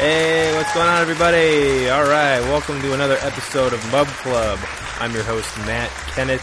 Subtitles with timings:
[0.00, 1.90] Hey, what's going on, everybody?
[1.90, 4.58] All right, welcome to another episode of Mub Club.
[4.98, 6.40] I'm your host, Matt Kennett.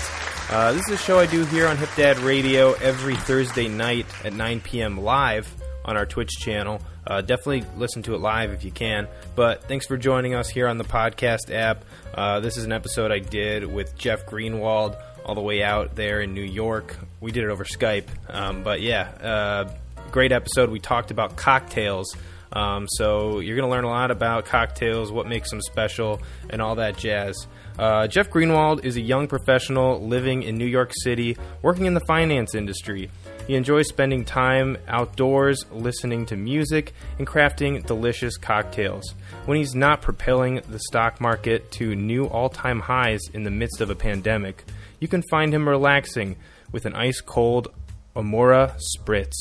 [0.52, 4.06] Uh, this is a show I do here on Hip Dad Radio every Thursday night
[4.24, 5.00] at 9 p.m.
[5.02, 5.52] live
[5.84, 6.80] on our Twitch channel.
[7.08, 9.08] Uh, definitely listen to it live if you can.
[9.36, 11.84] But thanks for joining us here on the podcast app.
[12.14, 16.22] Uh, this is an episode I did with Jeff Greenwald all the way out there
[16.22, 16.96] in New York.
[17.22, 18.06] We did it over Skype.
[18.30, 19.74] Um, but yeah, uh,
[20.12, 20.70] great episode.
[20.70, 22.16] We talked about cocktails.
[22.52, 26.62] Um, so you're going to learn a lot about cocktails, what makes them special, and
[26.62, 27.48] all that jazz.
[27.78, 32.00] Uh, Jeff Greenwald is a young professional living in New York City, working in the
[32.02, 33.10] finance industry.
[33.46, 39.14] He enjoys spending time outdoors, listening to music, and crafting delicious cocktails.
[39.46, 43.80] When he's not propelling the stock market to new all time highs in the midst
[43.80, 44.66] of a pandemic,
[45.00, 46.36] you can find him relaxing
[46.72, 47.70] with an ice cold
[48.16, 49.38] Amaro Spritz.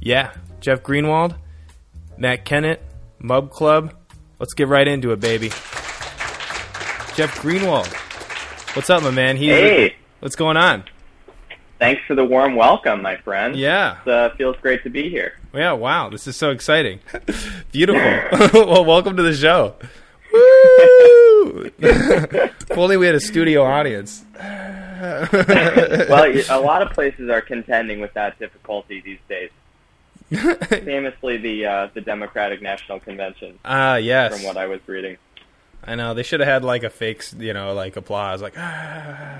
[0.00, 1.36] Yeah, Jeff Greenwald,
[2.16, 2.82] Matt Kennett,
[3.18, 3.92] Mub Club.
[4.38, 5.48] Let's get right into it, baby.
[7.16, 7.86] Jeff Greenwald.
[8.76, 9.36] What's up, my man?
[9.36, 9.96] He's, Hey.
[10.20, 10.84] What's going on?
[11.78, 13.56] Thanks for the warm welcome, my friend.
[13.56, 13.98] Yeah.
[14.02, 15.38] It uh, feels great to be here.
[15.52, 16.08] Yeah, wow.
[16.08, 17.00] This is so exciting.
[17.72, 18.00] Beautiful.
[18.66, 19.74] well, welcome to the show.
[20.32, 21.70] Woo!
[21.78, 24.24] if only we had a studio audience.
[24.32, 25.28] Well,
[26.48, 29.50] a lot of places are contending with that difficulty these days.
[30.68, 34.34] Famously, the uh, the Democratic National Convention, Ah, yes.
[34.34, 35.16] from what I was reading.
[35.86, 38.54] I know they should have had like a fake, you know, like applause, like.
[38.56, 39.36] Ah.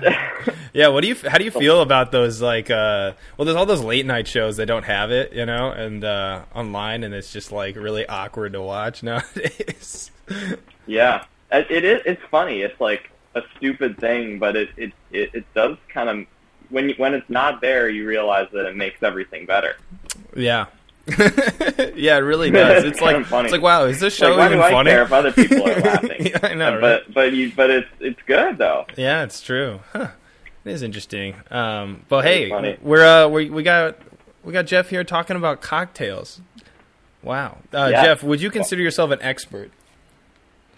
[0.73, 1.15] yeah, what do you?
[1.27, 2.39] How do you feel about those?
[2.41, 5.71] Like, uh, well, there's all those late night shows that don't have it, you know,
[5.71, 10.11] and uh, online, and it's just like really awkward to watch nowadays.
[10.85, 12.01] yeah, it, it is.
[12.05, 12.61] It's funny.
[12.61, 16.27] It's like a stupid thing, but it it it, it does kind of
[16.69, 19.77] when you, when it's not there, you realize that it makes everything better.
[20.35, 20.65] yeah.
[21.95, 22.83] yeah, it really does.
[22.83, 23.45] It's It's like funny.
[23.45, 24.89] it's like wow, is this show like, why even do I funny?
[24.89, 26.25] care if other people are laughing?
[26.27, 26.81] Yeah, I know, right?
[26.81, 28.85] But but you but it's it's good though.
[28.97, 29.81] Yeah, it's true.
[29.93, 30.07] Huh.
[30.63, 31.35] It is interesting.
[31.51, 32.77] Um, but hey, funny.
[32.81, 33.97] we're uh, we we got
[34.43, 36.41] we got Jeff here talking about cocktails.
[37.21, 38.03] Wow, uh, Yeah.
[38.03, 39.69] Jeff, would you consider yourself an expert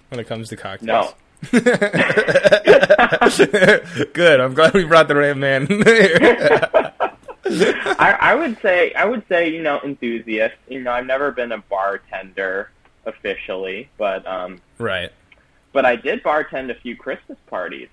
[0.09, 1.13] when it comes to cocktails?
[1.13, 1.13] No.
[4.13, 4.39] Good.
[4.41, 5.67] I'm glad we brought the right man.
[7.99, 10.55] I, I would say I would say you know enthusiast.
[10.67, 12.71] You know I've never been a bartender
[13.05, 15.11] officially, but um, right.
[15.71, 17.89] but I did bartend a few Christmas parties.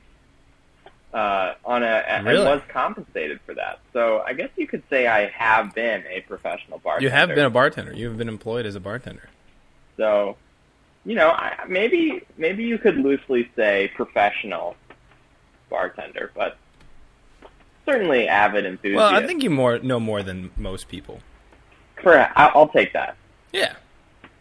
[1.13, 2.45] Uh, on a and Really?
[2.45, 3.79] was compensated for that.
[3.93, 7.05] So I guess you could say I have been a professional bartender.
[7.05, 7.93] You have been a bartender.
[7.95, 9.29] You have been employed as a bartender.
[9.97, 10.37] so
[11.05, 14.75] you know I, maybe maybe you could loosely say professional
[15.71, 16.57] bartender, but
[17.87, 18.97] certainly avid enthusiast.
[18.97, 21.21] Well, I think you more know more than most people.
[22.07, 23.17] I- I'll take that.
[23.53, 23.75] Yeah.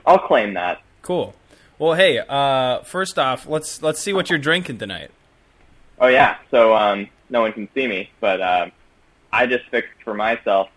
[0.06, 0.81] I'll claim that.
[1.02, 1.34] Cool.
[1.80, 2.20] Well, hey.
[2.20, 5.12] Uh, first off, let's let's see what you're drinking tonight.
[6.00, 8.66] Oh yeah, so um, no one can see me, but uh,
[9.31, 10.70] I just fixed for myself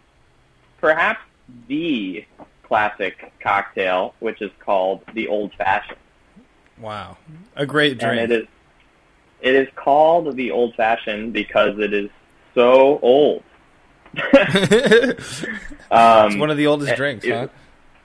[0.81, 1.21] perhaps
[1.69, 2.25] the
[2.63, 5.99] classic cocktail, which is called the Old Fashioned,
[6.79, 7.17] Wow,
[7.57, 8.21] a great drink.
[8.21, 8.47] and it is
[9.41, 12.11] it is called the Old Fashioned because it is
[12.57, 13.43] so old.
[14.15, 15.45] it's
[15.91, 17.49] Um, one of the oldest it- drinks, it- huh?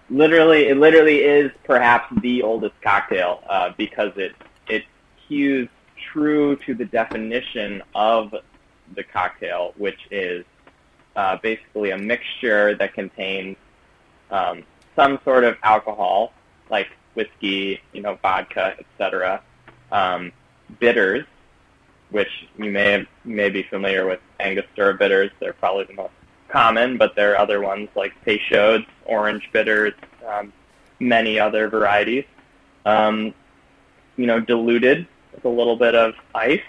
[0.10, 4.34] literally, it literally is perhaps the oldest cocktail uh, because it
[4.68, 4.84] it
[5.28, 5.68] hews
[6.12, 8.36] true to the definition of
[8.96, 10.44] the cocktail, which is
[11.16, 13.56] uh, basically a mixture that contains
[14.30, 14.64] um,
[14.96, 16.34] some sort of alcohol,
[16.70, 19.42] like whiskey, you know, vodka, etc.
[19.92, 20.32] Um,
[20.80, 21.26] bitters,
[22.12, 25.32] which you may have, may be familiar with Angostura bitters.
[25.40, 26.14] They're probably the most
[26.48, 29.94] common, but there are other ones like Peychaud's, orange bitters,
[30.28, 30.54] um,
[31.00, 32.26] many other varieties.
[32.86, 33.34] Um,
[34.18, 36.62] you know, diluted with a little bit of ice,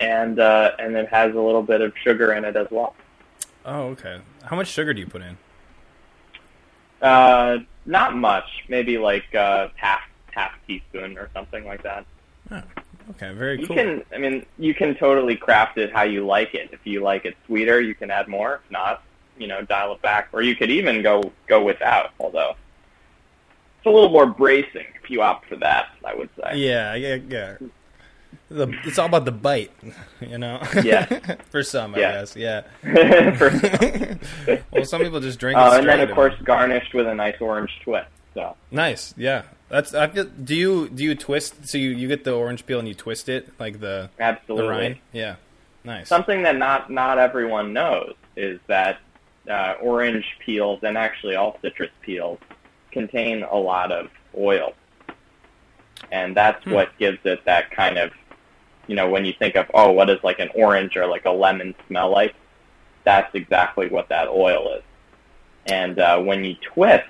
[0.00, 2.94] and uh, and it has a little bit of sugar in it as well.
[3.64, 4.20] Oh, okay.
[4.44, 5.38] How much sugar do you put in?
[7.00, 12.06] Uh, not much, maybe like uh, half half teaspoon or something like that.
[12.50, 12.62] Oh,
[13.10, 13.76] okay, very You cool.
[13.76, 16.70] can, I mean, you can totally craft it how you like it.
[16.72, 18.60] If you like it sweeter, you can add more.
[18.64, 19.02] If not,
[19.38, 20.28] you know, dial it back.
[20.32, 22.10] Or you could even go go without.
[22.20, 22.56] Although
[23.78, 25.88] it's a little more bracing if you opt for that.
[26.04, 26.58] I would say.
[26.58, 27.56] Yeah, yeah, yeah.
[28.48, 29.72] The, it's all about the bite,
[30.20, 30.60] you know.
[30.82, 31.06] Yeah.
[31.50, 32.12] For some, I Yeah.
[32.12, 32.36] guess.
[32.36, 32.62] Yeah.
[33.36, 34.18] For-
[34.72, 37.36] well, some people just drink it uh, and then, of course, garnished with a nice
[37.40, 38.08] orange twist.
[38.34, 39.14] So nice.
[39.16, 39.42] Yeah.
[39.72, 39.94] That's.
[39.94, 41.66] I feel, do you do you twist?
[41.66, 44.68] So you, you get the orange peel and you twist it like the the absolutely.
[44.68, 44.98] rind.
[45.12, 45.36] Yeah.
[45.82, 46.08] Nice.
[46.08, 48.98] Something that not not everyone knows is that
[49.50, 52.38] uh, orange peels and actually all citrus peels
[52.90, 54.74] contain a lot of oil,
[56.10, 56.72] and that's Hmm.
[56.72, 58.12] what gives it that kind of,
[58.86, 61.30] you know, when you think of oh, what does like an orange or like a
[61.30, 62.34] lemon smell like?
[63.04, 64.82] That's exactly what that oil is.
[65.66, 67.06] And uh, when you twist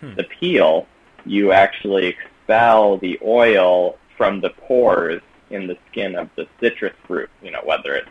[0.00, 0.14] Hmm.
[0.14, 0.86] the peel,
[1.26, 7.30] you actually expel the oil from the pores in the skin of the citrus fruit.
[7.42, 8.08] You know, whether it's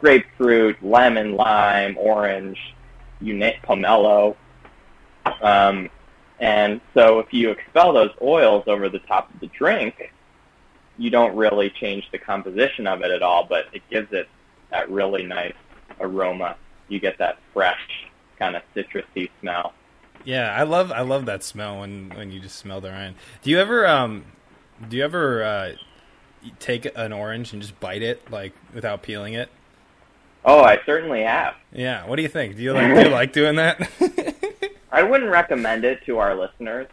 [0.00, 2.58] grapefruit, lemon, lime, orange,
[3.20, 4.36] you pomelo.
[5.42, 5.90] Um,
[6.40, 10.12] and so if you expel those oils over the top of the drink,
[10.96, 14.28] you don't really change the composition of it at all, but it gives it
[14.70, 15.54] that really nice
[16.00, 16.56] aroma.
[16.88, 18.06] You get that fresh
[18.38, 19.74] kind of citrusy smell.
[20.24, 23.16] Yeah, I love I love that smell when when you just smell the rind.
[23.42, 24.24] Do you ever um
[24.88, 25.72] do you ever uh
[26.58, 29.50] take an orange and just bite it like without peeling it?
[30.44, 31.54] Oh, I certainly have.
[31.72, 32.06] Yeah.
[32.06, 32.56] What do you think?
[32.56, 33.88] Do you like do you like doing that?
[34.92, 36.88] I wouldn't recommend it to our listeners,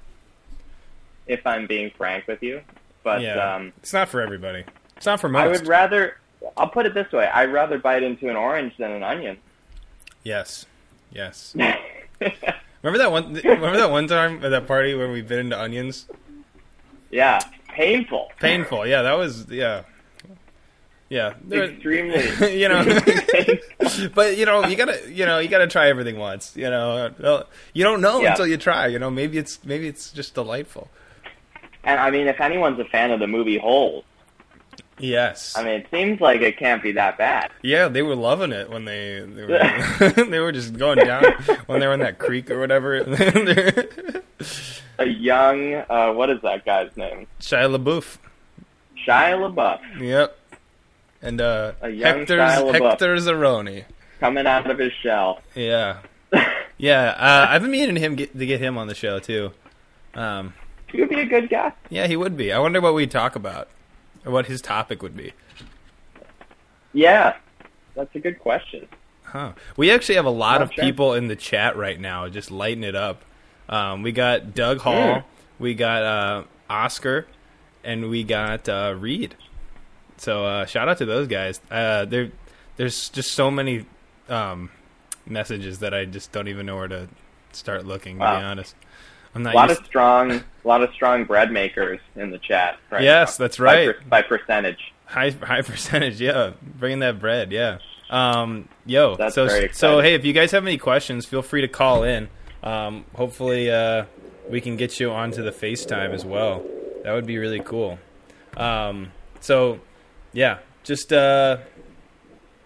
[1.26, 2.62] if I'm being frank with you.
[3.04, 3.56] But yeah.
[3.56, 4.64] um, it's not for everybody.
[4.96, 5.42] It's not for most.
[5.42, 6.18] I would rather.
[6.56, 9.38] I'll put it this way: I'd rather bite into an orange than an onion.
[10.24, 10.66] yes.
[11.10, 11.56] Yes.
[12.88, 16.08] Remember that one remember that one time at that party when we bit into onions?
[17.12, 18.32] yeah, painful.
[18.40, 18.88] Painful.
[18.88, 19.84] Yeah, that was yeah.
[21.10, 21.34] Yeah.
[21.52, 22.24] Extremely.
[22.58, 22.84] you know
[24.16, 27.12] but you know you gotta you know you gotta try everything once you know
[27.74, 28.32] you don't know Yeah.
[28.32, 30.90] until you try you know maybe it's maybe it's just delightful
[31.84, 34.04] And I mean, if anyone's a fan of the movie Holes,
[35.00, 37.52] yes I mean, it seems like it can't be that bad.
[37.62, 41.24] yeah they were loving it when they they were, they were just going down
[41.68, 42.96] when they were in that creek or whatever
[45.00, 47.28] A young, uh, what is that guy's name?
[47.40, 48.18] Shia LaBeouf
[49.08, 50.38] Shia LaBeouf yep
[51.22, 52.90] and uh A young Hector Shia LaBeouf.
[52.90, 53.86] Hector Zeroni
[54.20, 55.42] coming out of his shell.
[55.56, 55.98] yeah
[56.78, 59.52] yeah uh, I've been meaning him get, to get him on the show too
[60.16, 60.54] um
[60.92, 61.72] he would be a good guy.
[61.90, 63.68] yeah he would be I wonder what we'd talk about
[64.28, 65.34] or what his topic would be
[66.94, 67.36] Yeah,
[67.96, 68.88] that's a good question.
[69.24, 69.54] Huh.
[69.76, 70.84] We actually have a lot Not of sure.
[70.84, 73.24] people in the chat right now, just lighting it up.
[73.70, 75.24] Um, we got Doug Hall, Mm.
[75.60, 77.28] we got uh, Oscar,
[77.84, 79.36] and we got uh, Reed.
[80.18, 81.60] So uh, shout out to those guys.
[81.70, 82.32] Uh, there,
[82.78, 83.86] there's just so many
[84.30, 84.70] um,
[85.26, 87.10] messages that I just don't even know where to
[87.52, 88.18] start looking.
[88.18, 88.40] To Wow.
[88.40, 88.76] be honest,
[89.46, 92.78] A lot of strong, a lot of strong bread makers in the chat.
[92.90, 93.44] Right Yes, now.
[93.46, 93.86] that's By right.
[94.00, 94.94] per- By, percentage.
[95.06, 97.78] high high percentage yeah bringing that bread yeah
[98.10, 101.62] um yo That's so very so hey if you guys have any questions feel free
[101.62, 102.28] to call in
[102.64, 104.04] um hopefully uh
[104.50, 106.62] we can get you onto the facetime as well
[107.04, 108.00] that would be really cool
[108.58, 109.80] um so
[110.34, 111.58] yeah just uh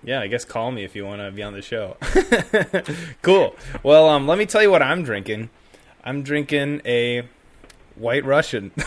[0.03, 1.95] yeah, I guess call me if you want to be on the show.
[3.21, 3.56] cool.
[3.83, 5.51] Well, um, let me tell you what I'm drinking.
[6.03, 7.24] I'm drinking a
[7.95, 8.71] White Russian.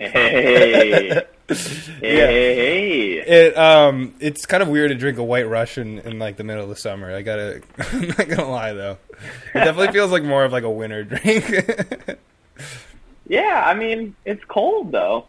[0.00, 6.36] Hey, hey, It um, it's kind of weird to drink a White Russian in like
[6.36, 7.14] the middle of the summer.
[7.14, 8.98] I gotta, I'm not gonna lie though.
[9.54, 11.48] It definitely feels like more of like a winter drink.
[13.28, 13.62] yeah.
[13.66, 15.26] I mean, it's cold though.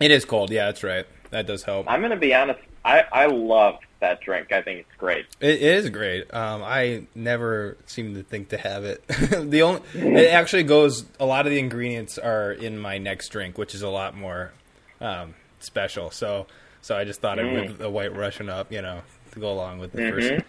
[0.00, 0.50] it is cold.
[0.50, 1.06] Yeah, that's right.
[1.30, 1.86] That does help.
[1.88, 2.60] I'm gonna be honest.
[2.86, 4.52] I I love that drink.
[4.52, 5.26] I think it's great.
[5.40, 6.32] It is great.
[6.32, 9.06] Um, I never seem to think to have it.
[9.08, 11.04] the only it actually goes.
[11.18, 14.52] A lot of the ingredients are in my next drink, which is a lot more
[15.00, 16.10] um, special.
[16.10, 16.46] So,
[16.80, 17.68] so I just thought I'd Mm.
[17.68, 19.00] whip the White Russian up, you know,
[19.32, 20.10] to go along with the Mhm.
[20.38, 20.44] first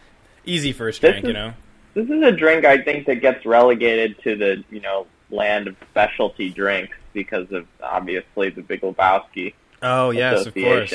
[0.46, 1.54] easy first drink, you know.
[1.96, 5.76] This is a drink I think that gets relegated to the you know land of
[5.90, 10.94] specialty drinks because of obviously the Big Lebowski Oh yes, of course.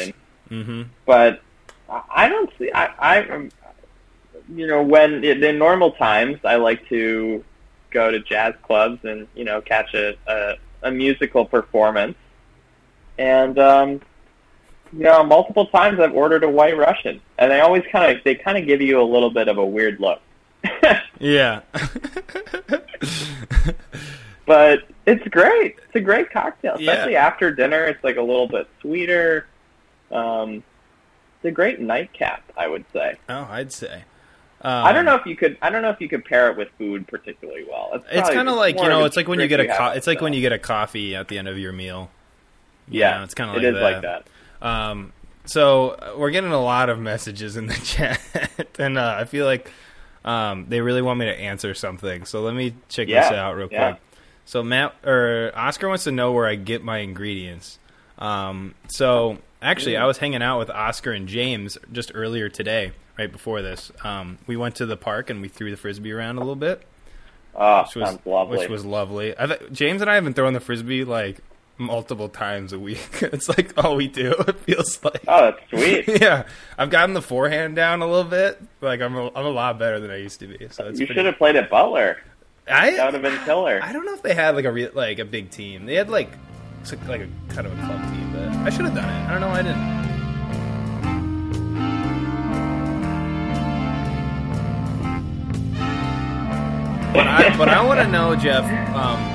[0.52, 0.84] Association.
[0.84, 1.42] hmm But
[2.10, 2.70] I don't see.
[2.72, 3.48] I, I
[4.54, 7.44] you know when in normal times I like to
[7.90, 12.16] go to jazz clubs and you know catch a a, a musical performance,
[13.18, 13.90] and um,
[14.92, 18.34] you know multiple times I've ordered a White Russian, and they always kind of they
[18.34, 20.20] kind of give you a little bit of a weird look.
[21.20, 21.60] Yeah.
[24.44, 25.76] but it's great.
[25.86, 26.90] It's a great cocktail, Yeah.
[26.92, 27.84] especially after dinner.
[27.84, 29.46] It's like a little bit sweeter.
[30.12, 30.62] Um,
[31.36, 33.16] it's a great nightcap, I would say.
[33.28, 34.04] oh, I'd say.
[34.64, 35.58] Um, I don't know if you could.
[35.60, 37.90] I don't know if you could pair it with food particularly well.
[37.94, 40.06] It's, It's kind of like you know, it's like when you get a co- it's
[40.06, 42.10] like when you get a coffee at the end of your meal.
[42.88, 44.26] You yeah, know, it's kind of like like that.
[44.60, 45.12] Um,
[45.46, 48.20] so uh, we're getting a lot of messages in the chat,
[48.78, 49.68] and uh, I feel like
[50.24, 52.24] um, they really want me to answer something.
[52.24, 53.78] So let me check this out real quick.
[53.80, 53.96] yeah.
[54.44, 57.78] So Matt or Oscar wants to know where I get my ingredients.
[58.18, 63.30] Um, so actually, I was hanging out with Oscar and James just earlier today, right
[63.30, 63.90] before this.
[64.04, 66.82] Um, we went to the park and we threw the frisbee around a little bit.
[67.54, 68.58] Oh, which was lovely.
[68.58, 69.34] which was lovely.
[69.38, 71.38] I th- James and I have been throwing the frisbee like
[71.78, 73.06] multiple times a week.
[73.20, 74.34] it's like all we do.
[74.48, 75.22] It feels like.
[75.28, 76.08] oh, that's sweet.
[76.20, 76.44] yeah,
[76.78, 78.60] I've gotten the forehand down a little bit.
[78.80, 80.68] Like I'm, a, I'm a lot better than I used to be.
[80.70, 82.18] So it's you pretty- should have played at Butler.
[82.70, 83.80] I That would have been killer.
[83.82, 85.84] I don't know if they had like a re- like a big team.
[85.84, 86.30] They had like
[87.06, 88.31] like a kind of a club team,
[88.64, 89.28] I should have done it.
[89.28, 89.48] I don't know.
[89.48, 90.02] why I didn't.
[97.12, 98.64] But I but I want to know, Jeff.
[98.94, 99.32] Um,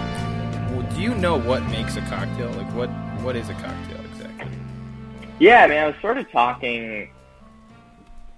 [0.95, 2.49] do you know what makes a cocktail?
[2.53, 2.89] Like what
[3.21, 4.51] what is a cocktail exactly?
[5.39, 7.11] Yeah, I mean, I was sort of talking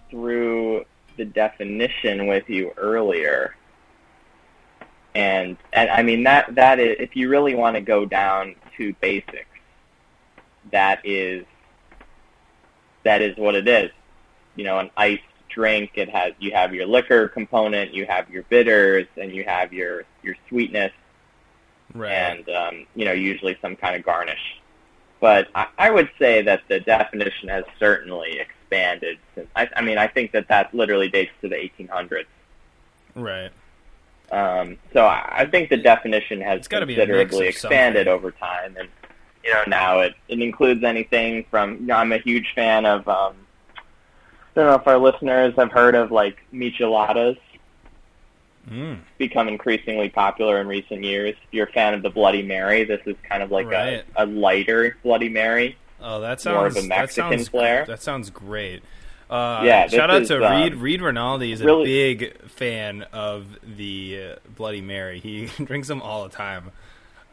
[0.10, 0.84] through
[1.15, 3.55] the definition with you earlier,
[5.15, 8.93] and and I mean that that is if you really want to go down to
[8.96, 9.46] basics,
[10.71, 11.45] that is
[13.03, 13.91] that is what it is.
[14.55, 15.91] You know, an iced drink.
[15.95, 20.03] It has you have your liquor component, you have your bitters, and you have your
[20.23, 20.91] your sweetness
[21.95, 22.11] Right.
[22.11, 24.61] and um, you know usually some kind of garnish.
[25.19, 29.17] But I, I would say that the definition has certainly expanded.
[29.35, 32.25] Since, I, I mean, I think that that literally dates to the 1800s.
[33.15, 33.51] right.
[34.31, 38.05] Um, so I, I think the definition has It's gotta be a mix considerably expanded
[38.05, 38.13] something.
[38.13, 38.88] over time, and
[39.43, 41.75] you know now it, it includes anything from.
[41.81, 43.08] You know, I'm a huge fan of.
[43.08, 43.36] Um,
[43.77, 43.81] I
[44.62, 47.38] don't know if our listeners have heard of like micheladas
[48.69, 49.00] Mm.
[49.17, 51.34] become increasingly popular in recent years.
[51.48, 54.03] If you're a fan of the Bloody Mary, this is kind of like Right.
[54.15, 55.75] a, a lighter Bloody Mary.
[56.00, 57.86] Oh, that More of sounds a that sounds flair.
[57.88, 58.84] That sounds great.
[59.29, 60.75] Uh, Yeah, shout out is, to um, Reed.
[60.75, 65.19] Reed Rinaldi is a really- big fan of the uh, Bloody Mary.
[65.19, 66.69] He drinks them all the time.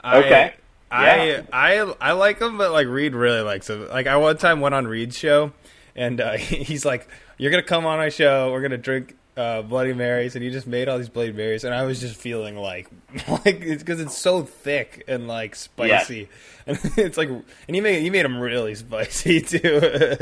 [0.03, 0.55] I, Okay.
[0.91, 1.43] I, Yeah.
[1.53, 3.89] I I like them, but like Reed really likes them.
[3.89, 5.53] Like I one time went on Reed's show,
[5.95, 8.53] and uh, he's like, "You're gonna come on my show.
[8.53, 11.75] We're gonna drink." Uh, Bloody Marys, and he just made all these Bloody Marys, and
[11.75, 12.89] I was just feeling like,
[13.29, 16.31] like it's because it's so thick and like spicy,
[16.67, 20.17] and it's like, and he made he made them really spicy too.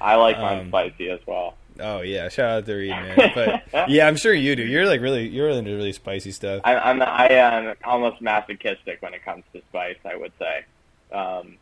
[0.00, 1.56] I like mine Um, spicy as well.
[1.80, 3.32] Oh yeah, shout out to Reed, man.
[3.34, 4.64] But yeah, I'm sure you do.
[4.64, 6.62] You're like really, you're into really spicy stuff.
[6.64, 9.96] I, I'm I am almost masochistic when it comes to spice.
[10.04, 10.64] I would say,
[11.12, 11.56] um,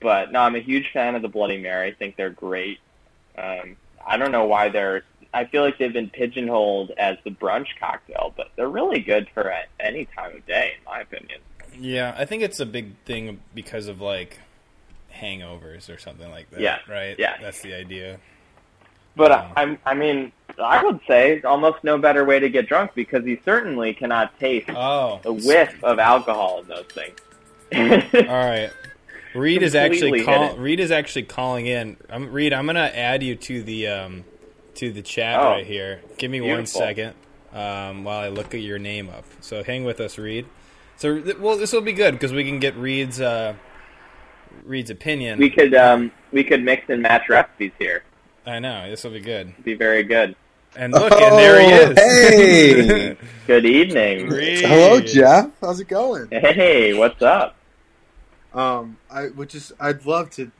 [0.00, 1.88] but no, I'm a huge fan of the Bloody Mary.
[1.88, 2.78] I think they're great.
[3.36, 5.02] Um, I don't know why they're.
[5.34, 9.42] I feel like they've been pigeonholed as the brunch cocktail, but they're really good for
[9.42, 11.40] a- any time of day, in my opinion.
[11.78, 14.38] Yeah, I think it's a big thing because of like
[15.14, 16.60] hangovers or something like that.
[16.60, 17.16] Yeah, right.
[17.18, 17.36] yeah.
[17.40, 18.18] that's the idea.
[19.18, 20.32] But I, I'm, I mean,
[20.62, 24.70] I would say almost no better way to get drunk because you certainly cannot taste
[24.70, 27.18] Oh, a whiff of alcohol in those things.
[28.28, 28.70] all right.
[29.34, 30.56] Reed is actually call.
[30.56, 31.96] Reed is actually calling in.
[32.08, 34.24] I'm, Reed, I'm gonna add you to the um,
[34.76, 36.00] to the chat Oh, right here.
[36.16, 36.80] Give me one beautiful.
[36.80, 37.14] second
[37.52, 39.24] um, while I look at your name up.
[39.40, 40.46] So hang with us, Reed.
[40.96, 43.54] So th- well, this will be good because we can get Reed's uh,
[44.64, 45.38] Reed's opinion.
[45.38, 48.04] we could um, we could mix and match recipes here.
[48.48, 49.52] I know this will be good.
[49.62, 50.34] Be very good.
[50.74, 51.90] And look, and there he is.
[51.90, 53.16] Oh, hey!
[53.46, 54.28] Good evening.
[54.28, 54.60] Reed.
[54.60, 55.50] Hello, Jeff.
[55.60, 56.28] How's it going?
[56.30, 57.56] Hey, what's up?
[58.54, 60.50] Um, I would just, I'd love to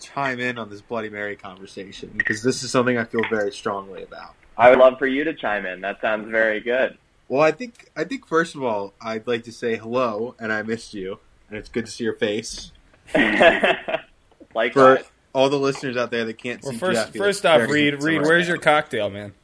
[0.00, 4.02] chime in on this Bloody Mary conversation because this is something I feel very strongly
[4.02, 4.34] about.
[4.56, 5.80] I would love for you to chime in.
[5.80, 6.96] That sounds very good.
[7.28, 10.62] Well, I think, I think first of all, I'd like to say hello, and I
[10.62, 12.72] missed you, and it's good to see your face.
[13.14, 15.10] like For Likewise.
[15.36, 17.72] All the listeners out there that can't Well, see first, Jeff, first looks off, very
[17.72, 18.54] Reed, handsome Reed, right where's now.
[18.54, 19.34] your cocktail, man?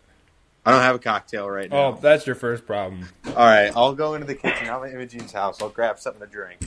[0.65, 1.77] I don't have a cocktail right now.
[1.77, 3.09] Oh, that's your first problem.
[3.27, 4.69] All right, I'll go into the kitchen.
[4.71, 5.61] I'm at Imogene's house.
[5.61, 6.61] I'll grab something to drink.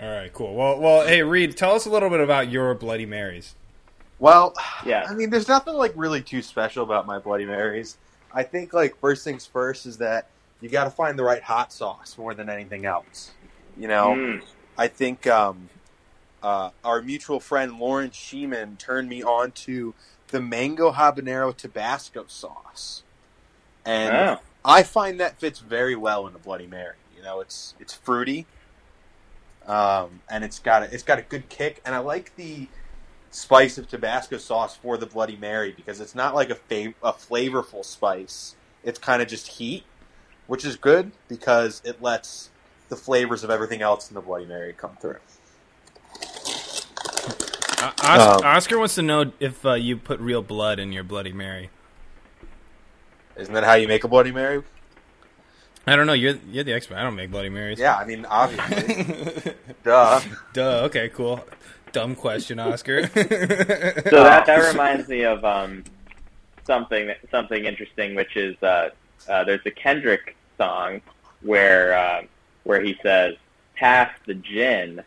[0.00, 0.54] All right, cool.
[0.54, 3.54] Well, well, hey, Reed, tell us a little bit about your Bloody Marys.
[4.18, 4.54] Well,
[4.86, 5.04] Yeah.
[5.08, 7.96] I mean, there's nothing like really too special about my Bloody Marys.
[8.32, 10.28] I think like first things first is that
[10.60, 13.32] you got to find the right hot sauce more than anything else.
[13.76, 14.42] You know, Mm.
[14.78, 15.68] I think um,
[16.42, 19.94] uh, our mutual friend Lauren Sheeman turned me on to
[20.28, 23.04] the mango habanero Tabasco sauce,
[23.84, 24.40] and Oh.
[24.64, 26.96] I find that fits very well in a Bloody Mary.
[27.16, 28.46] You know, it's it's fruity,
[29.66, 32.68] um, and it's got a, it's got a good kick, and I like the
[33.30, 37.12] spice of Tabasco sauce for the Bloody Mary because it's not like a fav- a
[37.12, 38.56] flavorful spice.
[38.84, 39.84] It's kind of just heat,
[40.46, 42.50] which is good because it lets
[42.88, 45.18] the flavors of everything else in the Bloody Mary come through.
[47.82, 51.02] Uh, Oscar, Um, Oscar wants to know if uh, you put real blood in your
[51.04, 51.70] Bloody Mary.
[53.36, 54.62] Isn't that how you make a Bloody Mary?
[55.86, 56.12] I don't know.
[56.12, 56.96] You're you're the expert.
[56.96, 57.78] I don't make Bloody Marys.
[57.80, 60.20] Yeah, I mean obviously, duh.
[60.52, 60.82] Duh.
[60.84, 61.08] Okay.
[61.08, 61.44] Cool.
[61.90, 63.02] Dumb question, Oscar.
[63.08, 65.82] So that that reminds me of um,
[66.66, 68.90] something something interesting, which is uh,
[69.28, 71.00] uh, there's a Kendrick song
[71.40, 72.22] where uh,
[72.62, 73.34] where he says,
[73.74, 75.02] "Pass the gin."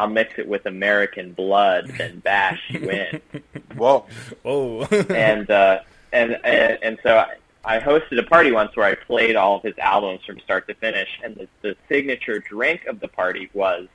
[0.00, 3.20] I'll mix it with American blood, then bash you in.
[3.76, 4.06] Whoa.
[4.46, 4.84] Oh.
[4.84, 5.80] and uh,
[6.12, 7.34] and and and so I,
[7.76, 10.74] I hosted a party once where I played all of his albums from start to
[10.74, 13.88] finish, and the, the signature drink of the party was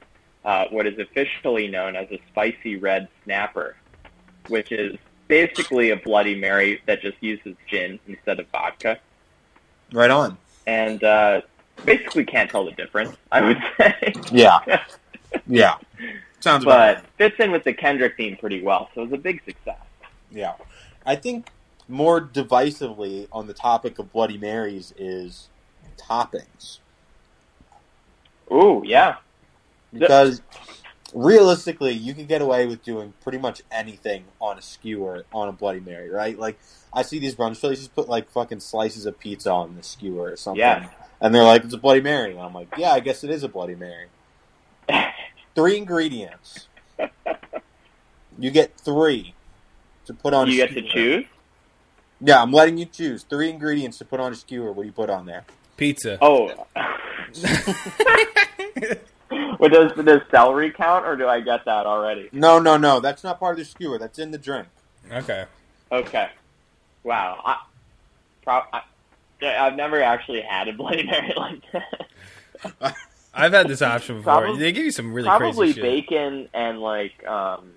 [0.46, 3.76] uh, what is officially known as a spicy red snapper,
[4.48, 4.96] which is
[5.28, 9.00] basically a Bloody Mary that just uses gin instead of vodka,
[9.92, 10.38] Right on.
[10.68, 11.42] and uh,
[11.84, 13.18] basically can't tell the difference.
[13.32, 14.60] I would say, Yeah.
[15.48, 15.76] Yeah.
[16.40, 18.90] Sounds about but fits in with the Kendrick theme pretty well.
[18.94, 19.78] So it was a big success.
[20.32, 20.54] Yeah.
[21.06, 21.50] I think
[21.88, 25.50] more divisively on the topic of Bloody Marys is
[25.98, 26.80] toppings.
[28.52, 29.18] Ooh, yeah.
[29.94, 30.42] Because
[31.14, 35.52] realistically, you can get away with doing pretty much anything on a skewer on a
[35.52, 36.38] Bloody Mary, right?
[36.38, 36.60] Like,
[36.94, 40.32] I see these brunch places just put like fucking slices of pizza on the skewer
[40.32, 40.60] or something.
[40.60, 40.90] Yeah.
[41.22, 42.32] And they're like, it's a Bloody Mary.
[42.32, 44.08] And I'm like, yeah, I guess it is a Bloody Mary.
[45.56, 46.68] Three ingredients.
[48.38, 49.34] You get three
[50.06, 51.26] to put on you a get to choose.
[52.22, 53.24] Yeah, I'm letting you choose.
[53.24, 54.72] Three ingredients to put on a skewer.
[54.72, 55.46] What do you put on there?
[55.78, 56.18] Pizza.
[56.22, 56.68] Oh.
[59.60, 62.30] Well, does does celery count, or do I get that already?
[62.32, 63.00] No, no, no.
[63.00, 63.98] That's not part of the skewer.
[63.98, 64.68] That's in the drink.
[65.12, 65.46] Okay.
[65.92, 66.30] Okay.
[67.04, 67.42] Wow.
[67.46, 67.58] I,
[68.44, 68.82] pro- I,
[69.42, 72.96] I've never actually had a Bloody Mary like that.
[73.36, 74.42] I've had this option before.
[74.42, 75.82] Probably- they give you some really Probably crazy shit.
[75.84, 77.74] Probably bacon and like, um,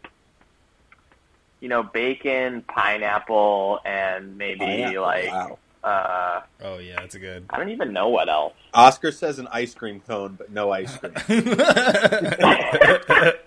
[1.60, 5.58] you know, bacon, pineapple, and maybe Pineapple, like, wow.
[5.82, 7.46] uh, Oh yeah, that's a good.
[7.50, 8.54] I don't even know what else.
[8.72, 11.12] Oscar says an ice cream cone, but no ice cream.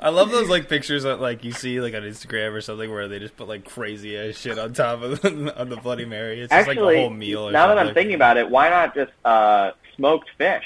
[0.00, 3.08] I love those like pictures that like you see like on Instagram or something where
[3.08, 6.40] they just put like crazy ass shit on top of on the Bloody Mary.
[6.40, 7.48] It's just like a whole meal.
[7.48, 10.64] Or now that I'm thinking about it, why not just uh, smoked fish?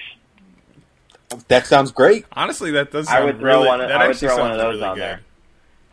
[1.49, 2.27] that sounds great.
[2.33, 3.09] honestly, that does.
[3.09, 4.75] I Sound would throw really, one- That I would actually throw one of sounds those
[4.75, 5.03] really on good.
[5.03, 5.21] there.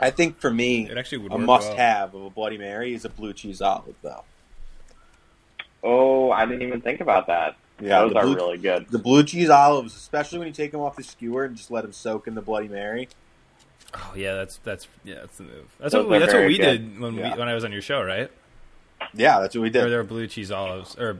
[0.02, 3.10] I think for me, It actually would a must-have of a Bloody Mary is a
[3.10, 4.24] blue cheese olive, though.
[5.84, 7.56] Oh, I didn't even think about that.
[7.82, 8.90] Yeah, Those are blue, really good.
[8.90, 11.84] the blue cheese olives, especially when you take them off the skewer and just let
[11.84, 13.08] them soak in the Bloody Mary.
[13.94, 15.66] Oh yeah, that's that's yeah, that's the move.
[15.80, 16.64] That's Those what we, that's what we good.
[16.96, 17.34] did when Yeah.
[17.34, 18.30] we when I was on your show, right?
[19.14, 19.90] Yeah, that's what we Or did.
[19.90, 21.20] there were blue cheese olives or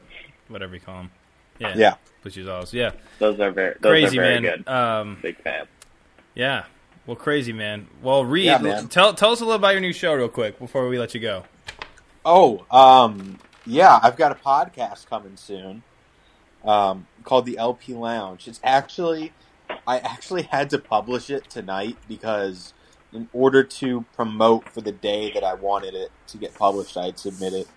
[0.50, 1.12] whatever you call them.
[1.60, 2.74] Yeah, Yeah, blue cheese olives.
[2.74, 4.58] Yeah, Those are very, those crazy are very man.
[4.64, 4.68] good.
[4.72, 5.66] Um, Big fan.
[6.36, 6.66] yeah.
[7.06, 7.88] Well, crazy man.
[8.04, 8.88] Well, Reed, Yeah, man.
[8.88, 11.20] tell tell us a little about your new show real quick before we let you
[11.20, 11.44] go.
[12.24, 15.82] Oh, um, yeah, I've got a podcast coming soon
[16.64, 18.48] um, called the LP Lounge.
[18.48, 19.34] It's actually,
[19.88, 22.74] I actually had to publish it tonight because
[23.12, 27.18] in order to promote for the day that I wanted it to get published, I'd
[27.18, 27.68] submit it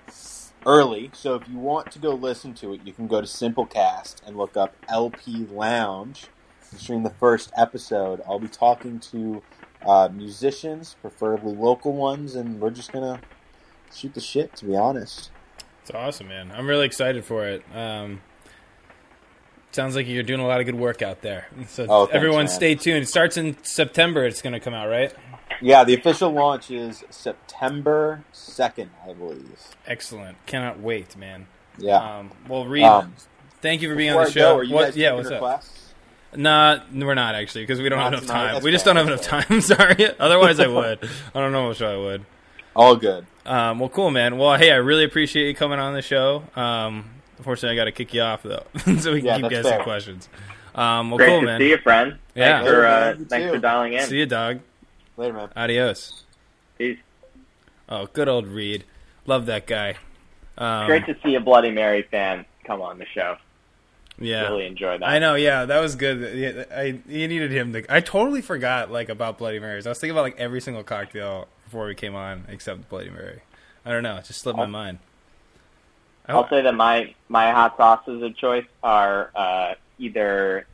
[0.67, 1.11] early.
[1.15, 4.37] So if you want to go listen to it, you can go to Simplecast and
[4.37, 6.27] look up LP Lounge.
[6.77, 8.23] Stream the first episode.
[8.27, 9.43] I'll be talking to
[9.85, 13.21] uh, musicians, preferably local ones, and we're just gonna
[13.95, 14.57] shoot the shit.
[14.57, 15.31] To be honest.
[15.83, 16.51] It's awesome, man.
[16.55, 17.63] I'm really excited for it.
[17.75, 18.21] Um,
[19.73, 21.47] sounds like you're doing a lot of good work out there.
[21.67, 22.49] So Oh, thanks, everyone, man.
[22.49, 23.03] stay tuned.
[23.03, 24.25] It starts in September.
[24.25, 25.13] It's to come out, right?
[25.61, 29.59] Yeah, the official launch is September second, I believe.
[29.87, 30.37] Excellent.
[30.47, 31.47] Cannot wait, man.
[31.79, 31.97] Yeah.
[32.19, 33.15] Um, well, Reed, Um,
[33.61, 34.53] thank you for being before on I the show.
[34.55, 35.35] go, are you What- guys yeah, what's up?
[35.35, 35.79] requests?
[36.35, 38.53] Nah, we're not actually because we don't Not have enough tonight.
[38.55, 38.63] time.
[38.63, 38.95] We just fair.
[38.95, 39.61] don't have enough time.
[39.61, 40.19] Sorry.
[40.19, 40.99] Otherwise, I would.
[41.35, 41.69] I don't know.
[41.69, 42.25] I'm sure I would.
[42.75, 43.27] All good.
[43.45, 44.39] Um, well, cool, man.
[44.39, 46.45] Well, hey, I really appreciate you coming on the show.
[46.57, 48.65] Um, unfortunately, I got to kick you off though,
[48.99, 49.83] so we can Yeah, keep that's asking fair.
[49.83, 50.29] questions.
[50.75, 51.61] Um, well, Great cool, to man.
[51.61, 52.17] see you, friend.
[52.35, 52.59] Yeah.
[52.61, 53.19] Thanks for, uh, Later, man.
[53.19, 54.03] You thanks for dialing in.
[54.07, 54.61] See you, dog.
[55.17, 55.51] Later, man.
[55.57, 56.25] Adios.
[56.79, 56.99] Peace.
[57.89, 58.85] Oh, good old Reed.
[59.27, 59.97] Love that guy.
[60.59, 63.37] Um, Great to see a Bloody Mary fan come on the show.
[64.19, 64.43] yeah.
[64.49, 65.07] Really enjoy that.
[65.09, 66.37] I know, yeah, that was good.
[66.37, 67.85] Yeah, I you needed him to.
[67.95, 69.87] I totally forgot like about Bloody Marys.
[69.87, 73.41] I was thinking about like every single cocktail before we came on, except Bloody Mary.
[73.85, 74.99] I don't know, it just slipped my I'll- mind.
[76.27, 80.67] I- I'll say that my my hot sauces of choice are uh, either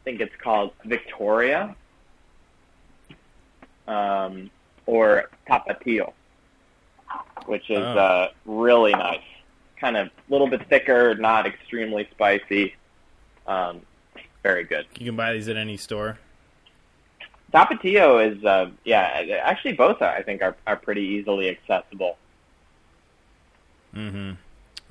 [0.00, 1.76] I think it's called Victoria
[3.88, 4.50] um,
[4.86, 6.12] or Tapatio,
[7.46, 7.82] which is Oh.
[7.98, 9.20] uh, really nice.
[9.80, 12.74] Kind of a little bit thicker, not extremely spicy.
[13.46, 13.80] Um,
[14.42, 14.86] very good.
[14.98, 16.18] you can buy these at any store.
[17.52, 22.16] Tapatio is uh, yeah, actually both I think are are pretty easily accessible.
[23.94, 24.32] Mm-hmm.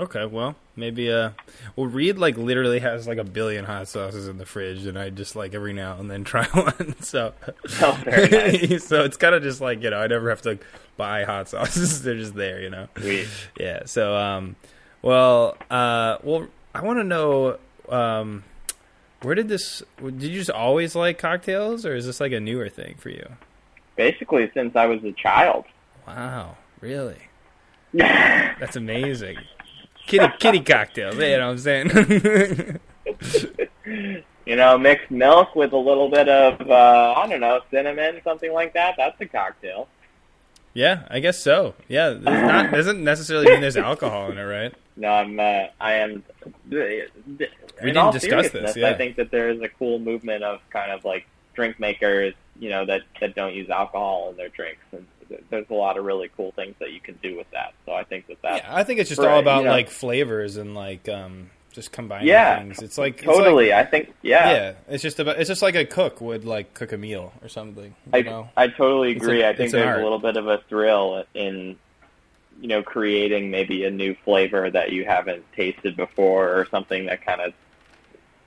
[0.02, 1.30] Okay, well, maybe uh
[1.76, 5.12] well Reed like literally has like a billion hot sauces in the fridge and I
[5.12, 7.00] just like every now and then try one.
[7.02, 7.34] So
[7.82, 8.84] Oh, nice.
[8.88, 10.58] so it's kind of just like, you know, I never have to
[10.98, 12.02] buy hot sauces.
[12.02, 12.88] They're just there, you know.
[12.98, 13.28] Sweet.
[13.60, 13.84] Yeah.
[13.86, 14.56] So, um,
[15.04, 17.60] well, uh, well, I want to know
[17.90, 18.44] um,
[19.22, 19.84] where did this?
[20.04, 23.28] Did you just always like cocktails, or is this like a newer thing for you?
[23.96, 25.66] Basically, since I was a child.
[26.08, 27.18] Wow, really?
[27.94, 29.38] That's amazing.
[30.12, 31.16] Kitty kitty cocktails.
[31.16, 32.80] You know what I'm saying?
[34.46, 38.52] you know, mixed milk with a little bit of uh, I don't know cinnamon, something
[38.52, 38.96] like that.
[38.98, 39.88] That's a cocktail.
[40.74, 41.76] Yeah, I guess so.
[41.88, 44.74] Yeah, not doesn't necessarily mean there's alcohol in it, right?
[44.98, 45.40] No, I'm.
[45.40, 46.24] Uh, I am.
[46.70, 47.06] We
[47.80, 48.76] didn't discuss this.
[48.76, 48.90] Yeah.
[48.90, 52.70] I think that there is a cool movement of kind of like drink makers, you
[52.70, 55.08] know, that that don't use alcohol in their drinks, and
[55.50, 57.74] there's a lot of really cool things that you can do with that.
[57.86, 58.64] So I think that that.
[58.64, 61.92] Yeah, I think it's just all about you know, like flavors and like um just
[61.92, 62.82] combining yeah, things.
[62.82, 63.68] It's like totally.
[63.68, 64.52] It's like, I think yeah.
[64.52, 67.50] Yeah, it's just about it's just like a cook would like cook a meal or
[67.50, 67.96] something.
[68.12, 68.50] I know?
[68.56, 69.42] I totally agree.
[69.42, 71.78] A, I think there's a little bit of a thrill in
[72.60, 77.26] you know creating maybe a new flavor that you haven't tasted before or something that
[77.26, 77.54] kind of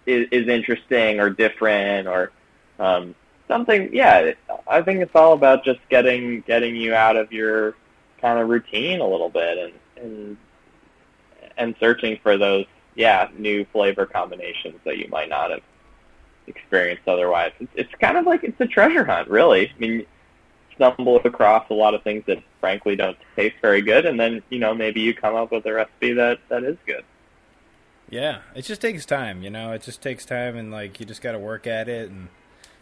[0.06, 2.30] is, is interesting or different or
[2.78, 3.14] um,
[3.48, 3.90] something.
[3.92, 4.32] Yeah,
[4.66, 7.74] I think it's all about just getting getting you out of your
[8.20, 10.36] kind of routine a little bit and and
[11.56, 15.62] and searching for those yeah, new flavor combinations that you might not have
[16.46, 17.52] experienced otherwise.
[17.58, 19.68] It's, it's kind of like it's a treasure hunt, really.
[19.68, 20.06] I mean,
[20.74, 24.58] stumble across a lot of things that frankly don't taste very good, and then you
[24.58, 27.04] know maybe you come up with a recipe that that is good.
[28.10, 29.72] Yeah, it just takes time, you know.
[29.72, 32.10] It just takes time, and like you just got to work at it.
[32.10, 32.28] And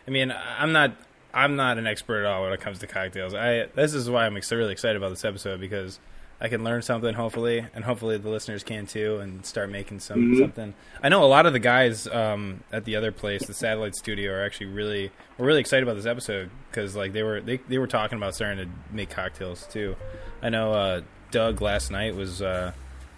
[0.06, 0.96] I mean, I'm not
[1.34, 3.34] I'm not an expert at all when it comes to cocktails.
[3.34, 5.98] I this is why I'm really excited about this episode because
[6.40, 10.18] I can learn something hopefully, and hopefully the listeners can too, and start making some
[10.18, 10.40] mm-hmm.
[10.40, 10.74] something.
[11.00, 14.32] I know a lot of the guys um, at the other place, the Satellite Studio,
[14.32, 17.78] are actually really were really excited about this episode because like they were they they
[17.78, 19.94] were talking about starting to make cocktails too.
[20.42, 22.72] I know uh, Doug last night was uh,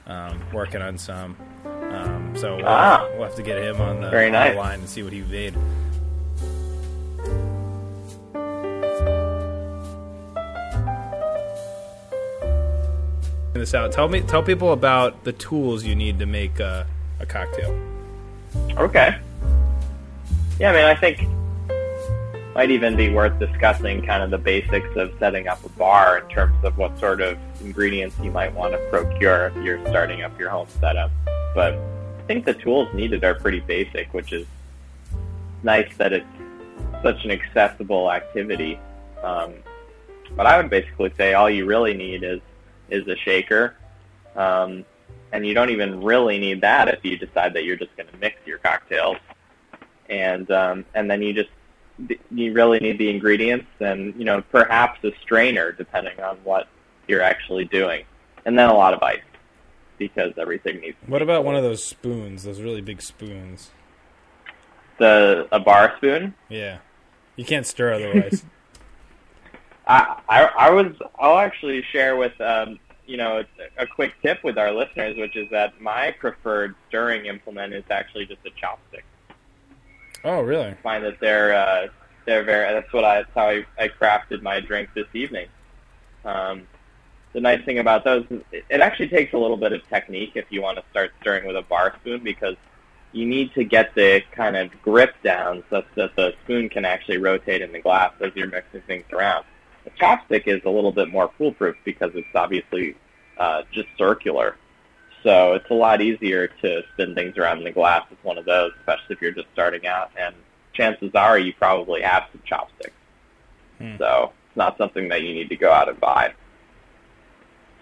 [0.06, 4.10] um, working on some, um, so we'll, ah, we'll, have to get him on the,
[4.10, 4.50] nice.
[4.50, 5.54] on the line and see what he made.
[13.64, 13.92] This out.
[13.92, 16.86] Tell me, tell people about the tools you need to make a,
[17.26, 17.74] cocktail.
[18.76, 19.16] Okay.
[20.60, 21.26] Yeah, I mean, I think
[22.54, 26.28] might even be worth discussing kind of the basics of setting up a bar in
[26.28, 30.38] terms of what sort of ingredients you might want to procure if you're starting up
[30.38, 31.10] your home setup.
[31.54, 34.46] But I think the tools needed are pretty basic, which is
[35.62, 36.26] nice that it's
[37.04, 38.80] such an accessible activity.
[39.22, 39.52] Um,
[40.36, 42.40] but I would basically say all you really need is
[42.90, 43.76] is a shaker.
[44.34, 44.84] Um,
[45.32, 48.16] and you don't even really need that if you decide that you're just going to
[48.18, 49.18] mix your cocktails.
[50.08, 51.50] And um, and then you just
[52.30, 56.68] you really need the ingredients and you know perhaps a strainer depending on what
[57.06, 58.04] you're actually doing,
[58.44, 59.20] and then a lot of ice
[59.98, 60.96] because everything needs.
[61.06, 61.46] What about cold.
[61.46, 62.44] one of those spoons?
[62.44, 63.70] Those really big spoons.
[64.98, 66.34] The a bar spoon.
[66.48, 66.78] Yeah,
[67.36, 68.44] you can't stir otherwise.
[69.86, 73.44] I, I, I was I'll actually share with um, you know
[73.76, 78.26] a quick tip with our listeners, which is that my preferred stirring implement is actually
[78.26, 79.02] just a chopstick.
[80.24, 80.68] Oh, really?
[80.68, 81.86] I find that they're uh,
[82.24, 82.72] they're very.
[82.72, 85.48] That's what I that's how I, I crafted my drink this evening.
[86.24, 86.66] Um,
[87.34, 90.46] the nice thing about those is it actually takes a little bit of technique if
[90.50, 92.56] you want to start stirring with a bar spoon because
[93.14, 97.18] you need to get the kind of grip down such that the spoon can actually
[97.18, 99.44] rotate in the glass as you're mixing things around.
[99.86, 102.96] A chopstick is a little bit more foolproof because it's obviously
[103.38, 104.56] uh, just circular.
[105.22, 108.44] So it's a lot easier to spin things around in the glass with one of
[108.44, 110.10] those, especially if you're just starting out.
[110.18, 110.34] And
[110.72, 112.92] chances are you probably have some chopsticks.
[113.78, 113.96] Hmm.
[113.96, 116.34] So it's not something that you need to go out and buy.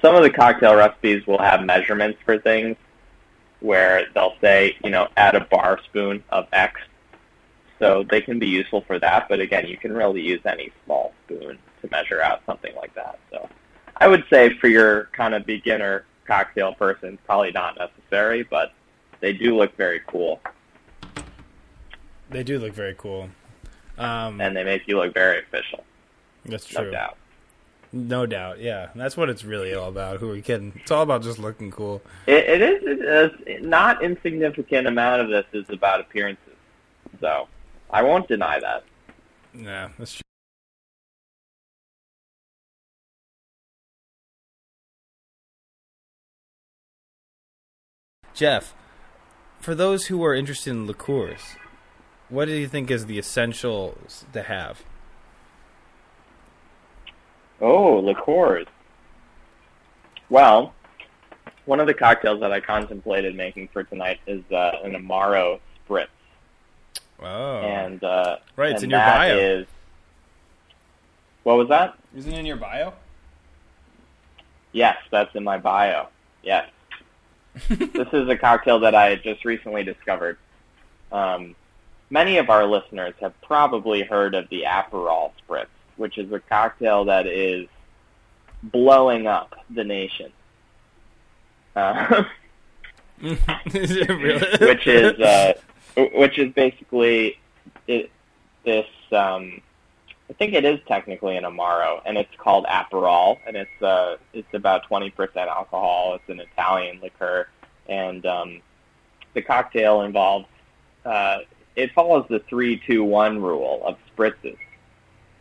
[0.02, 2.76] Some of the cocktail recipes will have measurements for things
[3.62, 6.80] where they'll say, you know, add a bar spoon of X.
[7.78, 11.12] So they can be useful for that, but again, you can really use any small
[11.24, 13.18] spoon to measure out something like that.
[13.30, 13.48] So
[13.96, 18.72] I would say for your kind of beginner cocktail person, probably not necessary, but
[19.20, 20.40] they do look very cool.
[22.30, 23.30] They do look very cool.
[23.98, 25.84] Um, and they make you look very official.
[26.44, 26.84] That's true.
[26.86, 27.16] No doubt.
[27.92, 28.88] No doubt, yeah.
[28.94, 30.18] That's what it's really all about.
[30.20, 30.72] Who are we kidding?
[30.76, 32.00] It's all about just looking cool.
[32.26, 36.54] it, it is a not insignificant amount of this is about appearances.
[37.20, 37.48] So
[37.90, 38.84] I won't deny that.
[39.54, 40.22] Yeah, that's true.
[48.34, 48.74] Jeff,
[49.60, 51.56] for those who are interested in liqueurs,
[52.30, 54.82] what do you think is the essentials to have?
[57.62, 58.66] Oh, liqueurs.
[60.28, 60.74] Well,
[61.64, 66.08] one of the cocktails that I contemplated making for tonight is uh, an Amaro Spritz,
[67.20, 69.36] Oh, and uh, Right, it's and in your bio.
[69.38, 69.66] is-
[71.44, 71.96] what was that?
[72.16, 72.92] isn't it in your bio?
[74.72, 76.08] Yes, that's in my bio.
[76.42, 76.68] Yes.
[77.68, 80.38] this is a cocktail that I just recently discovered.
[81.12, 81.54] Um,
[82.10, 85.66] many of our listeners have probably heard of the Aperol Spritz,
[86.02, 87.68] which is a cocktail that is
[88.60, 90.32] blowing up the nation.
[91.76, 92.24] Uh,
[93.22, 93.38] is
[93.96, 94.66] it really?
[94.66, 95.52] which is uh,
[95.96, 97.38] which is basically
[97.86, 98.10] it,
[98.64, 98.86] this.
[99.12, 99.62] Um,
[100.28, 104.52] I think it is technically an amaro, and it's called Aperol, and it's uh, it's
[104.54, 106.16] about twenty percent alcohol.
[106.16, 107.48] It's an Italian liquor,
[107.88, 108.60] and um,
[109.34, 110.46] the cocktail involves
[111.04, 111.38] uh,
[111.76, 114.58] it follows the three two one rule of spritzes,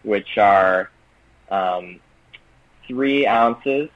[0.04, 0.90] which are
[1.50, 2.00] um,
[2.88, 3.90] three ounces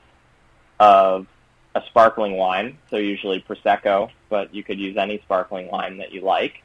[0.79, 1.27] of
[1.75, 6.21] a sparkling wine, so usually prosecco, but you could use any sparkling wine that you
[6.21, 6.61] like.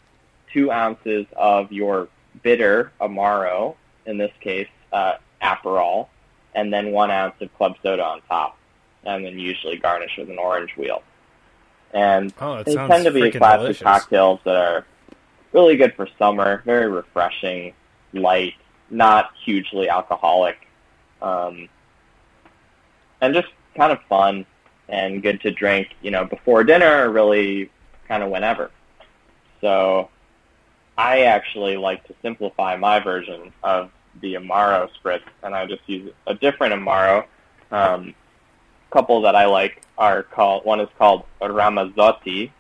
[0.53, 2.09] Two ounces of your
[2.42, 3.74] bitter amaro,
[4.07, 6.09] in this case uh, Aperol,
[6.55, 8.59] and then one ounce of club soda on top,
[9.05, 11.03] and then usually garnish with an orange wheel.
[11.92, 13.83] And Oh, they tend to be classic delicious.
[13.83, 14.87] cocktails that are
[15.53, 17.72] really good for summer, very refreshing,
[18.12, 18.55] light,
[18.90, 20.68] not hugely alcoholic,
[21.22, 21.68] um,
[23.20, 24.44] and just kind of fun
[24.88, 27.70] and good to drink, you know, before dinner or really
[28.09, 28.70] kind of whenever.
[29.61, 30.09] So
[30.98, 36.12] I actually like to simplify my version of the Amaro Spritz, and I just use
[36.26, 37.24] a different Amaro.
[37.70, 38.14] Um,
[38.90, 42.50] couple that I like are called, one is called Ramazzotti,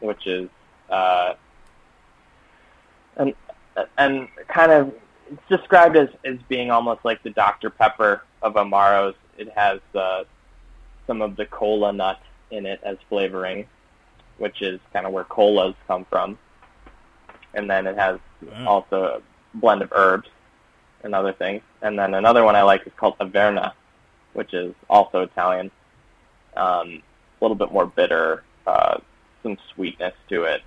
[0.00, 0.48] which is,
[0.88, 1.34] uh,
[3.16, 3.34] and,
[3.98, 4.94] and kind of
[5.30, 7.70] it's described as, as being almost like the Dr.
[7.70, 9.14] Pepper of Amaros.
[9.38, 10.24] It has uh,
[11.06, 13.66] some of the cola nut in it as flavoring,
[14.38, 16.38] which is kind of where colas come from.
[17.54, 18.66] And then it has Wow.
[18.68, 20.28] also a blend of herbs
[21.02, 21.62] and other things.
[21.80, 23.72] And then another one I like is called Averna,
[24.34, 25.70] which is also Italian.
[26.56, 27.02] Um,
[27.40, 28.98] a little bit more bitter, uh,
[29.42, 30.62] some sweetness to it.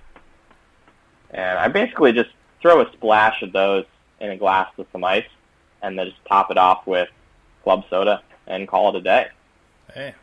[1.30, 3.84] And I basically just throw a splash of those
[4.20, 5.26] in a glass with some ice,
[5.82, 7.08] and then just top it off with
[7.62, 9.26] club soda and call it a day.
[9.94, 10.14] Hey,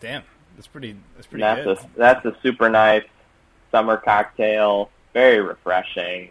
[0.00, 0.22] damn,
[0.56, 0.96] that's pretty.
[1.14, 1.90] That's pretty And that's good.
[1.94, 3.04] a that's a super nice
[3.70, 6.30] summer cocktail, very refreshing.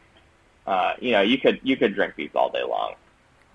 [0.67, 2.93] Uh, you know, you could you could drink these all day long.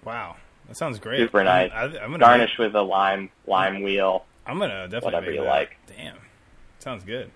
[0.04, 0.36] Wow,
[0.68, 1.20] that sounds great.
[1.20, 1.70] Super nice.
[1.74, 4.24] I'm, I'm gonna Garnish with a lime lime wheel.
[4.46, 5.48] I'm gonna definitely whatever make you that.
[5.48, 5.76] like.
[5.96, 6.16] Damn,
[6.78, 7.30] sounds good.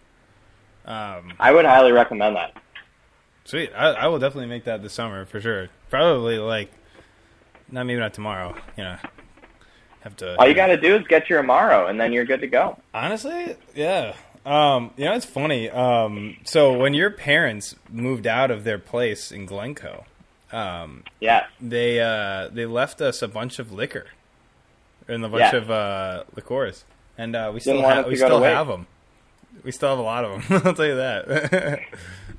[0.84, 2.56] Um, I would highly recommend that.
[3.50, 3.70] Sweet.
[3.76, 5.68] I, I will definitely make that this summer for sure.
[5.90, 6.70] Probably like,
[7.70, 8.54] not maybe not tomorrow.
[8.76, 8.96] You know,
[10.00, 10.36] have to.
[10.38, 12.78] All you got to do is get your Amaro, and then you're good to go.
[12.94, 14.14] Honestly, yeah.
[14.46, 15.68] Um, you know, it's funny.
[15.68, 20.04] Um, so when your parents moved out of their place in Glencoe,
[20.52, 21.44] um, Yes.
[21.60, 24.06] they uh, they left us a bunch of liquor
[25.06, 25.56] and a bunch Yeah.
[25.56, 26.84] of uh, liqueurs,
[27.18, 28.86] and uh, we still Didn't have we to go to still have them.
[29.62, 30.62] We still have a lot of them.
[30.64, 31.80] I'll tell you that.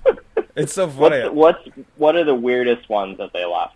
[0.55, 1.27] it's so funny.
[1.29, 3.75] What's, what's what are the weirdest ones that they left?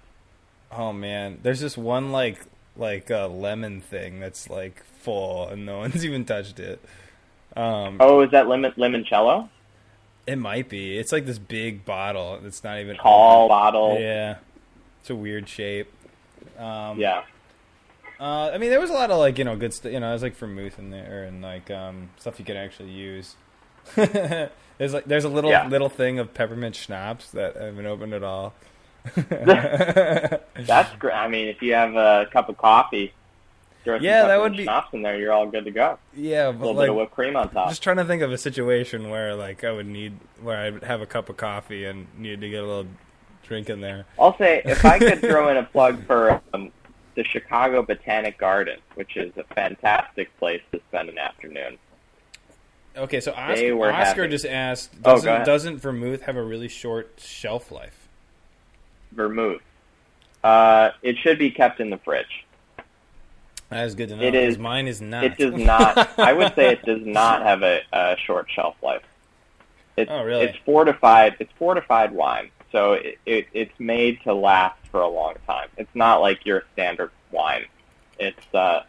[0.71, 2.45] Oh man, there's this one like
[2.77, 6.79] like uh, lemon thing that's like full, and no one's even touched it.
[7.55, 9.49] Um, Oh, is that lemon limoncello?
[10.27, 10.97] It might be.
[10.97, 12.39] It's like this big bottle.
[12.43, 13.97] It's not even Tall bottle.
[13.99, 14.37] Yeah,
[15.01, 15.91] it's a weird shape.
[16.57, 17.23] Um, Yeah.
[18.19, 19.91] Uh, I mean, there was a lot of like you know good stuff.
[19.91, 23.35] You know, there's like vermouth in there and like um, stuff you could actually use.
[24.77, 25.67] there's like there's a little Yeah.
[25.67, 28.53] little thing of peppermint schnapps that I haven't opened at all.
[29.15, 31.13] That's great.
[31.13, 33.13] I mean, if you have a cup of coffee,
[33.83, 35.17] throw some Yeah, that would be- schnapps in there.
[35.17, 35.99] You're all good to go.
[36.15, 37.69] yeah, A little like bit of whipped cream on top.
[37.69, 41.01] just trying to think of a situation where like I would need where I'd have
[41.01, 42.87] a cup of coffee and need to get a little
[43.43, 44.05] drink in there.
[44.19, 46.71] I'll say if I could throw in a plug for um,
[47.15, 51.77] the Chicago Botanic Garden, which is a fantastic place to spend an afternoon.
[52.97, 54.27] Okay, so Oscar, Oscar happy.
[54.31, 55.45] just asked, Oh, doesn't, ahead.
[55.45, 58.07] doesn't vermouth have a really short shelf life?
[59.11, 59.61] Vermouth.
[60.43, 62.45] Uh, it should be kept in the fridge.
[63.69, 64.23] That is good to know.
[64.23, 65.23] It is- Mine is not.
[65.25, 66.17] It does not.
[66.19, 69.01] I would say it does not have a, a short shelf life.
[69.97, 70.45] It's, Oh, really?
[70.45, 71.35] It's fortified.
[71.39, 75.69] It's fortified wine, so it, it it's made to last for a long time.
[75.77, 77.65] It's not like your standard wine.
[78.19, 78.83] It's uh,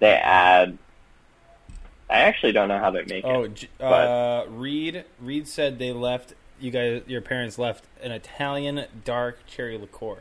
[0.00, 0.78] they add.
[2.14, 3.54] I actually don't know how they make Oh, it.
[3.54, 5.04] J- but- uh, Reed.
[5.20, 6.34] Reed said they left.
[6.60, 10.18] You guys, your parents left an Italian dark cherry liqueur,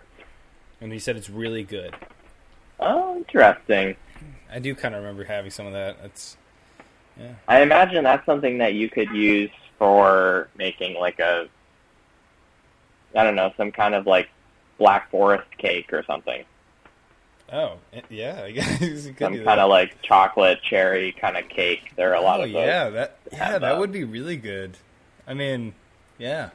[0.81, 1.95] and he said it's really good.
[2.79, 3.95] Oh, interesting.
[4.51, 5.97] I do kind of remember having some of that.
[6.03, 6.35] It's
[7.19, 7.33] Yeah.
[7.47, 11.47] I imagine that's something that you could use for making like a,
[13.15, 14.29] I don't know, some kind of like
[14.79, 16.43] black forest cake or something.
[17.53, 18.41] Oh, eh, yeah.
[18.45, 21.91] I guess you could Some kind of like chocolate cherry kind of cake.
[21.95, 22.65] There are a lot oh, of those.
[22.65, 24.77] yeah, that yeah, that would be really good.
[25.27, 25.73] I mean,
[26.17, 26.49] yeah.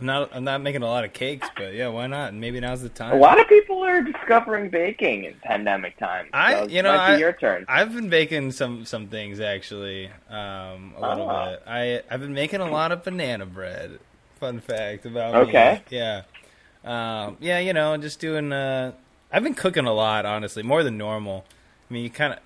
[0.00, 2.32] I'm not I'm not making a lot of cakes, but yeah, why not?
[2.32, 3.12] Maybe now's the time.
[3.12, 6.30] A lot of people are discovering baking in pandemic times.
[6.32, 7.64] I- so you it know, might be I- your turn.
[7.68, 11.50] I've been baking some some things actually, um, a little Ah.
[11.50, 11.62] bit.
[11.66, 13.98] I I've been making a lot of banana bread.
[14.38, 15.82] Fun fact about Okay.
[15.90, 15.98] me.
[15.98, 16.22] Yeah,
[16.84, 17.58] um, yeah.
[17.58, 18.52] You know, just doing.
[18.52, 18.92] Uh,
[19.32, 21.44] I've been cooking a lot, honestly, more than normal.
[21.88, 22.38] I mean, you kind of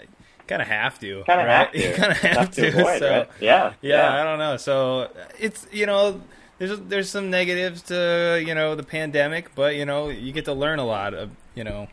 [0.47, 1.23] kind of have to.
[1.25, 1.57] Kind of right?
[1.67, 1.89] have to.
[1.89, 2.69] You kind of have Tough to.
[2.69, 3.29] avoid, so, right?
[3.41, 4.57] Yeah, yeah, I don't know.
[4.57, 6.21] So it's you know
[6.59, 10.53] there's there's some negatives to you know the pandemic, but you know you get to
[10.53, 11.89] learn a lot of you know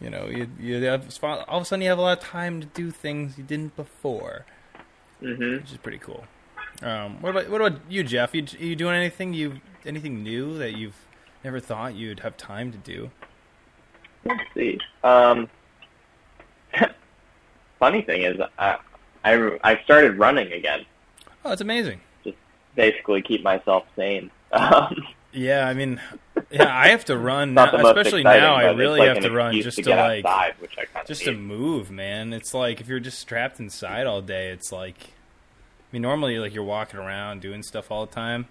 [0.00, 2.60] you know you you have, all of a sudden you have a lot of time
[2.60, 4.44] to do things you didn't before,
[5.20, 6.24] hmm which is pretty cool.
[6.82, 8.34] Um, what about what about you, Jeff?
[8.34, 10.96] You you doing anything you anything new that you've
[11.42, 13.10] never thought you'd have time to do?
[14.24, 14.78] Let's see.
[15.02, 15.48] Um,
[17.78, 18.78] funny thing is, I,
[19.24, 20.84] I I started running again.
[21.44, 22.00] Oh, it's amazing.
[22.24, 22.36] Just
[22.74, 24.30] basically, keep myself sane.
[24.52, 24.94] Um,
[25.32, 26.00] Yeah, I mean,
[26.48, 28.54] yeah, I have to run, now, especially exciting, now.
[28.54, 31.08] I really like have to run just to, to like outside, which I kind of
[31.08, 32.32] just to move, man.
[32.32, 36.54] It's like if you're just trapped inside all day, it's like I mean normally like
[36.54, 38.46] you're walking around doing stuff all the time.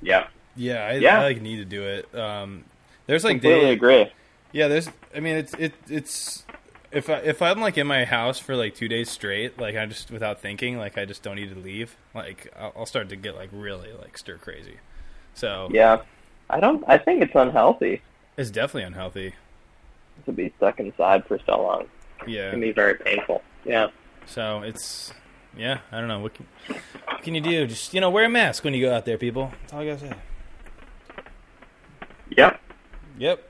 [0.00, 1.18] Yeah, Yeah, I, Yeah.
[1.18, 2.14] I like need to do it.
[2.14, 2.64] Um
[3.08, 4.12] there's like completely day, agree.
[4.52, 6.44] Yeah, there's I mean it's it it's
[6.90, 9.84] if I if I'm like in my house for like 2 days straight, like I
[9.86, 13.16] just without thinking, like I just don't need to leave, like I'll, I'll start to
[13.16, 14.76] get like really like stir crazy.
[15.34, 16.00] So, Yeah,
[16.50, 16.82] I don't.
[16.88, 18.02] I think it's unhealthy
[18.36, 19.34] it's definitely unhealthy.
[20.24, 21.82] to be stuck inside for so long.
[22.22, 22.50] It Yeah.
[22.52, 23.42] can be very painful.
[23.64, 23.88] Yeah.
[24.26, 25.12] So it's
[25.56, 27.66] yeah, I don't know what can, what can you do?
[27.66, 29.52] Just you know, wear a mask when you go out there, people.
[29.62, 30.12] That's all I gotta say.
[32.36, 32.60] Yep.
[33.18, 33.47] Yep,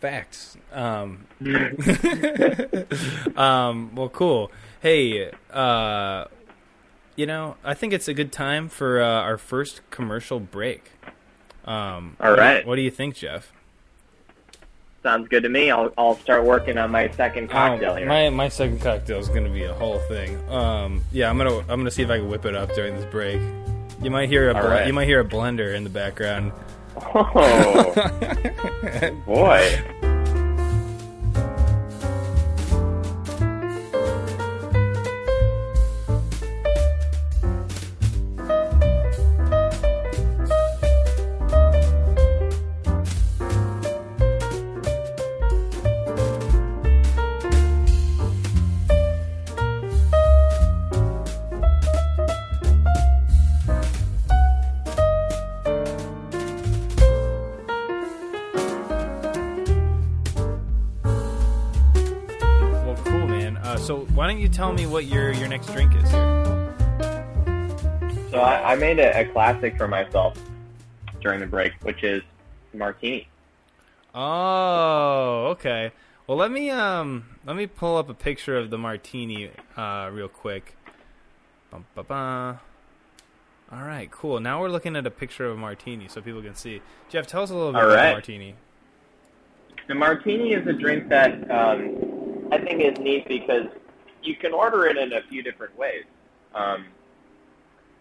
[0.00, 0.56] facts.
[0.72, 1.26] Um,
[3.36, 4.50] um, well, cool.
[4.80, 6.24] Hey, uh,
[7.16, 10.92] you know, I think it's a good time for uh, our first commercial break.
[11.64, 13.52] Um, All what- What do you think, Jeff?
[15.02, 15.70] Sounds good to me.
[15.70, 18.06] I'll I'll start working on my second cocktail Um, here.
[18.08, 20.36] my my second cocktail is gonna be a whole thing.
[20.50, 23.04] Um, yeah, I'm gonna I'm gonna see if I can whip it up during this
[23.06, 23.40] break.
[24.02, 24.86] You might hear a bl- right.
[24.88, 26.52] you might hear a blender in the background.
[26.96, 27.92] Oh
[29.26, 30.07] boy.
[64.48, 66.74] You tell me what your your next drink is here?
[68.30, 70.38] So I, I made a, a classic for myself
[71.20, 72.22] during the break, which is
[72.72, 73.28] martini.
[74.14, 75.92] Oh, okay.
[76.26, 80.28] Well, let me um let me pull up a picture of the martini uh real
[80.28, 80.76] quick.
[81.70, 82.60] Bum, ba, ba.
[83.70, 84.40] All right, cool.
[84.40, 86.80] Now we're looking at a picture of a martini so people can see.
[87.10, 88.54] Jeff, tell us a little bit All about the martini.
[89.88, 93.66] The martini is a drink that um, I think is neat because
[94.22, 96.04] you can order it in a few different ways.
[96.54, 96.86] Um,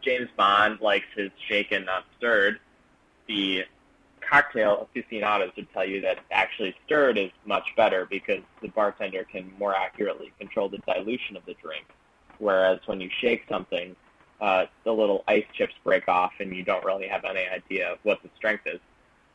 [0.01, 2.59] James Bond likes his shaken, not stirred.
[3.27, 3.65] The
[4.21, 9.51] cocktail aficionados would tell you that actually stirred is much better because the bartender can
[9.59, 11.85] more accurately control the dilution of the drink.
[12.39, 13.95] Whereas when you shake something,
[14.39, 17.99] uh, the little ice chips break off and you don't really have any idea of
[18.03, 18.79] what the strength is.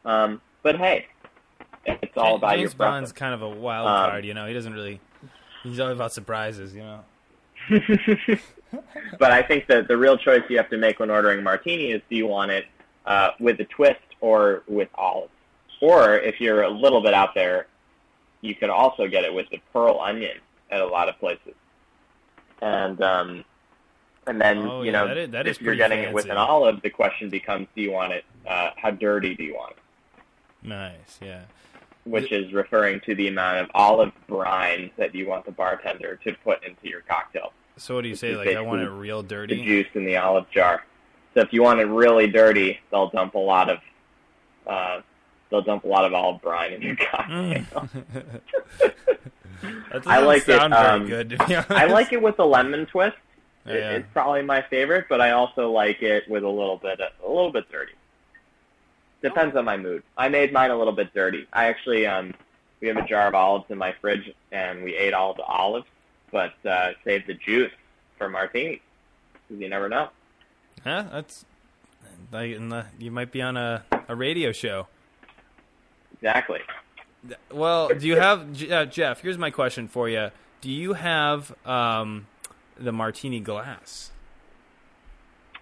[0.04, 1.06] Um, but hey,
[1.86, 3.12] it's all about James your Bond's preference.
[3.12, 4.46] kind of a wild Um, card, you know.
[4.46, 5.00] He doesn't really.
[5.62, 7.00] He's all about surprises, you know.
[9.18, 12.02] but I think that the real choice you have to make when ordering martini is
[12.10, 12.64] do you want it
[13.06, 15.30] uh, with a twist or with olives?
[15.80, 17.66] Or if you're a little bit out there,
[18.40, 20.38] you can also get it with the pearl onion
[20.70, 21.54] at a lot of places.
[22.60, 23.44] And um,
[24.26, 26.26] and then Oh, you yeah, know that is- that is if you're getting it with
[26.26, 28.24] an olive, the question becomes do you want it?
[28.46, 29.78] Uh, how dirty do you want it?
[30.68, 31.42] Nice, yeah.
[32.04, 36.32] Which is referring to the amount of olive brine that you want the bartender to
[36.44, 37.52] put into your cocktail.
[37.76, 38.34] So what do you say?
[38.36, 39.64] Like, I want it real the dirty.
[39.64, 40.84] juice in the olive jar.
[41.34, 43.78] So if you want it really dirty, they'll dump a lot of
[44.66, 45.00] uh,
[45.50, 47.66] they'll dump a lot of olive brine in your Mm.
[47.70, 47.88] cocktail.
[49.92, 51.70] that I like it, sound very um, good, be honest.
[51.70, 53.16] I like it with a lemon twist.
[53.66, 53.90] it, Yeah.
[53.92, 57.52] it's probably my favorite, but I also like it with a little bit a little
[57.52, 57.92] bit dirty.
[59.22, 60.02] Depends on my mood.
[60.18, 61.46] I made mine a little bit dirty.
[61.52, 62.34] I actually um
[62.80, 65.86] we have a jar of olives in my fridge, and we ate all the olives,
[66.32, 67.70] but uh, saved the juice
[68.18, 68.80] for martinis.
[69.48, 70.08] 'Cause you never know.
[70.82, 71.04] Huh?
[71.12, 71.44] That's
[72.32, 72.58] like
[72.98, 74.88] you might be on a, a radio show.
[76.14, 76.60] Exactly.
[77.52, 79.20] Well, do you have uh, Jeff?
[79.20, 80.30] Here's my question for you.
[80.60, 82.26] Do you have um,
[82.78, 84.11] the martini glass?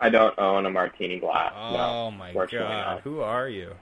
[0.00, 1.52] I don't own a martini glass.
[1.54, 3.00] Oh no, my god, not.
[3.02, 3.74] who are you?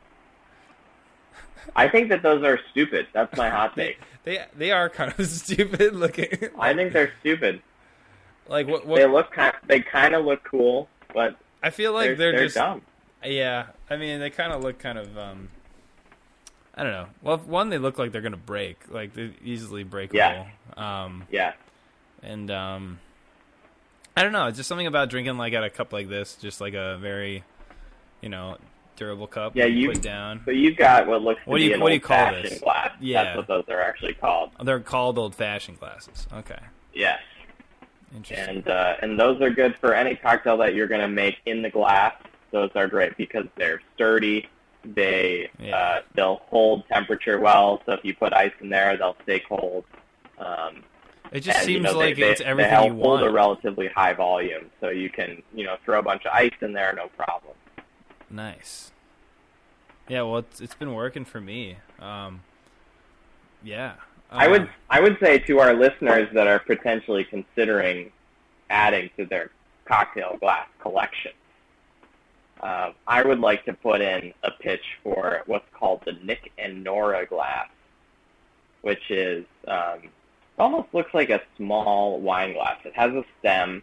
[1.76, 3.06] I think that those are stupid.
[3.12, 3.98] That's my hot take.
[4.24, 6.28] They they are kind of stupid looking.
[6.58, 7.62] I think they're stupid.
[8.48, 8.86] like what?
[8.86, 9.54] They look kind.
[9.66, 12.82] They kind of look cool, but I feel like they're, they're, just dumb.
[13.24, 13.66] yeah.
[13.90, 15.48] I mean, they kind of look kind of um.
[16.74, 17.06] I don't know.
[17.22, 20.18] Well, one, they look like they're gonna break, like they're easily breakable.
[20.18, 20.46] Yeah.
[20.76, 21.54] Um, Yeah.
[22.22, 23.00] and um,
[24.18, 24.46] I don't know.
[24.48, 27.44] It's just something about drinking like at a cup like this, just like a very,
[28.20, 28.56] you know,
[28.96, 29.54] durable cup.
[29.54, 30.42] Yeah, you- put down.
[30.44, 32.58] So you've got what looks to What do you- an what do you call this?
[32.60, 32.92] glass.
[33.00, 33.22] Yeah.
[33.24, 34.50] That's what those are actually called.
[34.62, 36.26] They're called old fashioned glasses.
[36.32, 36.58] Okay,
[36.92, 37.20] Yes.
[38.14, 38.56] interesting.
[38.56, 41.62] And uh, and those are good for any cocktail that you're going to make in
[41.62, 42.14] the glass.
[42.50, 44.48] Those are great because they're sturdy.
[44.84, 45.76] They Yeah.
[45.76, 47.82] uh, they'll hold temperature well.
[47.86, 49.84] So if you put ice in there, they'll stay cold.
[50.38, 50.82] Um,
[51.32, 53.30] it just and, seems you know, like they, it's they, everything they you hold a
[53.30, 56.92] relatively high volume, so you can you know throw a bunch of ice in there,
[56.94, 57.54] no problem.
[58.30, 58.92] Nice.
[60.08, 61.76] Yeah, well, it's, it's been working for me.
[62.00, 62.40] Um,
[63.62, 63.94] yeah.
[64.30, 68.12] I Uh, would I would say to our listeners that are potentially considering
[68.70, 69.50] adding to their
[69.86, 71.32] cocktail glass collection,
[72.62, 76.84] uh, I would like to put in a pitch for what's called the Nick and
[76.84, 77.68] Nora glass,
[78.82, 80.10] which is um,
[80.58, 82.78] almost looks like a small wine glass.
[82.84, 83.82] It has a stem,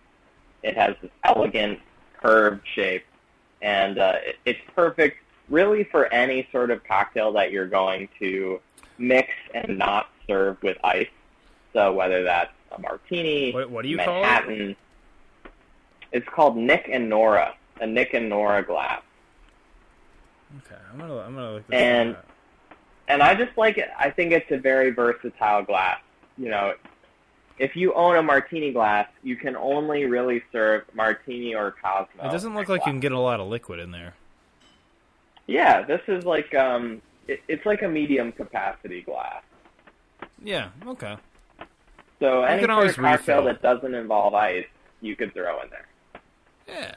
[0.64, 1.80] it has this elegant
[2.22, 3.04] curved shape,
[3.62, 5.18] and uh, it, it's perfect
[5.50, 8.60] really for any sort of cocktail that you're going to
[8.98, 11.08] mix and not serve with ice.
[11.74, 14.22] So whether that's a martini, What, what do you call it?
[14.22, 14.76] Manhattan,
[16.12, 19.02] it's called Nick and Nora, a Nick and Nora glass.
[20.66, 22.26] Okay, I'm gonna I'm gonna look this And- up.
[23.08, 23.90] and I just like it.
[24.00, 26.00] I think it's a very versatile glass.
[26.38, 26.74] You know,
[27.58, 32.28] if you own a martini glass, you can only really serve martini or Cosmo.
[32.28, 34.16] It doesn't look like you can get a lot of liquid in there.
[35.48, 39.44] Yeah, this is like um, it, it's like a medium capacity glass.
[40.44, 40.70] Yeah.
[40.86, 41.16] Okay.
[42.20, 43.44] So any can sort always of cocktail refill.
[43.46, 44.66] that doesn't involve ice,
[45.02, 45.86] you could throw in there.
[46.68, 46.96] Yeah.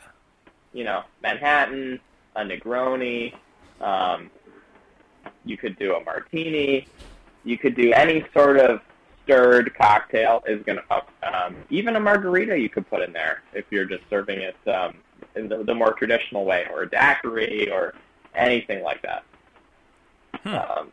[0.72, 2.00] You know, Manhattan,
[2.36, 3.34] a Negroni.
[3.80, 4.30] Um,
[5.44, 6.86] you could do a martini.
[7.44, 8.80] You could do any sort of
[9.28, 10.42] stirred cocktail.
[10.46, 10.82] Is gonna
[11.22, 14.94] um, even a margarita you could put in there if you're just serving it um,
[15.36, 17.94] in the, the more traditional way, or a daiquiri, or
[18.34, 19.24] anything like that.
[20.42, 20.54] Hmm.
[20.54, 20.92] Um,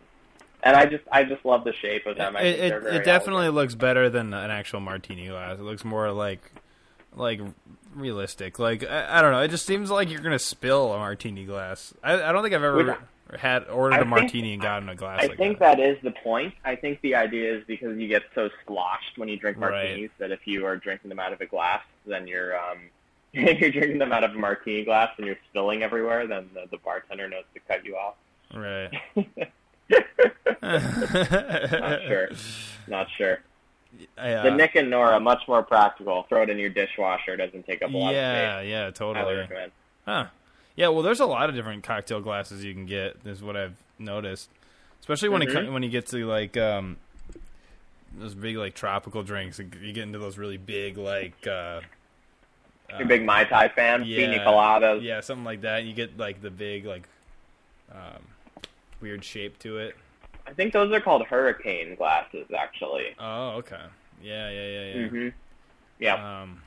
[0.63, 2.35] and I just I just love the shape of them.
[2.35, 5.57] I It it, it definitely looks better than an actual martini glass.
[5.59, 6.51] It looks more like
[7.13, 7.39] like
[7.93, 8.59] realistic.
[8.59, 9.41] Like I, I don't know.
[9.41, 11.93] It just seems like you're gonna spill a martini glass.
[12.03, 12.97] I, I don't think I've ever
[13.31, 15.77] Would- had ordered I a think- martini and gotten a glass I like think that.
[15.77, 16.53] that is the point.
[16.63, 19.71] I think the idea is because you get so sloshed when you drink Right.
[19.71, 22.77] martinis that if you are drinking them out of a glass, then you're um,
[23.33, 26.27] you're drinking them out of a martini glass and you're spilling everywhere.
[26.27, 28.15] Then the, the bartender knows to cut you off.
[28.53, 28.91] Right.
[30.61, 32.29] Not sure.
[32.87, 33.39] Not sure.
[34.17, 34.43] Yeah.
[34.43, 36.23] The Nick and Nora much more practical.
[36.29, 37.35] Throw it in your dishwasher.
[37.37, 38.69] Doesn't take up a lot yeah, of space.
[38.69, 38.79] yeah.
[38.81, 39.35] Highly totally.
[39.35, 39.71] recommend.
[40.05, 40.25] Huh.
[40.75, 43.17] Yeah, well, there's a lot of different cocktail glasses you can get.
[43.25, 44.49] Is what I've noticed,
[44.99, 45.65] especially when it Mhm.
[45.67, 46.97] co- when you get to like um,
[48.17, 49.59] those big like tropical drinks.
[49.59, 51.81] You get into those really big like uh,
[52.91, 54.03] You're a big Mai Tai fan.
[54.05, 54.17] yeah.
[54.31, 55.01] Pina coladas.
[55.01, 55.83] yeah, something like that.
[55.85, 57.07] You get like the big like
[57.91, 58.21] um,
[59.01, 59.95] weird shape to it.
[60.47, 63.15] I think those are called hurricane glasses, actually.
[63.17, 63.81] Oh, okay.
[64.21, 65.07] Yeah, yeah, yeah, yeah.
[65.07, 65.27] hmm
[65.99, 66.41] Yeah.
[66.41, 66.61] Um,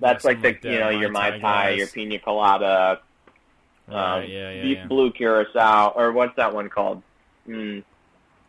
[0.00, 3.00] That's like the like you know your Mai Tai your Pina Colada,
[3.86, 4.86] right, um, yeah, yeah, yeah.
[4.86, 7.02] Blue Curacao, or what's that one called?
[7.48, 7.84] Mm,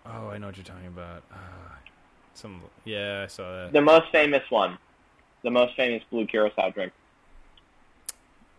[0.06, 1.24] Oh, I know what you're talking about.
[1.32, 1.36] Uh,
[2.34, 3.74] some, yeah, I saw that.
[3.74, 4.78] the most famous one,
[5.43, 6.91] the most famous Blue Curacao drink,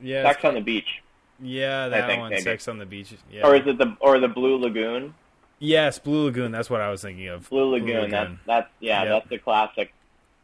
[0.01, 1.03] Yeah, Sex on the Beach,
[1.41, 2.43] Yeah, that think one, maybe.
[2.43, 3.15] Sex on the Beach.
[3.31, 3.47] Yeah.
[3.47, 5.15] or is it the or the Blue Lagoon?
[5.59, 6.53] yes, Blue Lagoon.
[6.53, 7.49] That's what I was thinking of.
[7.49, 8.11] Blue Lagoon.
[8.11, 9.09] That's that's yeah, Yep.
[9.13, 9.93] that's the classic.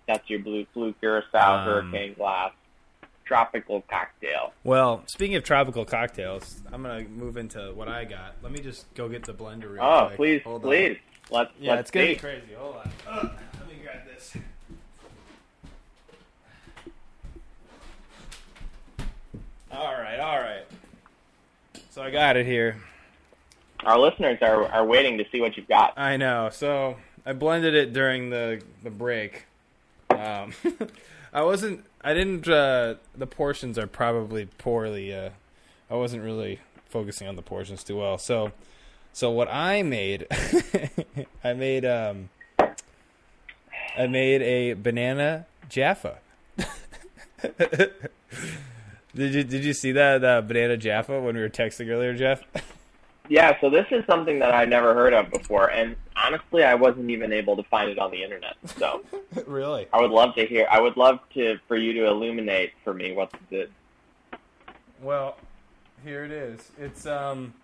[0.08, 2.52] That's your blue blue curacao, um, hurricane glass,
[3.26, 4.54] tropical cocktail.
[4.64, 8.36] Well, speaking of tropical cocktails, I'm gonna move into what I got.
[8.42, 9.72] Let me just go get the blender.
[9.72, 10.16] Real oh, quick.
[10.16, 10.96] please, Hold please.
[11.30, 11.38] On.
[11.38, 11.50] Let's.
[11.60, 12.54] Yeah, let's it's gonna be crazy.
[12.56, 12.90] Hold on.
[13.60, 14.34] Let me grab this.
[19.70, 20.64] All right, all right.
[21.90, 22.78] So I got it here.
[23.84, 25.92] Our listeners are, are waiting to see what you've got.
[25.98, 26.48] I know.
[26.50, 26.96] So
[27.26, 29.44] I blended it during the, the break.
[30.18, 30.52] Um,
[31.32, 31.84] I wasn't.
[32.02, 32.48] I didn't.
[32.48, 35.14] Uh, the portions are probably poorly.
[35.14, 35.30] Uh,
[35.90, 38.18] I wasn't really focusing on the portions too well.
[38.18, 38.52] So,
[39.12, 40.26] so what I made,
[41.44, 42.30] I made um,
[43.96, 46.18] I made a banana Jaffa.
[47.58, 47.92] did
[49.14, 52.42] you did you see that banana Jaffa when we were texting earlier, Jeff?
[53.28, 57.10] Yeah, so this is something that I've never heard of before, and honestly, I wasn't
[57.10, 58.56] even able to find it on the internet.
[58.76, 59.02] So
[59.46, 59.86] really?
[59.92, 60.66] I would love to hear.
[60.70, 63.68] I would love to for you to illuminate for me what's the.
[65.02, 65.36] Well,
[66.04, 66.70] here it is.
[66.78, 67.54] It's um,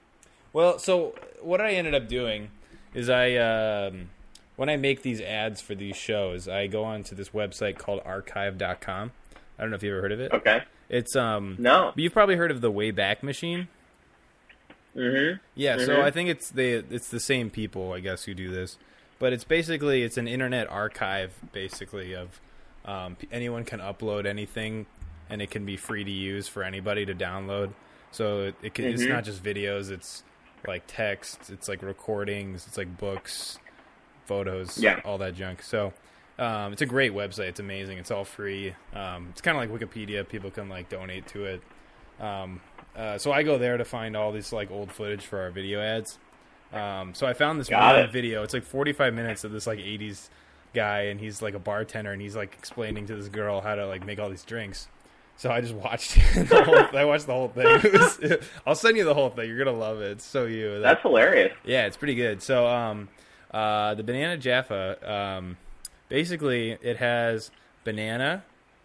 [0.52, 2.50] well, so what I ended up doing
[2.94, 4.10] is I um,
[4.56, 9.12] when I make these ads for these shows, I go onto this website called archive.com.
[9.58, 10.32] I don't know if you ever heard of it.
[10.32, 10.62] Okay.
[10.88, 11.92] It's um, No.
[11.94, 13.68] but you've probably heard of the Wayback Machine.
[14.96, 15.38] Mm-hmm.
[15.54, 16.02] Yeah, so Mhm.
[16.02, 18.78] I think it's the it's the same people, I guess, who do this.
[19.18, 22.40] But it's basically it's an internet archive, basically of
[22.84, 24.86] um, anyone can upload anything,
[25.30, 27.72] and it can be free to use for anybody to download.
[28.10, 29.08] So it, it can, it's Mhm.
[29.08, 30.22] not just videos; it's
[30.66, 33.58] like text, it's like recordings, it's like books,
[34.26, 35.00] photos, Yeah.
[35.04, 35.62] all that junk.
[35.62, 35.92] So
[36.38, 37.48] um, it's a great website.
[37.48, 37.98] It's amazing.
[37.98, 38.74] It's all free.
[38.92, 40.28] Um, it's kind of like Wikipedia.
[40.28, 41.62] People can like donate to it.
[42.20, 42.60] Um,
[42.96, 45.80] uh, so I go there to find all this like old footage for our video
[45.80, 46.18] ads.
[46.72, 48.12] Um, so I found this it.
[48.12, 48.42] video.
[48.42, 50.28] It's like 45 minutes of this like 80s
[50.74, 53.86] guy, and he's like a bartender, and he's like explaining to this girl how to
[53.86, 54.88] like make all these drinks.
[55.36, 57.64] So I just watched the whole, I watched the whole thing.
[57.92, 58.20] Was,
[58.66, 59.48] I'll send you the whole thing.
[59.48, 60.12] You're gonna love it.
[60.12, 60.80] It's so you.
[60.80, 61.52] That's hilarious.
[61.64, 62.42] Yeah, it's pretty good.
[62.42, 63.08] So, um,
[63.52, 65.56] uh, the banana Jaffa, um,
[66.08, 67.50] basically, it has
[67.84, 68.44] banana,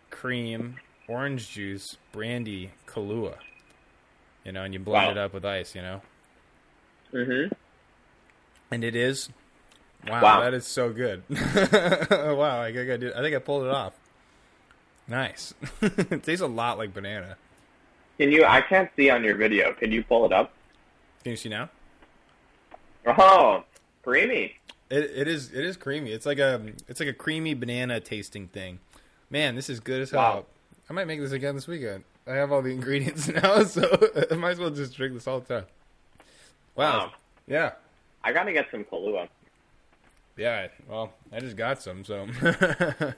[0.10, 3.36] cream, orange juice, brandy, Kahlua.
[4.46, 5.12] You know, and you blend Wow.
[5.12, 5.76] it up with ice.
[5.76, 6.02] You know,
[7.14, 7.54] Mm-hmm.
[8.72, 9.30] and it is.
[10.08, 10.42] Wow, Wow.
[10.42, 11.24] that is so good.
[11.30, 13.14] wow, I think I did.
[13.14, 13.94] I think I pulled it off.
[15.08, 15.54] Nice.
[15.82, 17.36] it tastes a lot like banana.
[18.18, 18.46] Can you?
[18.46, 19.74] I can't see on your video.
[19.74, 20.54] Can you pull it up?
[21.24, 21.70] Can you see now?
[23.06, 23.64] Oh,
[24.04, 24.56] creamy.
[24.90, 26.12] It it is it is creamy.
[26.12, 28.80] It's like a it's like a creamy banana tasting thing.
[29.30, 30.46] Man, this is good as hell.
[30.90, 32.04] I might make this again this weekend.
[32.26, 33.88] I have all the ingredients now, so
[34.32, 35.66] I might as well just drink this all the time.
[36.76, 36.98] Wow.
[36.98, 37.12] Wow.
[37.48, 37.72] Yeah.
[38.24, 39.28] I gotta get some Kahlua.
[40.38, 40.68] Yeah.
[40.88, 42.28] Well, I just got some, so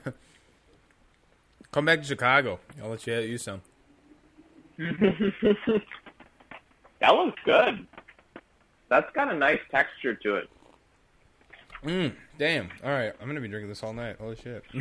[1.72, 2.60] come back to Chicago.
[2.82, 3.62] I'll let you use some.
[4.78, 5.82] That
[7.10, 7.86] looks good.
[8.88, 10.48] That's got a nice texture to it.
[11.84, 12.70] Mm, damn.
[12.84, 14.16] All right, I'm gonna be drinking this all night.
[14.20, 14.64] Holy shit.
[14.72, 14.80] all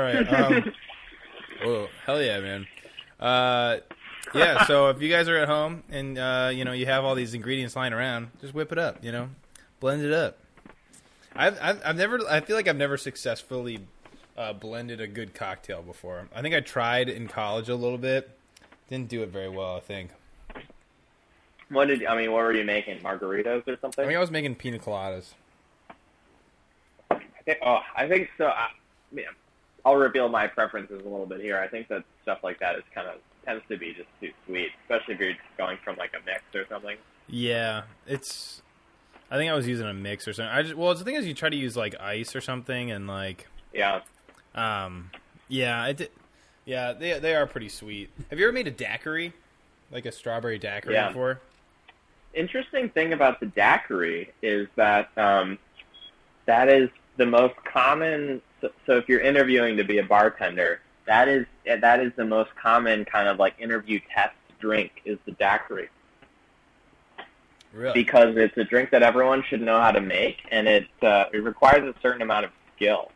[0.00, 0.26] right.
[0.32, 0.72] Um,
[1.62, 2.66] oh, hell yeah, man.
[3.20, 3.78] Uh,
[4.34, 4.64] yeah.
[4.66, 7.34] So if you guys are at home and uh, you know you have all these
[7.34, 9.04] ingredients lying around, just whip it up.
[9.04, 9.28] You know,
[9.80, 10.38] blend it up.
[11.36, 12.20] I've I've, I've never.
[12.28, 13.80] I feel like I've never successfully
[14.36, 16.28] uh, blended a good cocktail before.
[16.34, 18.30] I think I tried in college a little bit.
[18.88, 19.76] Didn't do it very well.
[19.76, 20.10] I think.
[21.70, 22.30] What did I mean?
[22.32, 23.00] What were you making?
[23.00, 24.04] Margaritas or something?
[24.04, 25.32] I mean, I was making pina coladas.
[27.10, 28.46] I think, oh, I think so.
[28.46, 28.68] I,
[29.12, 29.24] yeah,
[29.84, 31.58] I'll reveal my preferences a little bit here.
[31.58, 34.68] I think that stuff like that is kind of tends to be just too sweet,
[34.82, 36.96] especially if you're going from like a mix or something.
[37.28, 38.62] Yeah, it's.
[39.30, 40.52] I think I was using a mix or something.
[40.54, 43.06] I just well, the thing is, you try to use like ice or something, and
[43.06, 44.00] like, Yeah.
[44.54, 45.10] um,
[45.48, 46.10] yeah, it, did-
[46.66, 48.10] yeah, they they are pretty sweet.
[48.30, 49.32] Have you ever made a daiquiri,
[49.90, 51.08] like a strawberry daiquiri Yeah.
[51.08, 51.40] before?
[52.32, 55.58] Interesting thing about the daiquiri is that um,
[56.46, 58.40] that is the most common.
[58.64, 62.50] So, so if you're interviewing to be a bartender, that is that is the most
[62.56, 65.90] common kind of like interview test drink is the daiquiri.
[67.74, 67.92] Really?
[68.04, 71.38] because it's a drink that everyone should know how to make, and it uh, it
[71.38, 73.10] requires a certain amount of skill.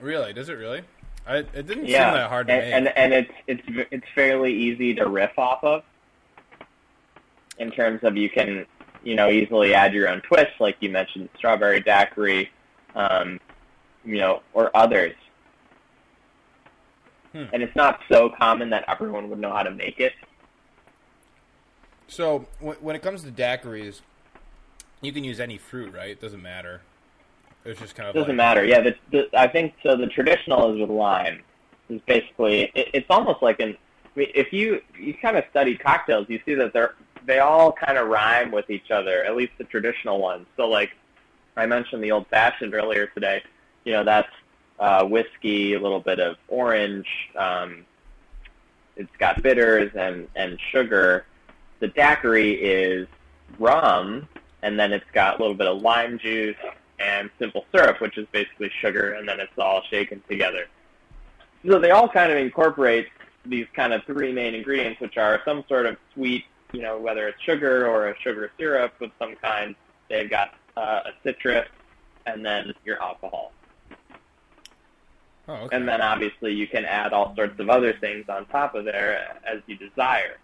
[0.00, 0.32] really?
[0.32, 0.82] Does it really?
[1.26, 2.94] I, it didn't Yeah, seem that hard to and, make.
[2.96, 3.32] and and it's
[3.68, 5.82] it's it's fairly easy to riff off of.
[7.58, 8.64] In terms of you can
[9.02, 12.50] you know easily add your own twist, like you mentioned, strawberry daiquiri,
[12.96, 13.38] um,
[14.04, 15.14] you know, or others.
[17.32, 17.44] Hmm.
[17.52, 20.14] And it's not so common that everyone would know how to make it.
[22.08, 24.00] so when, when it comes to daiquiris,
[25.02, 26.10] you can use any fruit, right?
[26.10, 26.80] It doesn't matter.
[27.64, 28.64] It's just kind of Doesn't like, matter.
[28.64, 29.96] Yeah, the, the, I think so.
[29.96, 31.42] The traditional is with lime.
[31.88, 33.76] Is basically it, it's almost like an.
[34.04, 36.94] I mean, if you you kind of study cocktails, you see that they're
[37.26, 39.24] they all kind of rhyme with each other.
[39.24, 40.46] At least the traditional ones.
[40.56, 40.92] So like
[41.56, 43.42] I mentioned the old fashioned earlier today.
[43.84, 44.32] You know that's
[44.78, 47.86] uh, whiskey, a little bit of orange, um,
[48.96, 51.26] it's got bitters and and sugar.
[51.80, 53.06] The daiquiri is
[53.58, 54.26] rum,
[54.62, 56.56] and then it's got a little bit of lime juice
[56.98, 60.66] and simple syrup, which is basically sugar, and then it's all shaken together.
[61.66, 63.08] So they all kind of incorporate
[63.44, 67.28] these kind of three main ingredients, which are some sort of sweet, you know, whether
[67.28, 69.74] it's sugar or a sugar syrup of some kind.
[70.08, 71.68] They've got uh, a citrus,
[72.26, 73.52] and then your alcohol.
[75.48, 75.76] Oh, okay.
[75.76, 79.38] And then obviously you can add all sorts of other things on top of there
[79.46, 80.38] as you desire.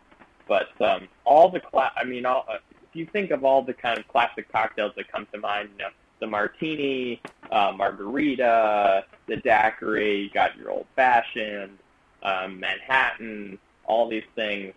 [0.46, 3.72] But um, all the cla- I mean, all, uh, if you think of all the
[3.72, 7.20] kind of classic cocktails that come to mind, you know, the martini,
[7.50, 11.78] uh, margarita, the daiquiri, you got your old fashioned,
[12.22, 14.72] um, Manhattan, all these things.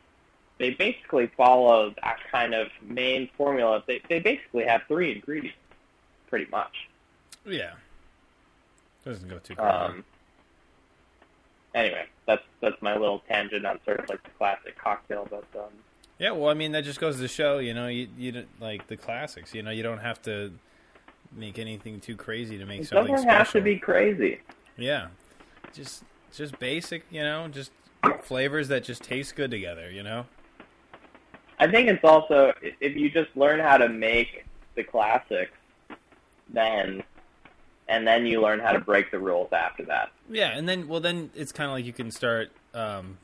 [0.58, 3.84] They basically follow that kind of main formula.
[3.88, 5.58] They they basically have three ingredients,
[6.30, 6.88] pretty much.
[7.45, 7.74] yeah.
[9.03, 9.70] Doesn't go too crazy.
[9.70, 10.03] Um,
[11.74, 15.70] anyway, that's that's my little tangent on sort of like the classic cocktail, but um,
[16.18, 18.88] yeah, well, I mean, that just goes to show, you know, you you don't- like
[18.88, 19.53] the classics.
[19.53, 20.53] You know, you don't have to
[21.34, 23.38] make anything too crazy to make it something doesn't special.
[23.38, 24.39] have to be crazy.
[24.78, 25.08] Yeah,
[25.74, 26.03] just
[26.34, 27.72] just basic, you know, just
[28.22, 29.91] flavors that just taste good together.
[29.91, 30.26] You know.
[31.60, 34.45] I think it's also if you just learn how to make
[34.76, 35.51] the classics,
[36.49, 37.03] then
[37.88, 40.12] and then you learn how to break the rules after that.
[40.30, 43.18] Yeah, and then well, then it's kind of like you can start um,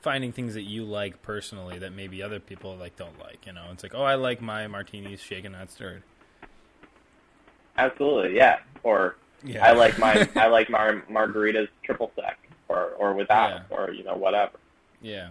[0.00, 3.46] finding things that you like personally that maybe other people like don't like.
[3.46, 6.02] You know, it's like, oh, I like my martinis shaken not stirred.
[7.76, 8.58] Absolutely, yeah.
[8.82, 13.62] Or Yeah, I like my I like my margaritas triple sec, or or without, Yeah.
[13.76, 14.58] or you know whatever,
[15.00, 15.30] yeah,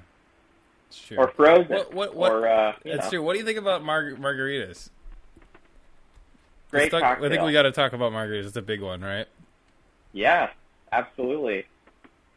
[0.98, 1.18] it's true.
[1.18, 3.24] or frozen, What- what- what- or uh, That's know, true.
[3.24, 4.90] What do you think about mar- margaritas?
[6.72, 8.48] great Let's talk- I think we got to talk about margaritas.
[8.48, 9.28] It's a big one, right?
[10.12, 10.50] Yeah,
[10.92, 11.66] absolutely.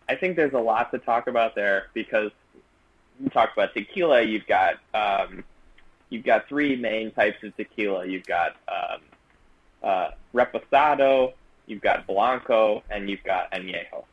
[0.09, 2.31] I think there's a lot to talk about there because
[3.21, 4.23] you talk about tequila.
[4.23, 5.45] You've got um,
[6.11, 8.07] you've got three main types of tequila.
[8.07, 9.01] You've got um,
[9.83, 11.33] uh, reposado,
[11.67, 14.05] you've got blanco, and you've got añejo.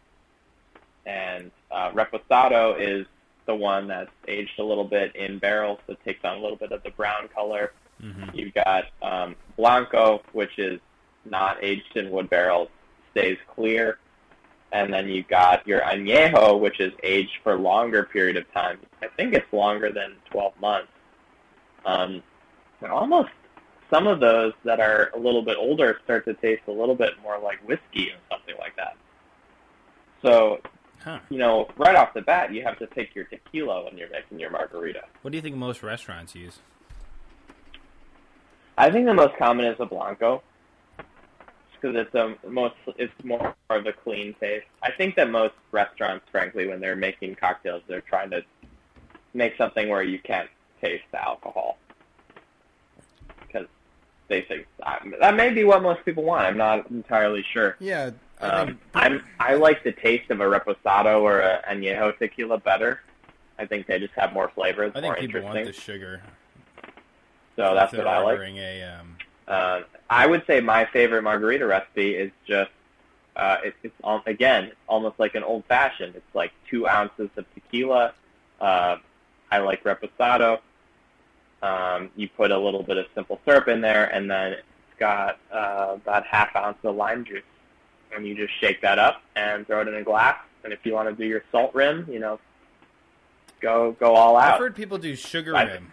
[1.06, 3.06] And uh, reposado is
[3.46, 6.58] the one that's aged a little bit in barrels, so it takes on a little
[6.58, 7.74] bit of the brown color.
[8.02, 8.36] Mm-hmm.
[8.36, 10.80] You've got um, Blanco, which is
[11.26, 12.70] not aged in wood barrels,
[13.12, 13.98] stays clear.
[14.72, 18.80] And then you've got your Añejo, which is aged for a longer period of time.
[19.04, 20.88] I think it's longer than 12 months.
[21.86, 22.24] Um,
[22.82, 23.30] and almost
[23.92, 27.14] some of those that are a little bit older start to taste a little bit
[27.22, 28.98] more like whiskey or something like that.
[30.24, 30.60] So,
[31.04, 31.20] Huh.
[31.30, 34.40] you know, right off the bat, you have to pick your tequila when you're making
[34.40, 35.04] your margarita.
[35.22, 36.60] What do you think most restaurants use?
[38.78, 40.42] I think the most common is a blanco,
[41.74, 44.66] because it's a most it's more of a clean taste.
[44.82, 48.42] I think that most restaurants, frankly, when they're making cocktails, they're trying to
[49.34, 50.50] make something where you can't
[50.82, 51.78] taste the alcohol,
[53.46, 53.68] because
[54.30, 56.46] they think that, that may be what most people want.
[56.46, 57.76] I'm not entirely sure.
[57.80, 58.12] Yeah,
[58.44, 63.02] Um, I'm I like the taste of a reposado or a añejo tequila better.
[63.58, 64.84] I think they just have more flavor.
[64.84, 66.22] It's I more think people want the sugar.
[67.56, 68.40] so that's what I like.
[68.40, 69.18] a um,
[69.48, 72.72] Uh, I would say my favorite margarita recipe is just
[73.36, 76.16] uh, it, it's al- again it's almost like an old fashioned.
[76.16, 78.14] It's like two ounces of tequila.
[78.60, 78.98] Uh,
[79.52, 80.60] I like reposado.
[81.62, 84.64] Um, you put a little bit of simple syrup in there, and then it's
[85.00, 87.44] got uh, about half ounce of lime juice,
[88.16, 90.38] and you just shake that up and throw it in a glass.
[90.64, 92.40] And if you want to do your salt rim, you know,
[93.62, 94.54] go go all out.
[94.54, 95.92] I've heard people do sugar I- rim.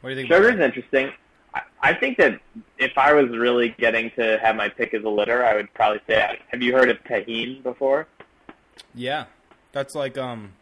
[0.00, 0.28] What do you think?
[0.32, 0.64] Sugar's about that?
[0.66, 1.12] interesting.
[1.54, 2.38] I, I think that
[2.78, 6.00] if I was really getting to have my pick as a litter, I would probably
[6.06, 8.06] say, have you heard of Tajín before?
[8.94, 9.24] Yeah,
[9.72, 10.52] that's like um.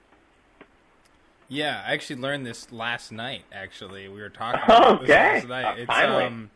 [1.49, 3.43] Yeah, I actually learned this last night.
[3.53, 5.35] Actually, we were talking about this Okay.
[5.35, 5.65] last night.
[5.65, 6.25] Uh, It's finally.
[6.25, 6.51] um,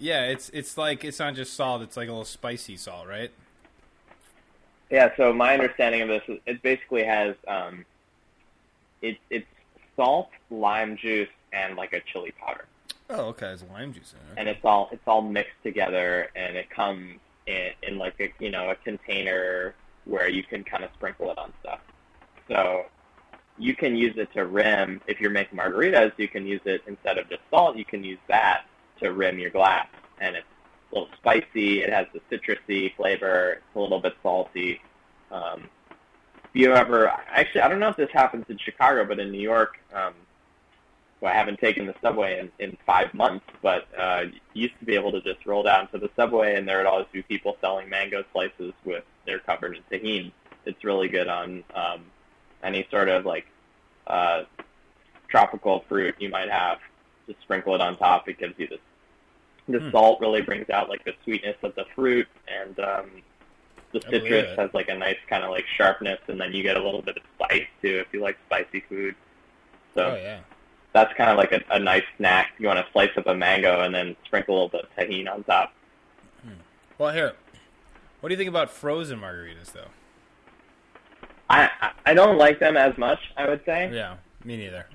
[0.00, 3.30] yeah, it's it's like it's not just salt; it's like a little spicy salt, right?
[4.90, 7.84] Yeah, so my understanding of this is it basically has, um,
[9.02, 9.46] it, it's
[9.94, 12.64] salt, lime juice, and like a chili powder.
[13.08, 13.46] Oh, okay.
[13.46, 14.40] There's lime juice in it.
[14.40, 18.50] And it's all, it's all mixed together and it comes in, in like a, you
[18.50, 19.74] know, a container
[20.04, 21.80] where you can kind of sprinkle it on stuff.
[22.48, 22.86] So
[23.58, 25.00] you can use it to rim.
[25.06, 27.76] If you're making margaritas, you can use it instead of just salt.
[27.76, 28.64] You can use that
[29.00, 29.88] to rim your glass,
[30.20, 30.46] and it's
[30.92, 31.82] a little spicy.
[31.82, 33.52] It has the citrusy flavor.
[33.54, 34.80] It's a little bit salty.
[35.30, 35.68] Um,
[36.44, 39.40] if you ever, actually, I don't know if this happens in Chicago, but in New
[39.40, 40.14] York, um,
[41.20, 44.24] well, I haven't taken the subway in, in five months, but uh,
[44.54, 47.06] used to be able to just roll down to the subway, and there would always
[47.12, 50.32] be people selling mango slices with they're covered in Tajín.
[50.64, 52.04] It's really good on um,
[52.62, 53.46] any sort of like
[54.06, 54.44] uh,
[55.28, 56.78] tropical fruit you might have.
[57.26, 58.28] Just sprinkle it on top.
[58.28, 58.80] It gives you this.
[59.70, 59.90] The Hmm.
[59.90, 63.22] salt really brings out like the sweetness of the fruit, and um,
[63.92, 66.62] the I believe citrus has like a nice kind of like sharpness, and then you
[66.62, 69.14] get a little bit of spice too if you like spicy food.
[69.94, 70.40] So Oh yeah.
[70.92, 72.52] that's kind of like a, a nice snack.
[72.58, 75.30] You want to slice up a mango and then sprinkle a little bit of Tajín
[75.32, 75.72] on top.
[76.98, 77.32] Well, here.
[78.20, 79.88] What do you think about frozen margaritas, though?
[81.48, 83.18] I I- I don't like them as much.
[83.36, 83.90] I would say.
[83.92, 84.86] Yeah, me neither.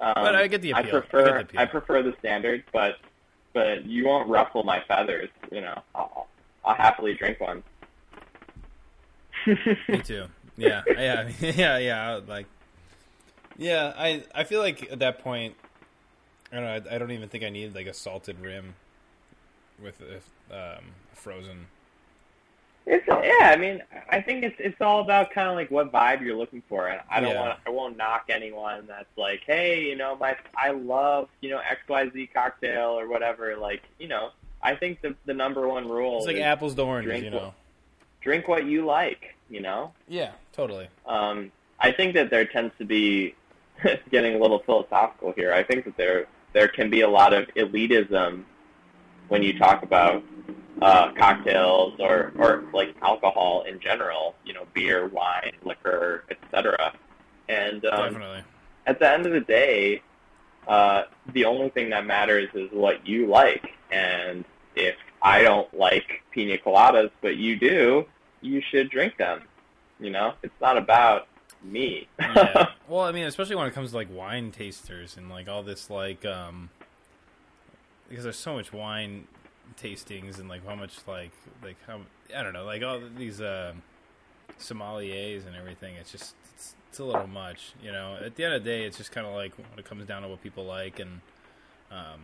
[0.00, 0.96] Um, But I get the I appeal.
[0.96, 1.60] I prefer appeal.
[1.60, 2.96] I prefer the standard, but
[3.52, 5.28] but you won't ruffle my feathers.
[5.50, 6.28] You know, I'll,
[6.64, 7.62] I'll happily drink one.
[9.46, 10.26] Me too.
[10.56, 12.20] Yeah, yeah, yeah, yeah.
[12.26, 12.46] Like,
[13.56, 13.92] yeah.
[13.96, 15.54] I I feel like at that point,
[16.52, 16.90] I don't know.
[16.90, 18.74] I, I don't even think I need like a salted rim
[19.82, 20.00] with
[20.50, 20.84] a um,
[21.14, 21.66] frozen.
[22.86, 23.50] It's yeah.
[23.52, 23.80] I mean,
[24.10, 27.00] I think it's it's all about kind of like what vibe you're looking for, and
[27.08, 27.40] I don't Yeah.
[27.40, 31.58] want I won't knock anyone that's like, hey, you know, my I love you know
[31.58, 33.56] X Y Z cocktail or whatever.
[33.56, 34.30] Like, you know,
[34.62, 37.30] I think the the number one rule It's like is apples to oranges, drink you
[37.30, 37.54] know.
[38.20, 39.34] drink what you like.
[39.48, 40.88] You know, Yeah, totally.
[41.06, 43.34] um, I think that there tends to be
[44.10, 45.52] getting a little philosophical here.
[45.52, 48.44] I think that there there can be a lot of elitism
[49.28, 50.22] when you talk about
[50.82, 54.34] uh, cocktails or or like alcohol in general.
[54.44, 56.92] You know, beer, wine, liquor, etc.
[57.48, 58.44] And um, Definitely.
[58.86, 60.02] at the end of the day,
[60.66, 63.72] uh, the only thing that matters is what you like.
[63.90, 68.06] And if I don't like pina coladas, but you do,
[68.40, 69.42] you should drink them.
[70.00, 71.28] You know, it's not about
[71.62, 72.08] me.
[72.18, 72.66] yeah.
[72.88, 75.88] Well, I mean, especially when it comes to like wine tasters and like all this
[75.88, 76.68] like um
[78.06, 79.26] because there's so much wine
[79.80, 82.00] tastings and like how much like like how
[82.36, 83.82] I don't know, like all these um
[84.58, 85.94] sommeliers and everything.
[85.96, 88.18] It's just it's, it's a little much, you know.
[88.24, 90.22] At the end of the day, it's just kind of like when it comes down
[90.22, 91.20] to what people like and
[91.90, 92.20] um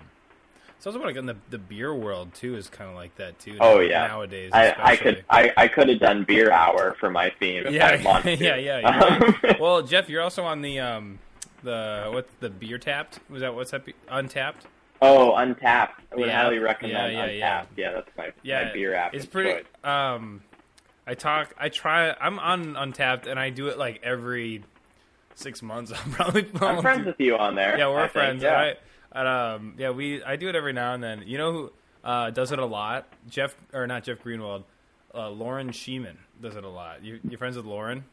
[0.77, 3.57] it's also like in the the beer world too is kind of like that too.
[3.61, 4.07] Oh, yeah.
[4.07, 4.53] nowadays.
[4.55, 7.71] I, I could I, I could have done beer hour for my theme if I
[7.73, 9.19] Yeah, yeah, yeah.
[9.19, 9.61] you're right.
[9.61, 11.19] well, Jeff, you're also on the um
[11.65, 13.19] the what the beer tapped?
[13.29, 13.85] Was that what's that?
[13.87, 14.67] Be- untapped?
[15.01, 15.91] Oh, Untappd.
[16.13, 16.43] I would Yeah.
[16.43, 17.67] highly recommend Yeah, yeah, Untappd.
[17.77, 19.15] Yeah, that's my, Yeah, my beer app.
[19.15, 19.65] It's pretty.
[19.85, 20.43] Um,
[21.07, 21.55] I talk.
[21.59, 22.15] I try.
[22.21, 24.65] I'm on Untappd, and I do it like every
[25.35, 25.93] six months.
[26.05, 26.49] I'm probably.
[26.61, 27.79] I'm friends with you on there.
[27.79, 28.43] Yeah, we're I think, friends.
[28.43, 28.53] Yeah.
[28.55, 28.77] Right?
[29.13, 30.23] And, um, yeah, we.
[30.23, 31.23] I do it every now and then.
[31.27, 31.73] You know who
[32.05, 33.07] uh, does it a lot?
[33.29, 34.65] Jeff or not Jeff Greenwald.
[35.15, 37.03] Uh, Lauren Sheeman does it a lot.
[37.03, 38.05] You, you friends with Lauren?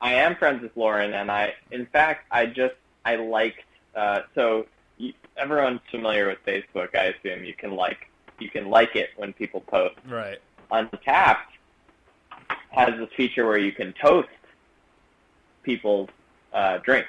[0.00, 2.74] I am friends with Lauren, and I, in fact, I just
[3.04, 3.60] I liked.
[3.96, 4.66] Uh, so
[5.36, 7.44] everyone's familiar with Facebook, I assume.
[7.44, 8.08] You can like
[8.38, 9.96] you can like it when people post.
[10.08, 10.38] Right.
[10.70, 11.36] Untappd
[12.70, 14.28] has this feature where you can toast
[15.62, 16.08] people's
[16.52, 17.08] uh, drinks.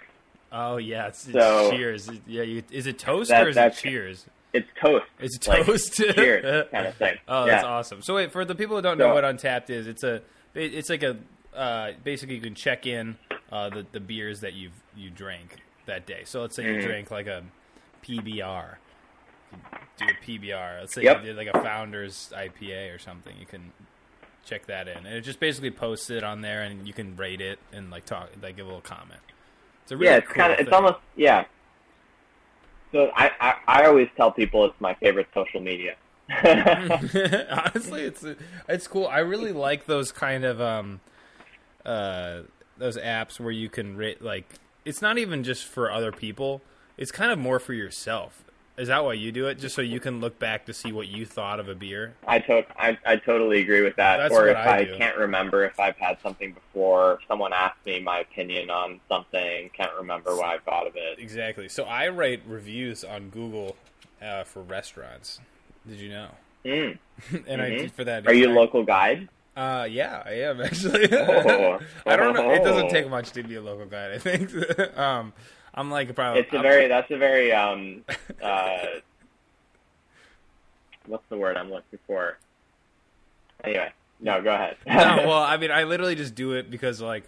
[0.51, 2.09] Oh yeah, it's, it's cheers.
[2.28, 4.26] Yeah, you, is it toast That- or is it cheers?
[4.53, 5.93] It's toast, It's it like, toast?
[5.95, 7.17] cheers kind of thing.
[7.28, 8.01] Oh, that's awesome.
[8.01, 10.21] So wait, for the people who don't know what Untappd is, it's a
[10.53, 11.17] it's like a
[11.53, 13.17] uh, basically you can check in
[13.51, 15.57] uh, the the beers that you've you drank
[15.88, 16.21] that day.
[16.23, 16.84] So let's say you Mhm.
[16.86, 17.43] drank like a
[18.08, 18.76] PBR,
[19.97, 20.80] do a PBR.
[20.82, 21.22] Let's say Yep.
[21.22, 23.36] you did like a Founders IPA or something.
[23.39, 23.72] You can
[24.45, 27.41] check that in, and it just basically posts it on there, and you can rate
[27.41, 29.22] it and like talk, like give a little comment.
[29.84, 31.45] It's a really yeah, it's cool kind of it's almost yeah.
[32.91, 35.95] So I, I I always tell people it's my favorite social media.
[36.30, 38.26] Honestly, it's
[38.68, 39.08] it's cool.
[39.08, 41.01] I really like those kind of um
[41.86, 42.41] uh
[42.78, 46.62] those apps where you can rate like it's not even just for other people.
[46.98, 48.41] It's kind of more for yourself.
[48.78, 49.58] Is that why you do it?
[49.58, 52.14] Just so you can look back to see what you thought of a beer?
[52.28, 54.18] I, to- I I totally agree with that.
[54.18, 58.02] That's or if I I, can't remember if I've had something before, someone asked me
[58.02, 61.20] my opinion on something, can't remember what I thought of it.
[61.20, 61.70] Exactly.
[61.70, 63.78] So I write reviews on Google
[64.22, 65.39] uh, for restaurants.
[65.88, 66.28] Did you know?
[66.66, 66.98] Mm.
[67.48, 67.78] and I Mhm.
[67.78, 68.28] did for that.
[68.28, 69.30] Are you a local guide?
[69.56, 71.08] Uh, yeah, I am actually.
[71.14, 71.80] Oh.
[72.06, 72.52] I don't know.
[72.52, 72.89] It doesn't Oh.
[72.89, 74.12] take much to be a local guide.
[74.12, 74.98] I think.
[74.98, 75.32] um,
[75.76, 76.41] I'm like probably.
[76.41, 78.03] It's a I'm- very that's a very um
[78.41, 78.78] uh
[81.07, 82.38] what's the word I'm looking for?
[83.63, 84.78] Anyway, no, go ahead.
[84.88, 84.93] no,
[85.28, 87.23] well, I mean, I literally just do it because like,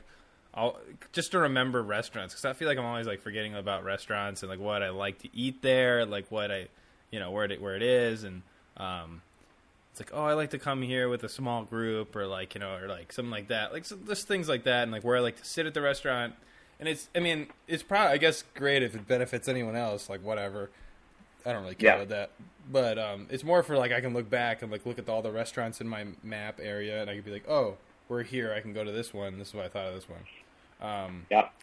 [0.54, 0.78] I'll
[1.12, 4.50] just to remember restaurants because I feel like I'm always like forgetting about restaurants and
[4.50, 6.68] like what I like to eat there, like what I,
[7.12, 8.42] you know, where it where it is, and
[8.78, 9.22] um,
[9.92, 12.60] it's like oh, I like to come here with a small group or like you
[12.60, 15.18] know or like something like that, like so, just things like that, and like where
[15.18, 16.34] I like to sit at the restaurant.
[16.80, 20.24] And it's, I mean, it's probably, I guess, great if it benefits anyone else, like
[20.24, 20.70] whatever.
[21.46, 21.96] I don't really care Yeah.
[21.96, 22.32] about that,
[22.72, 25.22] but um, it's more for like I can look back and like look at all
[25.22, 27.78] the restaurants in my map area, and I could be like, oh,
[28.10, 28.54] we're here.
[28.54, 29.40] I can go to this one.
[29.40, 30.20] This is what I thought of this one.
[30.90, 31.54] Um, Yep.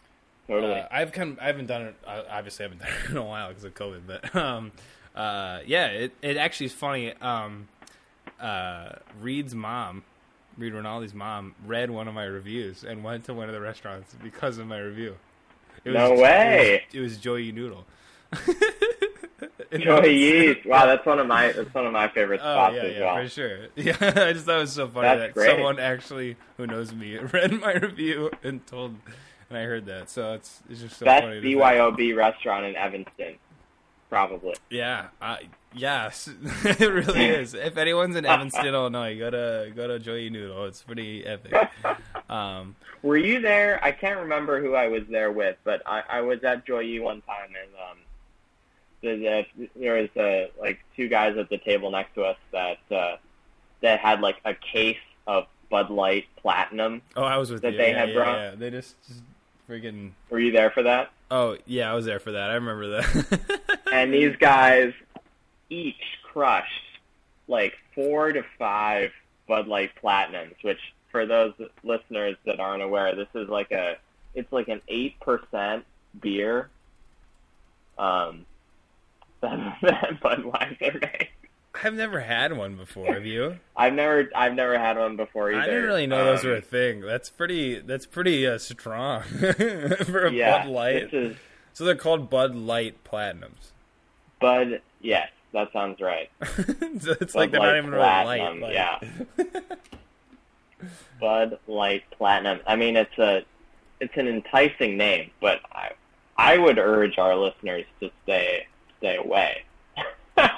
[0.47, 0.79] Totally.
[0.79, 1.37] uh, I've come.
[1.41, 1.95] I haven't done it.
[2.07, 4.01] I obviously, haven't done it in a while because of COVID.
[4.07, 4.71] But um,
[5.15, 7.13] uh, yeah, it it actually is funny.
[7.21, 7.67] Um,
[8.39, 8.89] uh,
[9.21, 10.03] Reed's mom,
[10.57, 14.15] Reed Rinaldi's mom, read one of my reviews and went to one of the restaurants
[14.23, 15.15] because of my review.
[15.83, 16.83] It No It way.
[16.87, 17.85] was, it was Joy Yee Noodle.
[19.71, 20.65] And Joy I was- Yeast.
[20.65, 23.01] Wow, that's one of my that's one of my favorite Oh spots yeah, as yeah,
[23.13, 23.23] well.
[23.23, 23.57] for sure.
[23.75, 25.49] Yeah, I just thought it was so funny That's that great.
[25.51, 28.95] someone actually who knows me read my review and told,
[29.49, 30.09] and I heard that.
[30.09, 31.41] So it's it's just so Best funny.
[31.41, 31.57] think.
[31.59, 33.35] BYOB restaurant in Evanston,
[34.09, 34.55] probably.
[34.69, 35.39] Yeah, I,
[35.75, 36.29] yes,
[36.63, 37.53] it really is.
[37.53, 40.65] If anyone's in Evanston, Illinois, go to go to Joy Yee Noodle.
[40.65, 41.53] It's pretty epic.
[42.29, 43.83] Um, Were you there?
[43.83, 46.99] I can't remember who I was there with, but I, I was at Joy E
[46.99, 47.97] one time, and um,
[49.01, 52.77] the, the, there was uh, like two guys at the table next to us that
[52.91, 53.17] uh,
[53.81, 54.97] that had like a case
[55.27, 57.01] of Bud Light Platinum.
[57.15, 57.77] oh, I was with That you.
[57.77, 58.37] they yeah, had yeah, brought?
[58.37, 58.51] yeah.
[58.55, 59.21] They just, just
[59.69, 60.11] freaking.
[60.29, 61.11] Were you there for that?
[61.29, 62.49] Oh yeah, I was there for that.
[62.49, 63.79] I remember that.
[63.91, 64.93] and these guys
[65.69, 66.81] each crushed
[67.47, 69.11] like four to five
[69.47, 70.79] Bud Light Platinums, which
[71.11, 71.53] for those
[71.83, 73.97] listeners that aren't aware, this is like a
[74.33, 75.85] it's like an eight percent
[76.21, 76.69] beer.
[77.97, 78.45] Um,
[79.41, 81.31] that, that Budweiser makes.
[81.83, 83.13] I've never had one before.
[83.13, 83.57] Have you?
[83.75, 85.61] I've never I've never had one before either.
[85.61, 87.01] I didn't really know those Um, were a thing.
[87.01, 87.79] That's pretty.
[87.79, 91.13] That's pretty uh, strong for a yeah, Bud Light.
[91.13, 91.35] Is
[91.73, 93.71] So they're called Bud Light Platinums.
[94.39, 94.81] Bud.
[95.01, 96.29] Yes, that sounds right.
[96.99, 98.23] so it's Bud like they're not Light even really light.
[98.39, 98.99] Platinum, like- yeah.
[101.19, 102.59] Bud Light Platinum.
[102.67, 103.43] I mean, it's a
[103.99, 105.91] it's an enticing name, but I
[106.37, 108.67] I would urge our listeners to stay
[108.99, 109.63] stay away.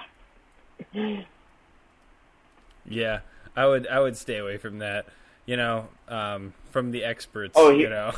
[2.89, 3.19] Yeah,
[3.55, 3.85] I would.
[3.87, 5.07] I would stay away from that.
[5.45, 7.53] You know, um, from the experts.
[7.55, 8.11] Oh, he- you know.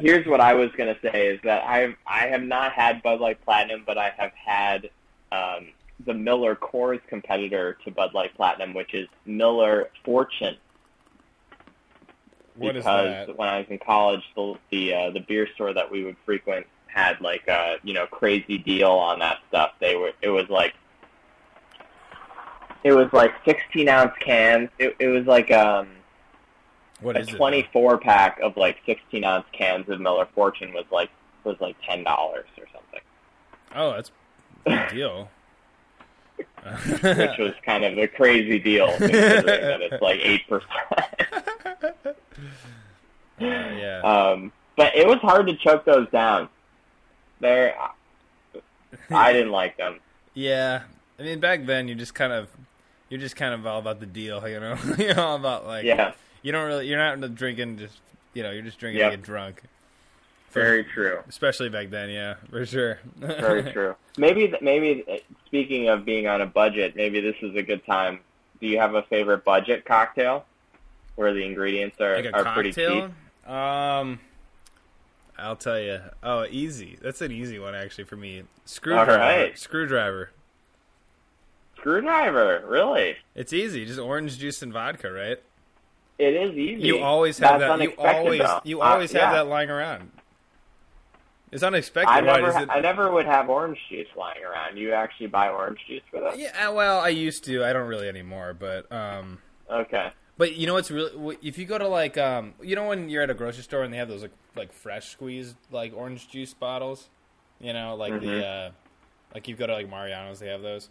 [0.00, 3.42] Here's what I was gonna say is that I I have not had Bud Light
[3.44, 4.90] Platinum, but I have had
[5.32, 5.68] um,
[6.06, 10.56] the Miller Coors competitor to Bud Light Platinum, which is Miller Fortune.
[12.56, 13.36] what is because that?
[13.36, 16.66] when I was in college, the the uh, the beer store that we would frequent
[16.86, 19.72] had like a you know crazy deal on that stuff.
[19.80, 20.74] They were it was like
[22.82, 24.70] it was like 16 ounce cans.
[24.78, 25.88] It, it was like um
[27.00, 31.10] What a 24 pack of like 16 ounce cans of Miller Fortune was like
[31.44, 33.00] was like ten dollars or something,
[33.74, 34.10] Oh, that's
[34.66, 35.30] a deal.
[37.02, 40.70] which was kind of a crazy deal considering that it's like eight percent.
[43.40, 44.00] Uh, yeah.
[44.02, 46.48] Um, but it was hard to choke those down.
[47.40, 47.74] There,
[49.10, 49.98] I didn't like them.
[50.34, 50.82] Yeah,
[51.18, 52.48] I mean, back then you just kind of,
[53.08, 54.78] you're just kind of all about the deal, you know.
[54.98, 56.12] you're all about like, Yeah,
[56.42, 57.98] you don't really, you're not drinking just,
[58.32, 59.10] you know, you're just drinking Yep.
[59.10, 59.62] to get drunk.
[60.52, 61.18] Very true.
[61.28, 62.98] Especially back then, yeah, for sure.
[63.16, 63.94] Very true.
[64.18, 68.20] Maybe, maybe uh, speaking of being on a budget, maybe this is a good time.
[68.60, 70.44] Do you have a favorite budget cocktail
[71.16, 73.04] where the ingredients are, like are pretty cheap?
[73.48, 74.20] Um,
[75.38, 76.00] I'll tell you.
[76.22, 76.98] Oh, easy.
[77.00, 78.42] That's an easy one actually for me.
[78.66, 79.16] Screwdriver.
[79.16, 79.58] right.
[79.58, 80.30] Screwdriver.
[81.78, 83.16] Screwdriver, really?
[83.34, 83.86] It's easy.
[83.86, 85.38] Just orange juice and vodka, right?
[86.18, 86.82] It is easy.
[86.86, 87.82] You always have That's that.
[87.82, 88.60] You always, though.
[88.64, 89.32] you Uh, always have yeah.
[89.32, 90.10] that lying around.
[91.52, 92.12] It's unexpected.
[92.12, 92.68] I never, ha- it?
[92.70, 94.76] I never would have orange juice lying around.
[94.76, 96.38] You actually buy orange juice for that?
[96.38, 97.64] Yeah, uh, well, I used to.
[97.64, 99.38] I don't really anymore, but um,
[99.70, 100.12] Okay.
[100.38, 103.22] but you know what's really if you go to like um, you know when you're
[103.22, 106.54] at a grocery store and they have those like like fresh squeezed like orange juice
[106.54, 107.08] bottles,
[107.60, 108.20] you know, like Mhm.
[108.20, 108.70] the uh,
[109.34, 110.88] like you go to like Mariano's, they have those.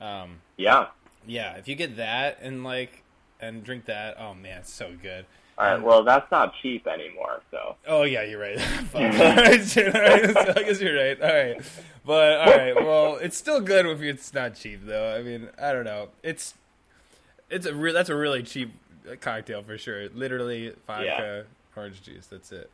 [0.00, 0.88] Um, Yeah.
[1.26, 3.02] yeah, if you get that and like
[3.40, 5.24] and drink that, oh man, it's so good.
[5.58, 5.82] All right.
[5.82, 7.42] Well, that's not cheap anymore.
[7.50, 7.76] So.
[7.86, 8.58] Oh yeah, you're right.
[8.94, 11.20] All right, all right, so I guess you're right.
[11.20, 11.62] All right,
[12.04, 12.74] but all right.
[12.74, 15.14] Well, it's still good if it's not cheap, though.
[15.14, 16.08] I mean, I don't know.
[16.22, 16.54] It's
[17.50, 18.72] it's a re- that's a really cheap
[19.20, 20.08] cocktail for sure.
[20.10, 21.44] Literally vodka,
[21.76, 22.26] orange juice.
[22.26, 22.70] That's it.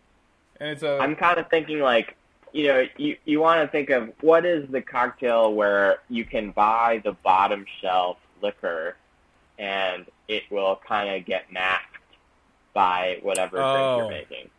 [0.60, 2.16] And it's a I'm kind of thinking like,
[2.52, 6.52] you know, you you want to think of what is the cocktail where you can
[6.52, 8.96] buy the bottom shelf liquor,
[9.58, 11.87] and it will kind of get masked
[12.82, 13.74] by whatever Oh.
[13.74, 14.50] drink you're making.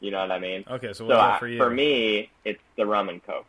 [0.00, 0.64] You know what I mean?
[0.68, 0.88] okay.
[0.88, 1.70] So So what's uh, for you?
[1.70, 3.46] me, it's the rum and coke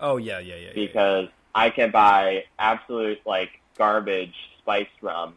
[0.00, 0.54] oh yeah, yeah, yeah.
[0.54, 0.72] yeah, yeah.
[0.74, 5.34] because I can buy absolute like garbage spiced rum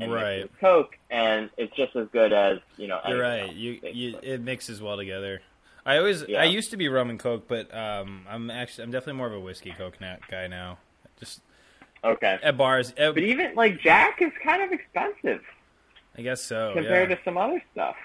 [0.00, 0.50] and Right.
[0.60, 2.98] coke, and it's just as good as you know.
[3.06, 3.42] You're right.
[3.42, 5.42] else, You, you it mixes well together.
[5.86, 6.40] I always Yeah.
[6.42, 9.34] I used to be rum and coke, but um, I'm actually I'm definitely more of
[9.34, 10.78] a whiskey coke na- guy now.
[11.20, 11.40] Just
[12.02, 12.38] okay.
[12.42, 15.42] at bars, at, But even like Jack is kind of expensive
[16.16, 16.72] I guess so.
[16.74, 17.16] compared yeah.
[17.16, 17.96] to some other stuff.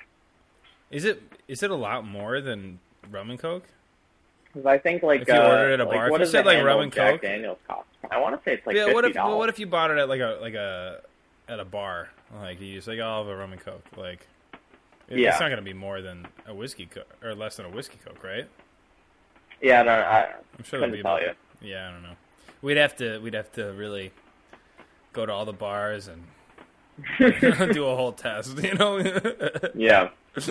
[0.92, 2.80] Is it is it a lot more than
[3.12, 3.66] rum and coke?
[4.54, 6.26] 'Cause I think like If you uh, ordered at a like, bar, if what you
[6.26, 7.22] does said, like, rum and Jack Coke?
[7.22, 7.88] Daniels cost?
[8.10, 8.84] I want to say it's like yeah.
[8.86, 11.02] fifty What if well, what if you bought it at like a like a
[11.50, 12.10] at a bar?
[12.34, 13.84] Like you just like, oh, I'll have a rum and coke.
[13.98, 14.26] Like,
[15.10, 15.30] it- Yeah.
[15.32, 18.00] it's not going to be more than a whiskey coke or less than a whiskey
[18.04, 18.48] coke, right?
[19.62, 21.02] Yeah, no, I I'm sure it'll be.
[21.04, 21.32] tell you.
[21.62, 22.16] Yeah, I don't know.
[22.62, 24.12] We'd have to we'd have to really
[25.14, 26.24] go to all the bars and
[27.20, 28.98] do a whole test, you know.
[29.76, 30.10] Yeah,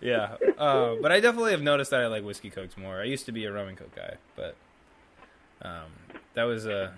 [0.00, 3.00] yeah, uh, but I definitely have noticed that I like whiskey cokes more.
[3.00, 4.54] I used to be a rum and coke guy, but
[5.62, 5.90] um,
[6.34, 6.92] that was a.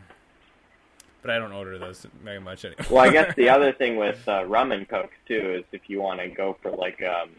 [1.23, 2.85] But I don't order those very much anymore.
[2.91, 6.03] Well, I guess the other thing with uh, rum and coke too is if you
[6.03, 7.31] want to go for like um,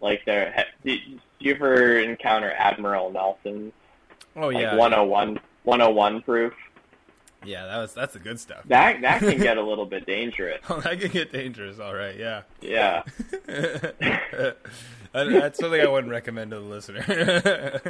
[0.00, 0.66] like there.
[0.84, 0.98] do
[1.40, 3.72] you ever encounter Admiral Nelson?
[4.36, 6.52] oh like yeah, 101, 101 proof?
[7.44, 8.62] Yeah, that was that's the good stuff.
[8.66, 10.60] That that can get a little bit dangerous.
[10.68, 11.78] Oh, that can get dangerous.
[11.78, 12.42] All right, yeah.
[12.60, 13.02] Yeah,
[13.46, 14.56] That-
[15.12, 17.80] that's something I wouldn't recommend to the listener.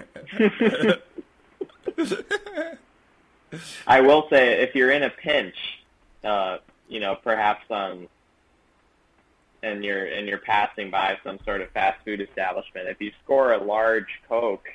[3.87, 5.55] I will say if you're in a pinch,
[6.25, 8.09] uh, you know, perhaps um,
[9.63, 13.53] and you're and you're passing by some sort of fast food establishment, if you score
[13.53, 14.67] a large Coke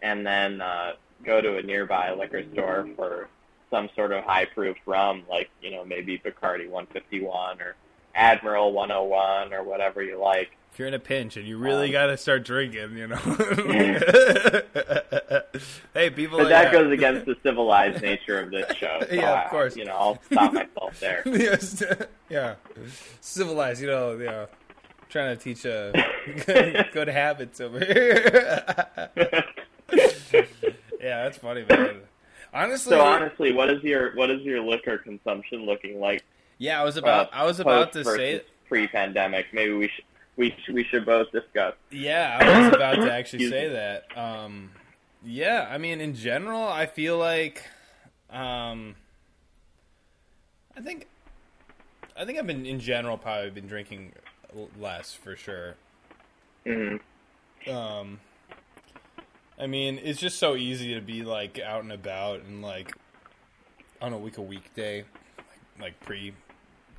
[0.00, 0.92] and then uh,
[1.24, 3.28] go to a nearby liquor store for
[3.70, 7.76] some sort of high proof rum, like you know maybe Bacardi 151 or
[8.14, 10.50] Admiral 101 or whatever you like.
[10.72, 13.16] if you're in a pinch and you really Um, got to start drinking, you know.
[15.94, 16.38] hey, people.
[16.38, 16.72] But that yeah.
[16.72, 18.98] goes against the civilized nature of this show.
[19.08, 19.76] So Yeah, of I- course.
[19.76, 21.22] you know, I'll stop myself there.
[21.26, 21.82] yes,
[22.28, 22.54] yeah,
[23.20, 23.80] civilized.
[23.80, 24.46] You know, know,
[25.08, 25.92] trying to teach uh,
[26.92, 28.64] good habits over here.
[31.00, 32.00] yeah, that's funny, man.
[32.52, 36.24] Honestly, So honestly, what is your what is your liquor consumption looking like?
[36.58, 39.46] yeah, I was about, uh, I was about to say, pre-pandemic.
[39.52, 40.04] Maybe we should
[40.36, 41.74] we sh- we should both discuss.
[41.90, 44.16] yeah, I was about to actually say that.
[44.18, 44.70] Um,
[45.24, 47.64] yeah, I mean, in general, I feel like,
[48.30, 48.94] um,
[50.76, 51.06] I think,
[52.16, 54.12] I think I've been in general probably been drinking
[54.78, 55.76] less for sure.
[56.66, 56.96] hmm
[57.70, 58.18] um
[59.60, 62.92] I mean, it's just so easy to be like out and about and like
[64.00, 65.04] on a week a weekday,
[65.36, 66.32] like, like pre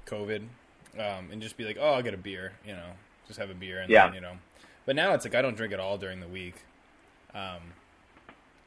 [0.06, 0.44] COVID,
[1.00, 2.92] um, and just be like, oh, I'll get a beer, you know,
[3.28, 4.06] just have a beer, and Yeah.
[4.06, 4.34] then, you know.
[4.86, 6.56] But now it's like I don't drink at all during the week,
[7.34, 7.74] um,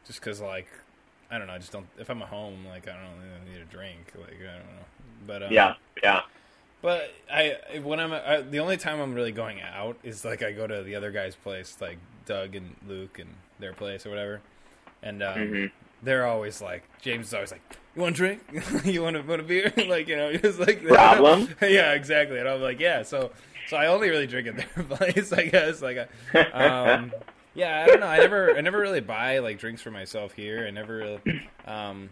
[0.06, 0.66] just because like
[1.30, 1.86] I don't know, I just don't.
[1.98, 4.84] If I'm at home, like I don't really need a drink, like I don't know.
[5.26, 6.22] But um, Yeah, yeah,
[6.82, 10.52] but I when I'm I, the only time I'm really going out is like I
[10.52, 13.30] go to the other guy's place, like Doug and Luke and
[13.64, 14.40] their place or whatever,
[15.02, 15.70] and um, Mhm.
[16.02, 17.62] they're always like James is always like,
[17.96, 18.42] "You want a drink?
[18.84, 21.48] you want to want a beer?" like you know, he's like Problem?
[21.62, 22.38] yeah, exactly.
[22.38, 23.02] And I'm like, yeah.
[23.02, 23.30] So
[23.68, 25.80] so I only really drink at their place, I guess.
[25.80, 26.38] Like, I,
[26.92, 27.12] um,
[27.54, 28.06] yeah, I don't know.
[28.06, 30.66] I never I never really buy like drinks for myself here.
[30.66, 32.10] I never really, um,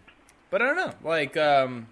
[0.49, 0.93] but I don't know.
[1.03, 1.87] Like, um,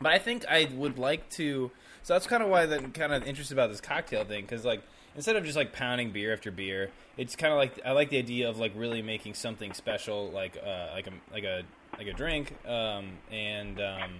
[0.00, 1.70] but I think I would like to.
[2.04, 4.82] So that's kind of why I'm kind of interested about this cocktail thing because like
[5.14, 8.18] instead of just like pounding beer after beer, it's kind of like I like the
[8.18, 11.62] idea of like really making something special, like uh, like a like a
[11.98, 14.12] like a drink, um, and um,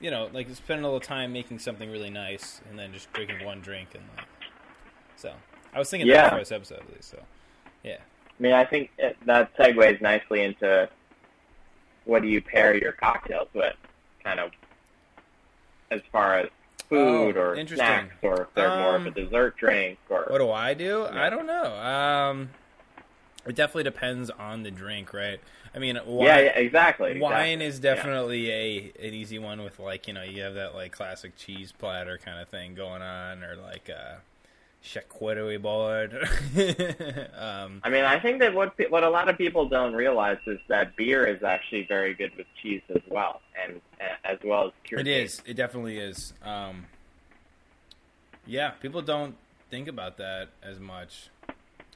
[0.00, 3.44] you know, like spending a little time making something really nice, and then just drinking
[3.44, 4.26] one drink and like.
[5.16, 5.32] So
[5.74, 6.22] I was thinking Yeah.
[6.22, 7.10] that for this episode at least.
[7.10, 7.18] So
[7.82, 10.88] yeah, I mean, I think it, that segues nicely into
[12.04, 13.74] what do you pair your cocktails with,
[14.22, 14.52] kind of
[15.90, 16.48] as far as
[16.88, 20.38] food Oh, or snacks, or if they're more of a Um, dessert drink, or What
[20.38, 21.06] do I do?
[21.12, 21.24] Yeah.
[21.24, 21.74] I don't know.
[21.76, 22.50] Um,
[23.46, 25.40] it definitely depends on the drink, right?
[25.74, 27.20] I mean, wine, yeah, yeah, exactly.
[27.20, 27.66] wine exactly.
[27.66, 31.36] is definitely a an easy one with like you know you have that like classic
[31.36, 34.20] cheese platter kind of thing going on, or like a
[34.88, 36.12] charcuterie board.
[37.38, 40.58] um, I mean, I think that what what a lot of people don't realize is
[40.68, 43.80] that beer is actually very good with cheese as well, and
[44.24, 45.42] as well as cured it is.
[45.46, 46.32] It definitely is.
[46.42, 46.86] Um,
[48.46, 49.36] yeah, people don't
[49.70, 51.28] think about that as much.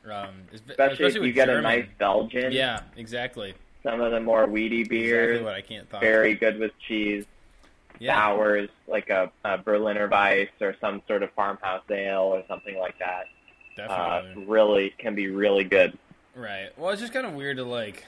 [0.04, 2.52] Um, espe- especially, if you get a nice Belgian.
[2.52, 3.54] Yeah, exactly.
[3.82, 7.24] some of the more weedy beers, Exactly what I can't very good with cheese.
[7.98, 8.16] Yeah.
[8.16, 12.96] Sours, like a, a Berliner Weisse or some sort of farmhouse ale or something like
[12.98, 13.26] that,
[13.82, 15.96] uh, really can be really good.
[16.34, 16.70] right.
[16.76, 18.06] Well, it's just kind of weird to like.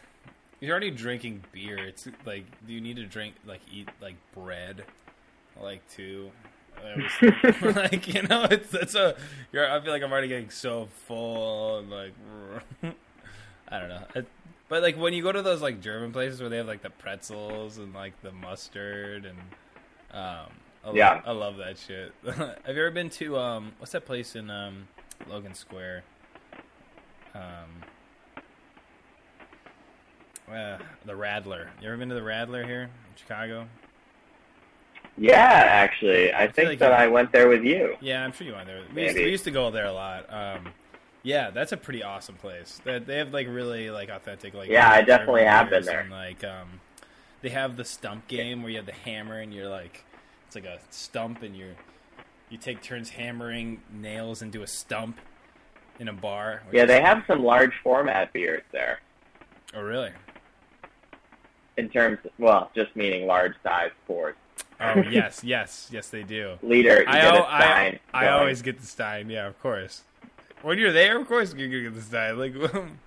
[0.61, 1.77] You're already drinking beer.
[1.77, 4.85] It's like, do you need to drink like eat like bread,
[5.61, 6.31] like too?
[7.63, 9.17] Like you know, it's that's a.
[9.53, 12.15] You're, I feel like I'm already getting so full and like.
[13.69, 14.03] I don't know.
[14.15, 14.27] It,
[14.69, 16.91] but like when you go to those like German places where they have like the
[16.91, 19.39] pretzels and like the mustard and
[20.15, 20.47] um
[20.83, 21.21] I love, Yeah.
[21.25, 22.13] I love that shit.
[22.25, 24.89] Have you ever been to um what's that place in um
[25.29, 26.05] Logan Square?
[27.35, 27.41] Um
[30.51, 31.69] uh, the Radler.
[31.81, 33.67] You ever been to the Radler here in Chicago?
[35.17, 37.97] Yeah, actually, I, feel think like that you- I went there with you.
[38.01, 38.83] Yeah, I'm sure you went there.
[38.95, 39.25] We used, Maybe.
[39.27, 40.31] we used to go there a lot.
[40.33, 40.69] Um,
[41.23, 42.81] yeah, that's a pretty awesome place.
[42.85, 44.69] They, they have like really like authentic like.
[44.69, 46.01] Yeah, I definitely have been there.
[46.01, 46.81] And, like um,
[47.45, 50.03] they have the stump game where you have the hammer and you're like,
[50.47, 51.75] it's like a stump and you're
[52.49, 55.21] you take turns hammering nails into a stump
[56.01, 56.63] in a bar.
[56.73, 59.01] Yeah, they have some large format beers there.
[59.75, 60.13] Oh really?
[61.77, 64.37] In terms, of, well, just meaning large size pours.
[64.81, 66.57] Oh yes, yes, yes, they do.
[66.63, 69.29] Leader, you I, get a al- I, I always get the Stein.
[69.29, 70.03] Yeah, of course.
[70.63, 72.39] When you're there, of course you're gonna get the Stein.
[72.39, 72.55] Like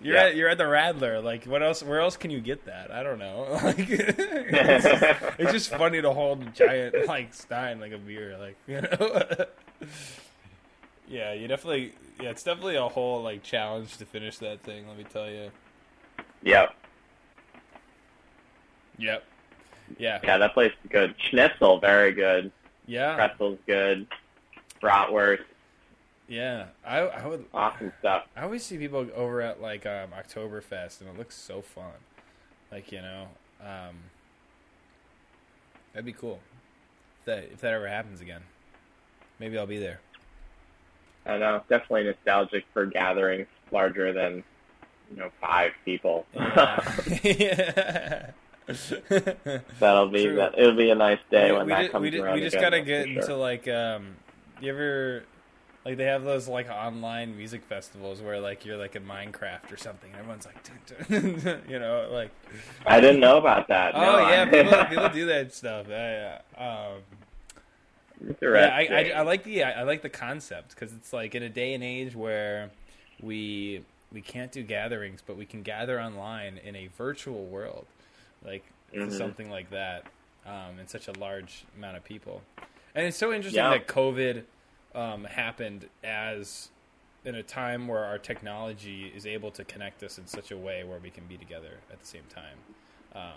[0.00, 0.22] you're Yeah.
[0.24, 1.22] at you're at the Radler.
[1.22, 1.82] Like what else?
[1.82, 2.90] Where else can you get that?
[2.90, 3.46] I don't know.
[3.62, 8.36] Like it's, just, it's just funny to hold a giant like Stein like a beer.
[8.38, 9.46] Like you know.
[11.08, 11.92] yeah, you definitely.
[12.20, 14.86] Yeah, it's definitely a whole like challenge to finish that thing.
[14.88, 15.50] Let me tell you.
[16.42, 16.74] Yep.
[18.98, 19.24] Yep.
[19.98, 20.18] Yeah.
[20.22, 21.14] Yeah, that place is good.
[21.30, 22.52] Schnitzel, very good.
[22.86, 23.16] Yeah.
[23.16, 24.06] Pretzel's good.
[24.82, 25.44] Bratwurst,
[26.30, 26.66] Yeah.
[26.86, 27.44] I I would.
[27.52, 28.24] awesome stuff.
[28.36, 31.92] I always see people over at like um, Oktoberfest, and it looks so fun.
[32.70, 33.26] Like you know,
[33.60, 33.96] um,
[35.92, 36.38] that'd be cool.
[37.20, 38.42] If that if that ever happens again,
[39.40, 40.00] maybe I'll be there.
[41.26, 44.42] I know, definitely nostalgic for gatherings larger than,
[45.10, 46.26] you know, five people.
[46.34, 48.30] Yeah.
[49.80, 50.36] That'll be True.
[50.36, 50.56] that.
[50.56, 52.34] It'll be a nice day we, when we that ju- comes we, ju- around.
[52.36, 53.20] we just again, gotta get sure.
[53.20, 54.14] into like um,
[54.60, 55.24] you ever
[55.90, 59.76] like they have those like online music festivals where like you're like in Minecraft or
[59.76, 60.10] something.
[60.10, 62.30] And everyone's like, dun, dun, you know, like
[62.86, 63.94] I didn't know about that.
[63.94, 65.86] oh No, yeah, people, people do that stuff.
[65.88, 66.40] Yeah.
[66.56, 67.02] Um,
[68.42, 71.48] Yeah, I, I, I like the I like the concept because it's like in a
[71.48, 72.70] day and age where
[73.22, 73.82] we
[74.12, 77.86] we can't do gatherings, but we can gather online in a virtual world,
[78.44, 78.64] like
[78.94, 79.12] Mhm.
[79.16, 80.04] something like that,
[80.44, 82.42] um, in such a large amount of people.
[82.94, 83.70] And it's so interesting Yeah.
[83.70, 84.42] that COVID
[84.94, 86.70] um, happened as
[87.24, 90.82] in a time where our technology is able to connect us in such a way
[90.84, 93.36] where we can be together at the same time.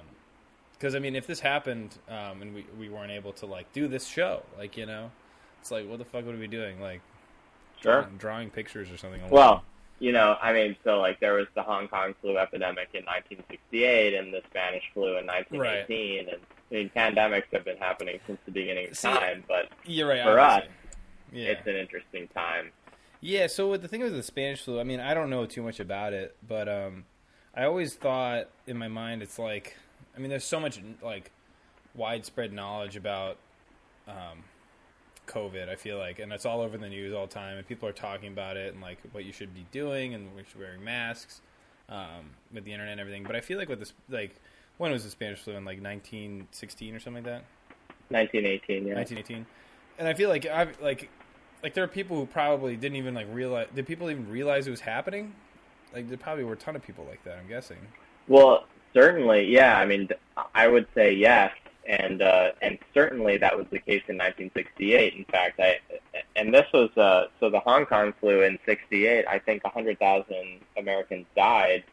[0.73, 3.87] Because I mean, if this happened um, and we we weren't able to like do
[3.87, 5.11] this show, like you know,
[5.61, 6.79] it's like what the fuck would we be doing?
[6.81, 7.01] Like
[7.81, 8.01] Sure.
[8.03, 9.21] drawing, drawing pictures or something.
[9.29, 9.63] Well,
[9.99, 14.13] you know, I mean, so like there was the Hong Kong flu epidemic in 1968
[14.13, 16.37] and the Spanish flu in 1918, and
[16.71, 20.23] I mean, pandemics have been happening since the beginning of See, time, but you're right.
[20.23, 20.75] for us, obviously.
[21.33, 22.71] Yeah, it's an interesting time.
[23.19, 25.63] Yeah, so with the thing with the Spanish flu, I mean, I don't know too
[25.63, 27.05] much about it, but um,
[27.55, 29.75] I always thought in my mind it's like,
[30.15, 31.31] I mean, there's so much like
[31.95, 33.37] widespread knowledge about
[34.07, 34.43] um,
[35.25, 35.69] COVID.
[35.69, 37.93] I feel like, and it's all over the news all the time, and people are
[37.93, 40.83] talking about it and like what you should be doing and we should be wearing
[40.83, 41.41] masks
[41.89, 43.23] um, with the internet and everything.
[43.23, 44.35] But I feel like with this, like,
[44.77, 47.43] when was the Spanish flu in like 1916 or something like that?
[48.09, 48.95] 1918, yeah.
[48.95, 49.45] 1918
[49.99, 51.09] and i feel like I've like
[51.63, 54.71] like there are people who probably didn't even like realize did people even realize it
[54.71, 55.33] was happening
[55.93, 57.77] like there probably were a ton of people like that i'm guessing
[58.27, 59.77] Well, certainly, yeah.
[59.77, 60.07] I mean,
[60.55, 61.51] I would say yes,
[61.85, 65.13] and uh, and certainly that was the case in 1968.
[65.15, 65.79] In fact, I
[66.37, 69.25] and this was uh, so the Hong Kong flu in '68.
[69.27, 71.83] I think 100,000 Americans died,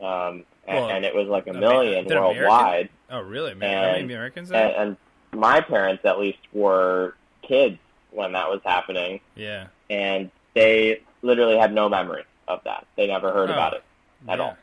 [0.00, 2.88] um, and, Well, and it was like a Amer- million American- worldwide.
[3.10, 4.96] oh really man how many And- americans And, and
[5.32, 7.78] my parents, at least, were kids
[8.12, 12.86] when that was happening, yeah and they literally had no memory of that.
[12.96, 13.82] They never heard Oh, about it
[14.28, 14.44] at yeah.
[14.44, 14.56] all.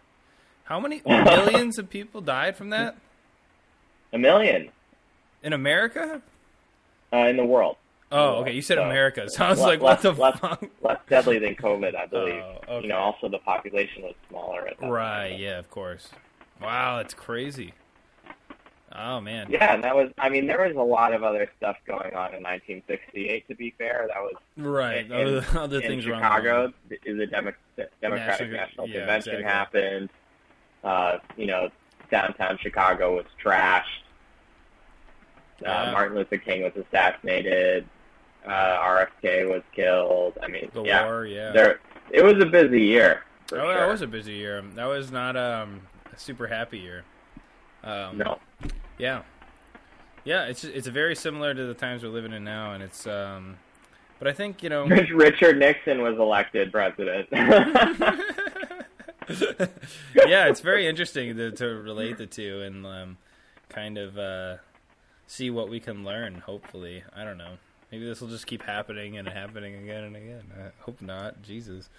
[0.63, 2.95] how many millions of people died from that
[4.13, 4.69] A million
[5.43, 6.21] in america
[7.13, 7.77] uh, in the world.
[8.11, 10.63] oh okay you said So, america so i was le- like what the less- fuck
[10.81, 12.43] less deadly than COVID, I believe.
[12.43, 12.81] Oh, okay.
[12.83, 15.39] You know, also the population was smaller at that right time.
[15.39, 16.09] yeah of course
[16.61, 17.73] wow that's crazy
[18.95, 20.11] oh man Yeah, and that was.
[20.17, 23.47] I mean, there was a lot of other stuff going on in 1968.
[23.47, 26.73] To be fair, that was right in, other, other in things Chicago.
[26.89, 27.53] The, the Demo-
[28.01, 29.43] Democratic National- National yeah, Convention exactly.
[29.43, 30.09] happened.
[30.83, 31.69] Uh, you know,
[32.09, 33.83] downtown Chicago was trashed.
[35.65, 37.85] Uh, Martin Luther King was assassinated.
[38.45, 40.37] Uh, RFK was killed.
[40.41, 41.79] I mean, the yeah, war yeah there.
[42.11, 43.23] It was a busy year.
[43.51, 43.73] Oh, sure.
[43.73, 44.63] that was a busy year.
[44.75, 45.81] That was not um,
[46.13, 47.03] a super happy year.
[47.83, 48.39] Um, no.
[48.99, 49.23] Yeah,
[50.25, 50.45] yeah.
[50.45, 53.07] It's it's very similar to the times we're living in now, and it's.
[53.07, 53.57] Um,
[54.19, 54.85] but I think you know.
[54.85, 57.29] Richard Nixon was elected president.
[57.31, 58.17] yeah,
[60.47, 63.17] it's very interesting to, to relate the two and um,
[63.69, 64.57] kind of uh,
[65.25, 66.35] see what we can learn.
[66.35, 67.53] Hopefully, I don't know.
[67.91, 70.43] Maybe this will just keep happening and happening again and again.
[70.55, 71.41] I hope not.
[71.41, 71.89] Jesus.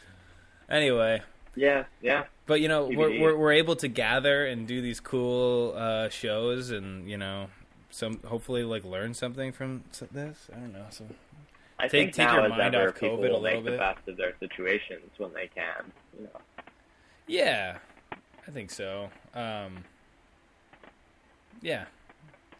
[0.69, 1.23] Anyway,
[1.57, 2.25] Yeah, yeah.
[2.47, 6.71] but you know, we're, we're we're able to gather and do these cool uh, shows,
[6.71, 7.49] and you know,
[7.91, 10.49] some hopefully like learn something from this.
[10.55, 10.87] I don't know.
[10.91, 11.07] So
[11.79, 13.77] I Take- think take now your mind ever, off people COVID will little make the
[13.77, 15.93] best of their situations when they can.
[16.19, 16.41] You know.
[17.27, 17.79] yeah,
[18.47, 19.11] I think so.
[19.35, 19.85] Um,
[21.63, 21.85] yeah,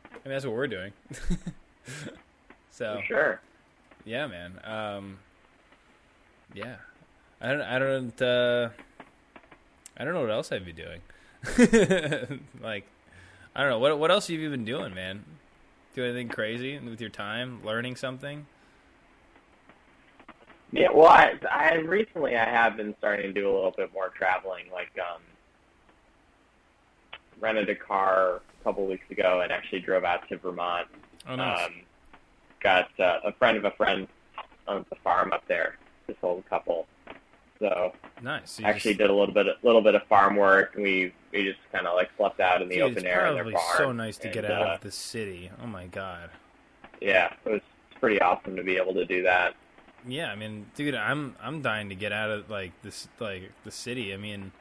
[0.05, 0.93] I mean that's what we're doing.
[2.71, 3.41] so For sure.
[4.05, 4.61] yeah, man.
[4.65, 5.19] Um,
[6.55, 6.77] yeah,
[7.41, 7.63] I don't.
[7.63, 8.23] I don't.
[8.23, 8.69] Uh,
[9.97, 11.01] I don't know what else I'd be doing.
[12.63, 12.87] like,
[13.55, 13.99] I don't know what.
[13.99, 15.25] What else have you been doing, man?
[15.95, 17.65] Do anything crazy with your time?
[17.65, 18.47] Learning something?
[20.73, 24.11] Yeah, well, I, I recently I have been starting to do a little bit more
[24.11, 24.67] traveling.
[24.73, 25.21] Like, um,
[27.41, 30.87] rented a car a couple weeks ago and actually drove out to Vermont.
[31.29, 31.67] Oh, nice.
[31.67, 31.73] Um,
[32.63, 34.07] got uh, a friend of a friend
[34.69, 35.77] owns a farm up there.
[36.07, 36.87] This old couple.
[37.61, 37.93] So
[38.23, 38.59] nice.
[38.59, 40.75] You actually just- did a little bit, a little bit of farm work.
[40.77, 43.45] We we just kind of like slept out in the Dude, open air in their
[43.53, 43.75] farm.
[43.77, 45.51] so nice to get out uh, of the city.
[45.63, 46.31] Oh my god.
[47.01, 47.61] Yeah, it was
[48.01, 49.55] pretty awesome to be able to do that.
[50.09, 53.71] Yeah, I mean, dude, I'm I'm dying to get out of like this like the
[53.71, 54.15] city.
[54.15, 54.53] I mean,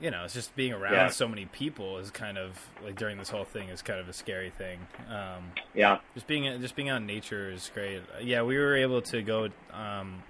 [0.00, 1.08] you know, it's just being around Yeah.
[1.08, 4.12] so many people is kind of like during this whole thing is kind of a
[4.12, 4.80] scary thing.
[5.08, 8.02] Um, Yeah, just being just being out in nature is great.
[8.20, 9.48] Yeah, we were able to go.
[9.72, 10.22] Um,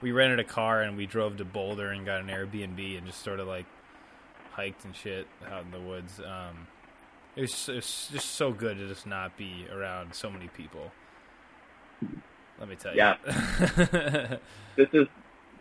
[0.00, 3.22] we rented a car and we drove to Boulder and got an Airbnb and just
[3.22, 3.66] sort of like
[4.52, 6.20] hiked and shit out in the woods.
[6.20, 6.66] Um,
[7.36, 10.90] it was, it was just so good to just not be around so many people.
[12.58, 12.98] Let me tell you.
[12.98, 13.16] Yeah.
[14.76, 15.06] this is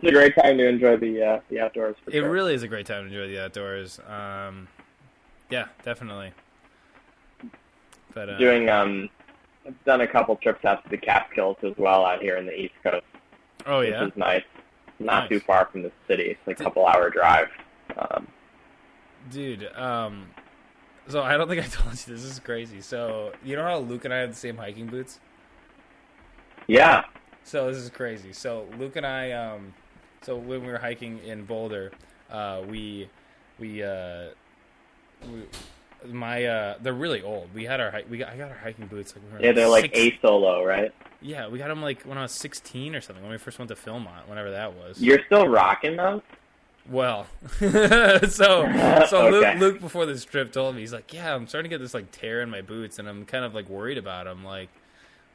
[0.01, 1.95] it's a great time to enjoy the uh, the outdoors.
[2.07, 2.29] It sure.
[2.29, 3.99] really is a great time to enjoy the outdoors.
[4.07, 4.67] Um,
[5.49, 6.31] yeah, definitely.
[8.13, 9.09] But uh, doing um
[9.65, 12.57] I've done a couple trips out to the Catskills as well out here in the
[12.57, 13.05] East Coast,
[13.65, 14.43] oh which yeah, is nice.
[14.99, 15.29] Not Nice.
[15.29, 16.23] too far from the city.
[16.31, 17.47] It's like a couple hour drive.
[17.97, 18.27] Um,
[19.31, 19.65] dude.
[19.75, 20.27] Um,
[21.07, 22.81] so I don't think I told you this is crazy.
[22.81, 25.19] So you know how Luke and I have the same hiking boots.
[26.67, 27.05] yeah,
[27.43, 28.33] So this is crazy.
[28.33, 29.73] So Luke and I, um,
[30.21, 31.91] so when we were hiking in Boulder,
[32.29, 33.09] uh, we,
[33.57, 34.25] we, uh,
[35.31, 35.43] we,
[36.07, 37.53] my, uh, they're really old.
[37.53, 39.15] We had our, we got, I got our hiking boots.
[39.15, 40.93] Like, when we were yeah, they're like six- a solo, right?
[41.21, 43.23] Yeah, we got them like when I was 16 or something.
[43.23, 45.01] When we first went to Philmont, whenever that was.
[45.01, 46.21] You're still rocking them.
[46.89, 47.27] Well,
[47.59, 48.65] so so
[49.27, 49.31] Okay.
[49.31, 51.93] Luke, Luke before this trip told me he's like, yeah, I'm starting to get this
[51.93, 54.43] like tear in my boots, and I'm kind of like worried about them.
[54.43, 54.69] Like,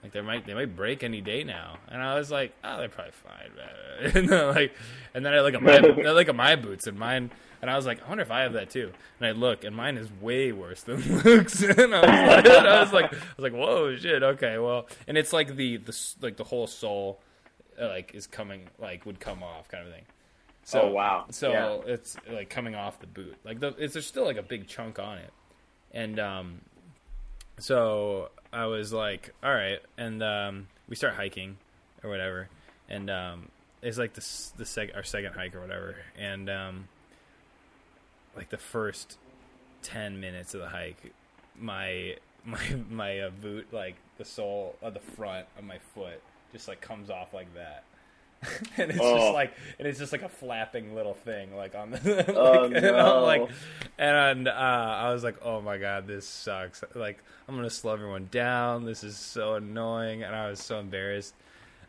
[0.02, 1.76] like they might they might break any day now.
[1.88, 3.50] And I was like, oh, they're probably fine.
[3.56, 4.74] man." and then like,
[5.14, 7.30] and then I look at my I look at my boots and mine,
[7.64, 8.92] and I was like, I wonder if I have that too.
[9.18, 11.62] And I look, and mine is way worse than Luke's.
[11.62, 15.16] and I was like, I was like, I was like, whoa, shit, okay, well, and
[15.16, 17.20] it's like the the like the whole sole,
[17.80, 20.04] uh, like is coming like would come off kind of thing.
[20.64, 21.24] So Oh, wow.
[21.30, 21.92] So Yeah.
[21.94, 23.36] it's like coming off the boot.
[23.44, 25.30] Like the it's there's still like a big chunk on it.
[25.92, 26.60] And um
[27.58, 31.56] so I was like, all right, and um we start hiking
[32.02, 32.48] or whatever.
[32.88, 33.48] And um
[33.82, 34.26] it's like the
[34.56, 35.96] the sec- our second hike or whatever.
[36.18, 36.88] And um
[38.36, 39.18] like the first
[39.82, 41.12] 10 minutes of the hike
[41.58, 42.58] my my
[42.90, 46.20] my uh, boot like the sole of the front of my foot
[46.52, 47.84] just like comes off like that.
[48.76, 49.16] And it's Oh.
[49.18, 52.64] just like and it's just like a flapping little thing like on the like, Oh,
[52.74, 53.48] and I'm like
[53.98, 56.82] and uh, I was like oh my god this sucks.
[56.94, 58.84] Like I'm gonna slow everyone down.
[58.84, 61.34] This is so annoying and I was so embarrassed.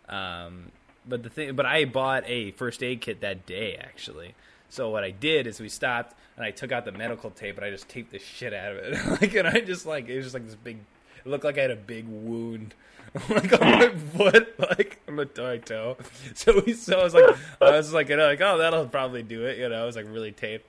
[0.10, 0.72] Um
[1.08, 4.34] but the thing but I bought a first aid kit that day actually
[4.70, 7.66] so what I did is we stopped and I took out the medical tape and
[7.66, 10.26] I just taped the shit out of it like and I just like it was
[10.26, 10.78] just like this big
[11.24, 12.74] it looked like I had a big wound
[13.30, 15.24] like on my foot, like on my
[15.58, 15.96] toe.
[16.34, 19.24] So we, so I was like, I was like, you know, like, oh, that'll probably
[19.24, 19.58] do it.
[19.58, 20.66] You know, I was like really taped,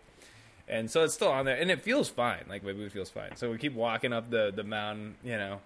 [0.69, 2.45] and so it's still on there, and it feels fine.
[2.49, 3.35] Like my boot feels fine.
[3.35, 5.61] So we keep walking up the the mountain, you know,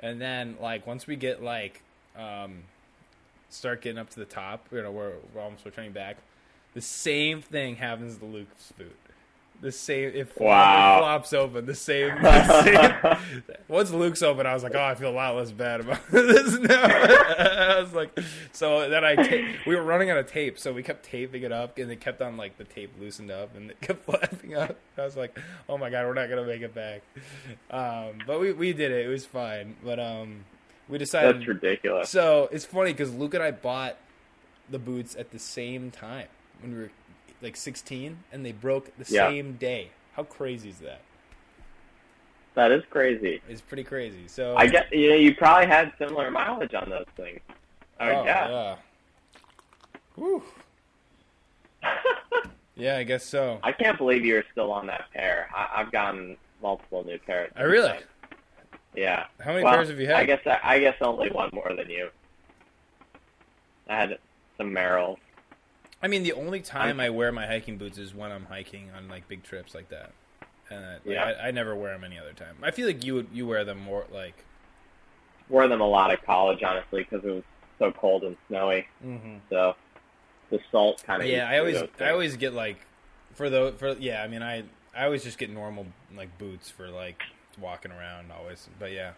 [0.00, 1.80] and then like once we get like,
[2.18, 2.64] um,
[3.48, 6.16] start getting up to the top, you know, we're, we're almost returning back.
[6.76, 8.94] The same thing happens to Luke's boot.
[9.62, 10.96] The same, it, fl- Wow.
[10.96, 11.64] it flops open.
[11.64, 12.62] The same, the
[13.16, 16.06] same once Luke's open, I was like, oh, I feel a lot less bad about
[16.10, 16.82] this now.
[16.84, 18.10] I was like,
[18.52, 21.52] so then I ta- we were running out of tape, so we kept taping it
[21.52, 24.76] up, and it kept on like the tape loosened up, and it kept flapping up.
[24.98, 25.38] I was like,
[25.70, 27.00] oh my god, we're not gonna make it back.
[27.70, 29.06] Um, but we we did it.
[29.06, 29.76] It was fine.
[29.82, 30.44] But um,
[30.86, 31.36] we decided.
[31.36, 32.10] That's ridiculous.
[32.10, 33.96] So it's funny because Luke and I bought
[34.68, 36.26] the boots at the same time
[36.60, 36.90] when we were
[37.42, 39.28] like 16, and they broke the Yeah.
[39.28, 39.90] same day.
[40.14, 41.00] How crazy is that?
[42.54, 43.42] That is crazy.
[43.48, 44.28] It's pretty crazy.
[44.28, 47.40] So I guess you know you probably had similar mileage on those things.
[48.00, 48.48] I oh, guess.
[48.50, 48.76] yeah.
[50.14, 50.42] Whew.
[52.78, 53.58] Yeah, I guess so.
[53.62, 55.48] I can't believe you're still on that pair.
[55.56, 57.50] I, I've gotten multiple new pairs.
[57.56, 57.98] I really.
[58.94, 59.24] Yeah.
[59.40, 60.16] How many Well, pairs have you had?
[60.16, 62.10] I guess I, I guess only one more than you.
[63.88, 64.18] I had
[64.58, 65.16] some Merrells.
[66.06, 69.08] I mean, the only time I wear my hiking boots is when I'm hiking on
[69.08, 70.12] like big trips like that,
[70.70, 71.24] and uh, like, Yeah.
[71.24, 72.54] I, I never wear them any other time.
[72.62, 74.44] I feel like you would you wear them more like.
[75.48, 77.42] Wore them a lot at college, honestly, because it was
[77.80, 78.86] so cold and snowy.
[79.04, 79.38] Mm-hmm.
[79.50, 79.74] So
[80.50, 81.28] the salt kind of.
[81.28, 82.78] Yeah, I always I always get like
[83.34, 84.22] for the for yeah.
[84.22, 84.62] I mean, I
[84.96, 87.20] I always just get normal like boots for like
[87.58, 88.68] walking around always.
[88.78, 89.14] But yeah,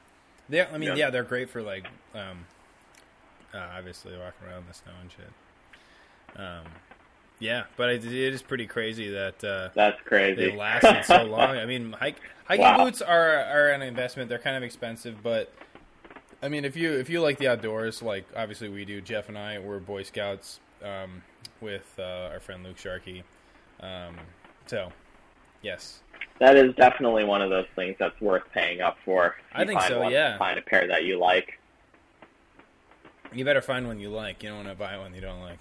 [0.49, 0.95] they I mean Yeah.
[0.95, 2.47] yeah, they're great for like um
[3.53, 5.29] uh, obviously walking around in the snow and shit.
[6.37, 6.65] Um,
[7.41, 10.51] yeah, but it, it is pretty crazy that uh, That's crazy.
[10.51, 11.57] they lasted so long.
[11.57, 12.85] I mean, hike, hiking Wow.
[12.85, 14.29] boots are are an investment.
[14.29, 15.53] They're kind of expensive, but
[16.43, 19.01] I mean, if you if you like the outdoors, like obviously we do.
[19.01, 21.23] Jeff and I we're Boy Scouts um,
[21.61, 23.23] with uh, our friend Luke Sharkey.
[23.81, 24.17] Um,
[24.67, 24.93] so,
[25.63, 26.01] yes,
[26.41, 29.37] That is definitely one of those things that's worth paying up for.
[29.53, 30.37] I think find so, one- yeah.
[30.39, 31.59] Find a pair that you like.
[33.33, 34.43] you better find one you like.
[34.43, 35.59] You don't want to buy one you don't like.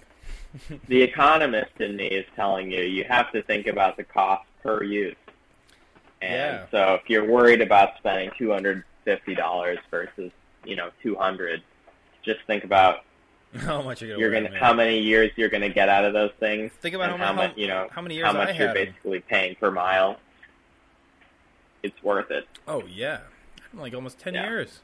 [0.88, 4.82] The economist in me is telling you you have to think about the cost per
[4.82, 5.14] use.
[6.22, 6.66] And Yeah.
[6.70, 10.32] so if you're worried about spending two hundred fifty dollars versus
[10.64, 11.62] you know two hundred,
[12.22, 13.04] just think about
[13.56, 16.32] how much you're gonna you're gonna how many years you're gonna get out of those
[16.40, 16.72] things.
[16.80, 19.54] Think about how, how much you know how many years how much you're basically paying
[19.56, 20.18] per mile.
[21.82, 22.46] It's worth it.
[22.66, 23.20] Oh yeah,
[23.72, 24.48] like almost ten Yeah.
[24.48, 24.80] years.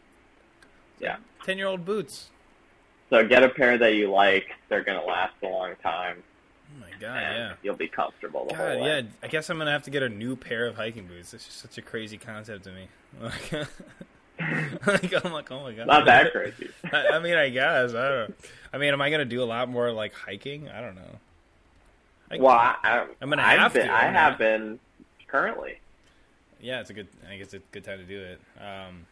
[1.01, 1.17] Yeah.
[1.43, 2.31] ten year old boots.
[3.11, 4.51] So get a pair that you like.
[4.69, 6.23] They're gonna last a long time,
[6.77, 7.53] Oh my god, yeah.
[7.63, 8.89] you'll be comfortable the God, whole way.
[9.01, 9.03] yeah.
[9.23, 11.33] I guess I'm gonna have to get a new pair of hiking boots.
[11.35, 12.89] It's just such a crazy concept to me.
[14.41, 15.87] Like, like I'm like, oh my god.
[15.87, 16.69] Not that crazy.
[16.93, 18.29] I, I mean, I guess I don't.
[18.31, 18.35] know.
[18.73, 20.69] I mean, am I gonna do a lot more like hiking?
[20.69, 21.19] I don't know.
[22.33, 24.81] I- Well, I, I, I'm gonna I've been, to, I have gonna- been
[25.29, 25.79] currently.
[26.61, 27.07] yeah, it's a good.
[27.25, 28.41] I think it's a good time to do it.
[28.61, 29.07] Um,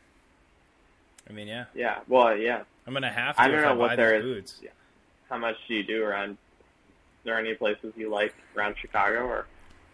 [1.28, 2.00] I mean, yeah, Yeah.
[2.08, 2.62] Well, yeah.
[2.86, 4.60] I'm gonna have to I don't know I what there is- boots.
[5.28, 6.32] How much do you do around?
[6.32, 6.36] Is
[7.24, 9.20] there any places you like around Chicago?
[9.24, 9.46] Or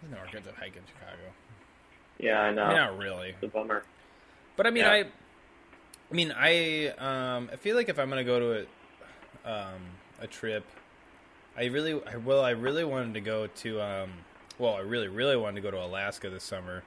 [0.02, 1.22] There's nowhere good to hike in Chicago.
[2.18, 2.64] yeah, I know.
[2.64, 3.28] I mean, not really.
[3.30, 3.84] It's a bummer.
[4.56, 4.90] But I mean, Yeah.
[4.92, 4.98] I,
[6.10, 8.66] I mean, I, um, I feel like if I'm gonna go to
[9.44, 9.80] a, um,
[10.20, 10.64] a trip,
[11.56, 14.10] I really, I, well, I really wanted to go to, um,
[14.59, 16.82] well, I really, really wanted to go to Alaska this summer.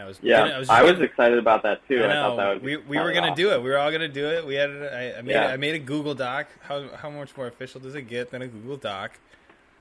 [0.00, 2.02] I was, Yeah, I was, I was excited about that too.
[2.02, 2.22] I I, know.
[2.30, 2.62] thought that would.
[2.62, 3.44] we be we were gonna awesome.
[3.44, 3.62] do it.
[3.62, 4.46] We were all gonna do it.
[4.46, 5.46] We had, I, I made, Yeah.
[5.48, 6.48] I made a Google Doc.
[6.62, 9.12] How how much more official does it get than a Google Doc?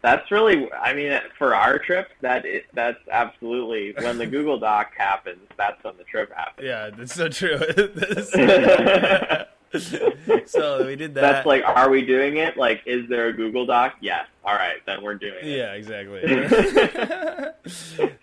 [0.01, 0.71] That's really.
[0.71, 5.41] I mean, for our trip, that is, that's absolutely when the Google Doc happens.
[5.57, 6.65] That's when the trip happens.
[6.65, 7.59] Yeah, that's so true.
[10.45, 11.21] so we did that.
[11.21, 12.57] That's like, are we doing it?
[12.57, 13.95] Like, is there a Google Doc?
[14.01, 14.27] Yes.
[14.43, 15.45] All right, then we're doing it.
[15.45, 16.21] Yeah, exactly.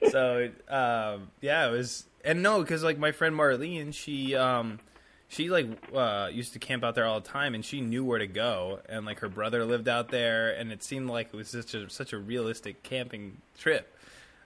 [0.10, 4.80] so, um, yeah, it was, and no, because like my friend Marlene, she, um,
[5.28, 8.18] she like uh, used to camp out there all the time, and she knew where
[8.18, 11.48] to go, and like her brother lived out there, and it seemed like it was
[11.48, 13.92] such a such a realistic camping trip.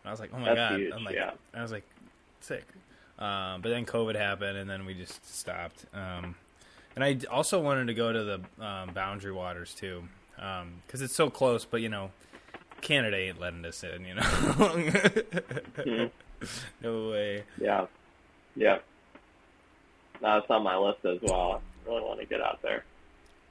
[0.02, 1.32] And I was like, oh my That's god, huge, I'm like, yeah.
[1.54, 1.84] I was like,
[2.40, 2.64] sick.
[3.18, 5.84] Um, but then COVID happened, and then we just stopped.
[5.92, 6.34] Um,
[6.94, 10.04] and I also wanted to go to the um, Boundary Waters too,
[10.36, 11.64] because it's so close.
[11.64, 12.10] But you know,
[12.80, 14.04] Canada ain't letting us in.
[14.04, 16.10] You know, Mhm.
[16.82, 17.44] no way.
[17.60, 17.86] Yeah.
[18.56, 18.78] Yeah.
[20.22, 21.62] No, it's on my list as well.
[21.86, 22.84] I really want to get out there.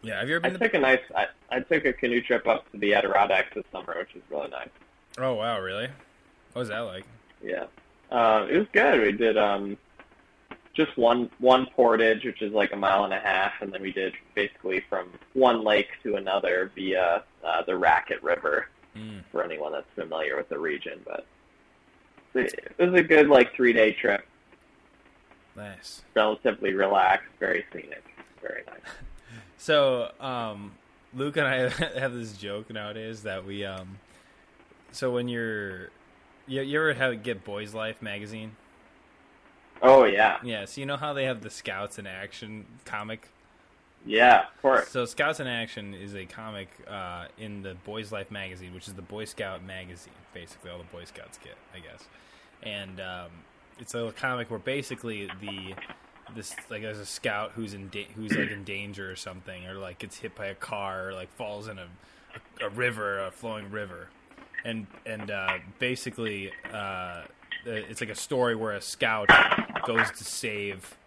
[0.02, 0.60] Yeah, have you ever I been?
[0.60, 1.00] To, took a nice.
[1.16, 4.50] I, I took a canoe trip up to the Adirondacks this summer, which was really
[4.50, 4.70] nice.
[5.18, 5.88] oh wow, really?
[6.54, 7.06] What was that like?
[7.44, 7.66] Yeah,
[8.12, 9.02] uh, it was good.
[9.02, 9.78] We did um,
[10.80, 13.92] just one one portage, which is like a mile and a half, and then we
[13.92, 18.68] did basically from one lake to another via uh, the Raquette River.
[18.98, 19.24] Mm.
[19.32, 21.24] For anyone that's familiar with the region, but
[22.34, 24.26] it was a good like three day trip.
[25.56, 26.02] Nice.
[26.16, 28.04] Relatively relaxed, very scenic,
[28.42, 28.80] very nice.
[29.62, 30.72] So, um,
[31.14, 31.68] Luke and I
[32.00, 34.00] have this joke nowadays that we, um,
[34.94, 35.90] so when you're,
[36.48, 38.56] you, you ever have get Boys Life magazine?
[39.82, 40.66] Oh yeah, Yeah.
[40.66, 43.30] So you know how they have the Scouts in Action comic
[44.06, 44.90] yeah, of course.
[44.90, 48.94] So Scouts in Action is a comic uh, in the Boys Life magazine, which is
[48.94, 52.08] the Boy Scout magazine, basically all the Boy Scouts get, I guess.
[52.64, 53.30] And um,
[53.78, 55.76] it's a comic where basically the
[56.36, 59.76] this like there's a scout who's in da- who's like in danger or something, or
[59.76, 61.88] like gets hit by a car, or like falls in a
[62.62, 64.10] a, a river, a flowing river,
[64.64, 67.24] and and uh, basically uh,
[67.70, 69.30] it's like a story where a scout
[69.86, 70.98] goes to save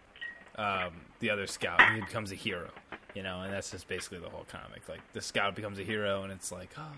[0.56, 1.80] um, the other scout.
[1.80, 2.70] And he becomes a hero,
[3.14, 4.88] you know, and that's just basically the whole comic.
[4.88, 6.92] Like the scout becomes a hero, and it's like, oh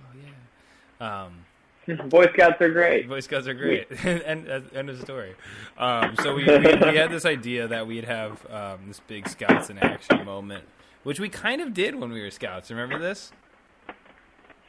[1.01, 1.25] yeah.
[1.25, 1.45] Um,
[2.09, 3.09] Boy Scouts are great.
[3.09, 5.35] Boy Scouts are great, and end of story.
[5.77, 9.69] Um, so we, we, we had this idea that we'd have um, this big Scouts
[9.71, 10.65] in action moment,
[11.03, 12.71] which we kind of did when we were Scouts.
[12.71, 13.33] Remember this?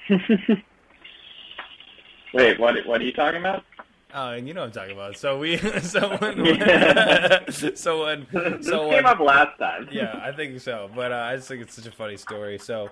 [2.34, 2.76] Wait, what?
[2.86, 3.64] What are you talking about?
[4.18, 5.18] Oh, and you know what I'm talking about.
[5.18, 8.26] So we, so when, when so when,
[8.64, 9.90] so came when, up last time.
[9.92, 10.90] yeah, I think so.
[10.96, 12.58] But uh, I just think it's such a funny story.
[12.58, 12.90] So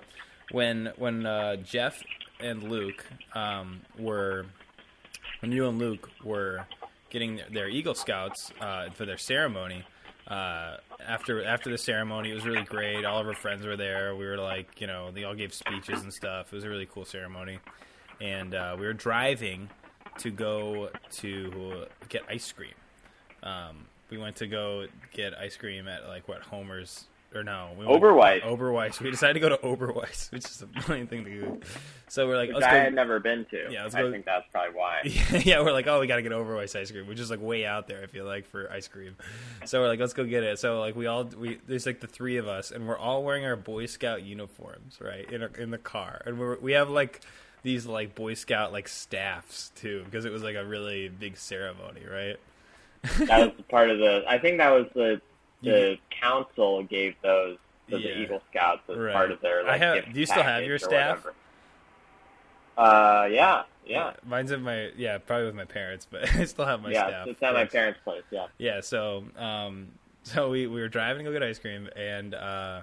[0.50, 2.02] when when uh, Jeff
[2.40, 4.44] and Luke um, were
[5.40, 6.66] when you and Luke were
[7.08, 9.84] getting their, their Eagle Scouts uh, for their ceremony.
[10.28, 13.06] Uh, after after the ceremony, it was really great.
[13.06, 14.14] All of our friends were there.
[14.14, 16.52] We were like, you know, they all gave speeches and stuff.
[16.52, 17.58] It was a really cool ceremony,
[18.20, 19.70] and uh, we were driving
[20.18, 22.74] to go to get ice cream.
[23.42, 27.84] Um, we went to go get ice cream at like what Homer's or no we
[27.84, 28.42] went- Oberweis.
[28.42, 29.00] Oberweis.
[29.00, 31.60] We decided to go to Oberweis, which is a funny thing to do.
[32.06, 32.80] So we're like, Which I go.
[32.84, 33.66] had never been to.
[33.72, 35.00] Yeah, let's I go- think that's probably why.
[35.44, 37.66] yeah, we're like, oh, we got to get Oberweis ice cream, which is like way
[37.66, 38.00] out there.
[38.04, 39.16] I feel like for ice cream.
[39.64, 40.60] So we're like, let's go get it.
[40.60, 43.44] So like we all we there's like the three of us, and we're all wearing
[43.44, 47.20] our Boy Scout uniforms, right, in a, in the car, and we're, we have like
[47.64, 52.02] these like Boy Scout like staffs too, because it was like a really big ceremony,
[52.08, 52.36] right?
[53.26, 54.22] That was part of the.
[54.28, 55.20] I think that was the
[55.62, 57.58] the council gave those
[57.90, 58.14] to Yeah.
[58.14, 59.12] the Eagle Scouts as Right.
[59.12, 59.60] part of their.
[59.66, 61.26] I Like, have- do you still have your staff?
[62.76, 66.82] Uh, yeah, yeah, Mine's at my yeah, probably with my parents, but I still have
[66.82, 67.06] my yeah.
[67.08, 67.26] staff.
[67.28, 68.24] It's at my parents' place.
[68.30, 68.46] Yeah.
[68.58, 69.88] Yeah, so um,
[70.24, 72.82] so we, we were driving to go get ice cream, and uh,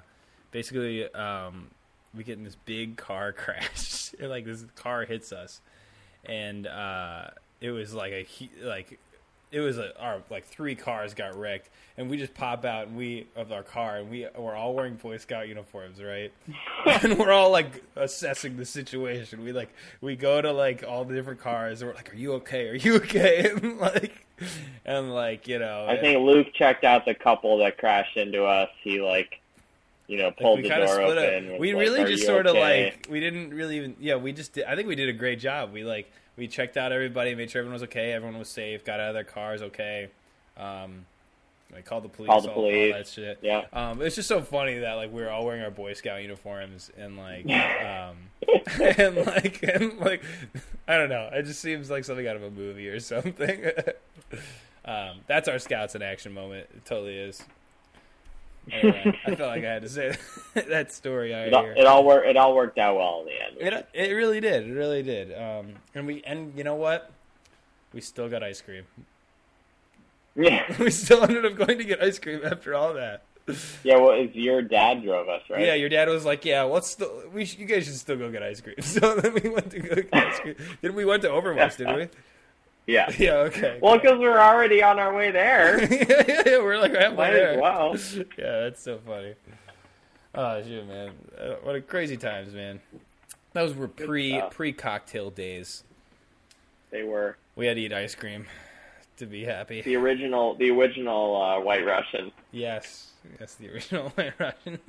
[0.51, 1.69] basically um,
[2.15, 4.13] we get in this big car crash.
[4.19, 5.61] like this car hits us,
[6.25, 7.29] and uh,
[7.59, 8.27] it was like a
[8.63, 8.99] like
[9.51, 12.95] it was a, our like three cars got wrecked, and we just pop out and
[12.95, 16.31] we of our car, and we we're all wearing Boy Scout uniforms, right?
[17.03, 19.43] and we're all like assessing the situation.
[19.43, 22.33] We like we go to like all the different cars, and we're like, "Are you
[22.33, 22.69] okay?
[22.69, 24.25] Are you okay?" and like
[24.85, 28.69] and like you know, I think Luke checked out the couple that crashed into us.
[28.81, 29.40] He like,
[30.07, 31.51] you know, like, pulled we the door split open.
[31.51, 34.33] was We like, really just sort of okay?" like we didn't really even yeah we
[34.33, 35.71] just did, I think we did a great job.
[35.73, 38.99] We like we checked out everybody, made sure everyone was okay, everyone was safe, got
[38.99, 40.09] out of their cars okay.
[40.57, 41.05] Um,
[41.73, 42.93] like called the police, Called the all, all police.
[42.93, 43.39] that shit.
[43.41, 43.63] Yeah.
[43.71, 46.91] Um, it's just so funny that like we were all wearing our Boy Scout uniforms
[46.97, 48.17] and like, um,
[48.97, 50.21] and like, and like,
[50.87, 51.29] I don't know.
[51.31, 53.65] It just seems like something out of a movie or something.
[54.85, 56.67] um, that's our Scouts in action moment.
[56.75, 57.41] It totally is.
[58.71, 60.15] Anyway, I felt like I had to say
[60.53, 62.27] that story It all, it all worked.
[62.27, 63.75] It all worked out well in the end.
[63.93, 64.67] It, it really did.
[64.67, 65.33] It really did.
[65.33, 67.11] Um, and we and you know what?
[67.93, 68.85] We still got ice cream.
[70.35, 73.23] Yeah, We still ended up going to get ice cream after all that.
[73.83, 73.97] yeah.
[73.97, 75.65] Well, it's your dad drove us, right?
[75.65, 77.23] Yeah, your dad was like, "Yeah, let's still.
[77.33, 79.79] We sh- you guys should still go get ice cream." So then we went to
[79.79, 80.55] go get ice cream.
[80.81, 81.75] Did we went to Oberweis?
[81.77, 82.09] didn't we?
[82.87, 83.09] Yeah.
[83.17, 83.33] Yeah.
[83.35, 83.79] Okay.
[83.81, 85.81] Well, because we're already on our way there.
[85.81, 87.59] yeah, yeah, yeah, we're like halfway Might there.
[87.61, 87.95] well.
[88.37, 89.35] Yeah, that's so funny.
[90.33, 91.11] Oh shit, man!
[91.37, 92.79] Uh, what a crazy times, man.
[93.53, 95.83] Those were pre pre cocktail days.
[96.89, 98.45] They were We had to eat ice cream
[99.17, 99.81] to be happy.
[99.81, 102.31] the original, the original uh, White Russian.
[102.51, 104.79] Yes, yes, the original White Russian.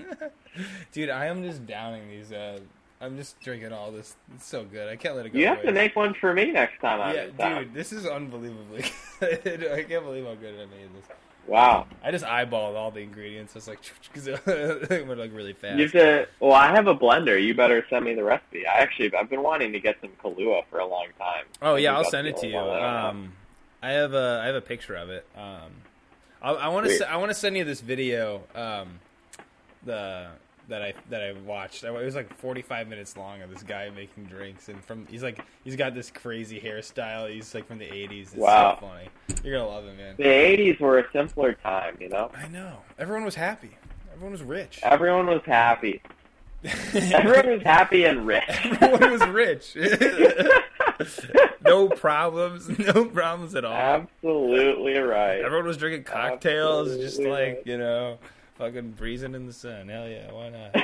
[0.93, 2.33] Dude, I am just downing these.
[2.33, 2.61] Uh,
[3.03, 4.15] I'm just drinking all this.
[4.35, 4.89] It's so good.
[4.89, 5.39] I can't let it go.
[5.39, 8.85] You have to make one for me next time I'm Yeah, dude, this is unbelievably
[9.21, 9.71] good.
[9.73, 11.05] I can't believe how good I made this.
[11.49, 11.89] Wow.
[12.05, 13.57] I just eyeballed all the ingredients.
[13.57, 13.81] It's like
[14.13, 15.79] because it went like really fast.
[15.79, 16.29] You have to.
[16.39, 17.43] Well, I have a blender.
[17.43, 18.67] You better send me the recipe.
[18.67, 21.45] I actually, I've been wanting to get some Kahlua for a long time.
[21.61, 22.57] Oh yeah, I'll send it to you.
[22.57, 23.05] I have.
[23.11, 23.33] Um,
[23.83, 25.27] I have a I have a picture of it.
[25.37, 25.73] Um,
[26.41, 28.43] I, I want to I want to send you this video.
[28.55, 29.01] Um,
[29.85, 30.29] the
[30.73, 31.85] that I that I watched.
[31.85, 35.39] It was like 45 minutes long of this guy making drinks, and from he's like
[35.65, 37.31] he's got this crazy hairstyle.
[37.33, 38.23] He's like from the 80s.
[38.23, 38.79] It's Wow.
[38.81, 39.09] so funny.
[39.45, 40.15] You're gonna love him, man.
[40.17, 41.97] The '80s were a simpler time.
[42.01, 42.79] You know, I know.
[42.99, 43.71] Everyone was happy.
[44.13, 44.81] Everyone was rich.
[44.83, 46.03] everyone was happy.
[46.95, 48.45] Everyone was happy and rich.
[48.81, 49.77] Everyone was rich.
[51.65, 52.69] no problems.
[52.79, 53.73] No problems at all.
[53.75, 55.41] Absolutely right.
[55.41, 57.63] Everyone was drinking cocktails, just like right.
[57.65, 58.19] you know,
[58.63, 59.89] fucking breezing in the sun.
[59.89, 60.73] Hell yeah, why not?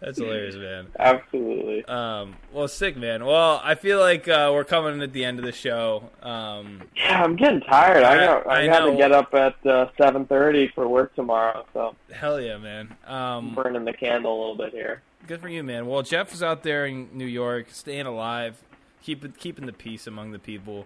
[0.00, 0.88] That's hilarious, man.
[0.98, 1.84] Absolutely.
[1.84, 3.24] Um, well, sick, man.
[3.24, 6.10] Well, I feel like uh, we're coming at the end of the show.
[6.22, 8.02] Um, Yeah, I'm getting tired.
[8.02, 11.94] I got I, I got to get up at uh, 7:30 for work tomorrow, so
[12.12, 12.96] hell yeah, man.
[13.06, 15.02] Um, burning the candle a little bit here.
[15.28, 15.86] good for you, man.
[15.86, 18.60] Well, Jeff is out there in New York, staying alive,
[19.02, 20.84] keep keeping the peace among the people.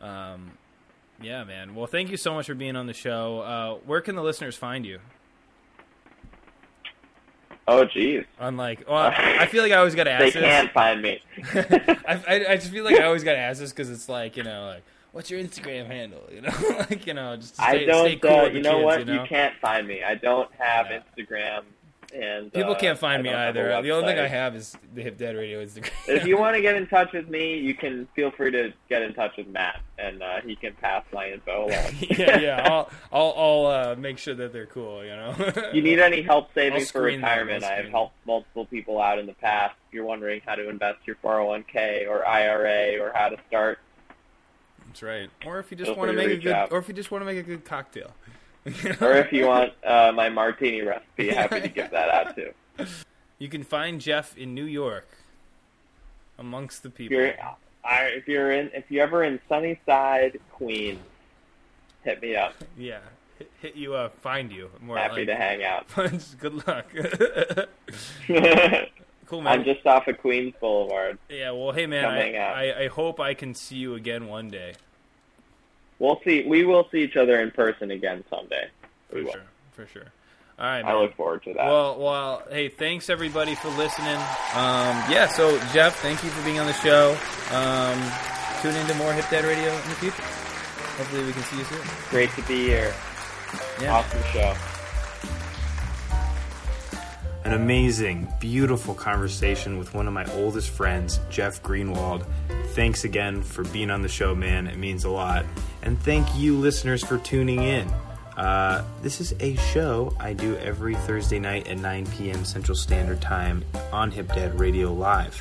[0.00, 0.52] Um,
[1.24, 1.74] yeah, man.
[1.74, 3.40] Well, thank you so much for being on the show.
[3.40, 4.98] Uh, where can the listeners find you?
[7.66, 8.24] Oh, geez.
[8.38, 10.42] Unlike, well, I feel like I always got to ask They this.
[10.42, 11.22] can't find me.
[11.54, 14.36] I, I, I just feel like I always got to ask this because it's like
[14.36, 14.82] you know, like
[15.12, 16.22] what's your Instagram handle?
[16.32, 16.52] You know,
[16.90, 18.04] like you know, just to stay, I don't.
[18.06, 18.98] stay cool uh, you know kids, what?
[19.06, 19.26] You, know?
[19.26, 20.02] can't find me.
[20.04, 21.00] I don't have Yeah.
[21.16, 21.62] Instagram,
[22.14, 23.82] and People uh, can't find me don't have a either.
[23.82, 25.90] The only thing I have is the Hip Dad Radio Instagram.
[26.08, 29.02] if you want to get in touch with me, you can feel free to get
[29.02, 31.94] in touch with Matt, and uh, he can pass my info along.
[32.00, 35.04] yeah, yeah, I'll I'll, I'll uh, make sure that they're cool.
[35.04, 35.34] You know.
[35.72, 37.64] you need any help saving for retirement?
[37.64, 39.74] I'll have helped multiple people out in the past.
[39.88, 43.78] If you're wondering how to invest your 401k or IRA or how to start,
[44.86, 45.30] That's right.
[45.44, 47.26] Or if you just want to make a good, or if you just want to
[47.26, 48.12] make a good cocktail.
[49.00, 52.50] or if you want uh, my martini recipe, happy to give that out too.
[53.38, 55.06] you can find Jeff in New York,
[56.38, 57.16] amongst the If people.
[57.18, 57.34] you're,
[57.84, 60.98] I, if you're in, if you're ever in Sunnyside, Queens,
[62.04, 62.54] hit me up.
[62.78, 63.00] Yeah,
[63.38, 64.70] hit, hit you up, find you.
[64.80, 65.86] More Happy like, to hang out.
[66.40, 66.86] good luck.
[69.26, 69.58] cool, man.
[69.60, 71.18] I'm just off of Queens Boulevard.
[71.28, 72.06] yeah, well, hey, man.
[72.06, 72.34] I.
[72.36, 74.74] I, I hope I can see you again one day.
[75.98, 76.44] We'll see.
[76.46, 78.68] We will see each other in person again someday.
[79.08, 79.32] For We will.
[79.32, 79.42] sure,
[79.72, 80.06] for sure.
[80.58, 81.64] All right, I look forward to that.
[81.66, 84.14] Well, well, hey, thanks everybody for listening.
[84.54, 87.16] Um, yeah, so Jeff, thank you for being on the show.
[87.50, 88.00] Um,
[88.62, 90.22] tune into more Hip Dad Radio in the future.
[90.22, 91.80] Hopefully, we can see you soon.
[92.10, 92.94] Great to be here.
[93.80, 93.94] Yeah.
[93.94, 94.54] Awesome show.
[97.44, 102.24] An amazing, beautiful conversation with one of my oldest friends, Jeff Greenwald.
[102.68, 104.66] Thanks again for being on the show, man.
[104.66, 105.44] It means a lot.
[105.84, 107.86] And thank you, listeners, for tuning in.
[108.38, 112.42] Uh, this is a show I do every Thursday night at 9 p.m.
[112.46, 113.62] Central Standard Time
[113.92, 115.40] on Hip Dad Radio Live.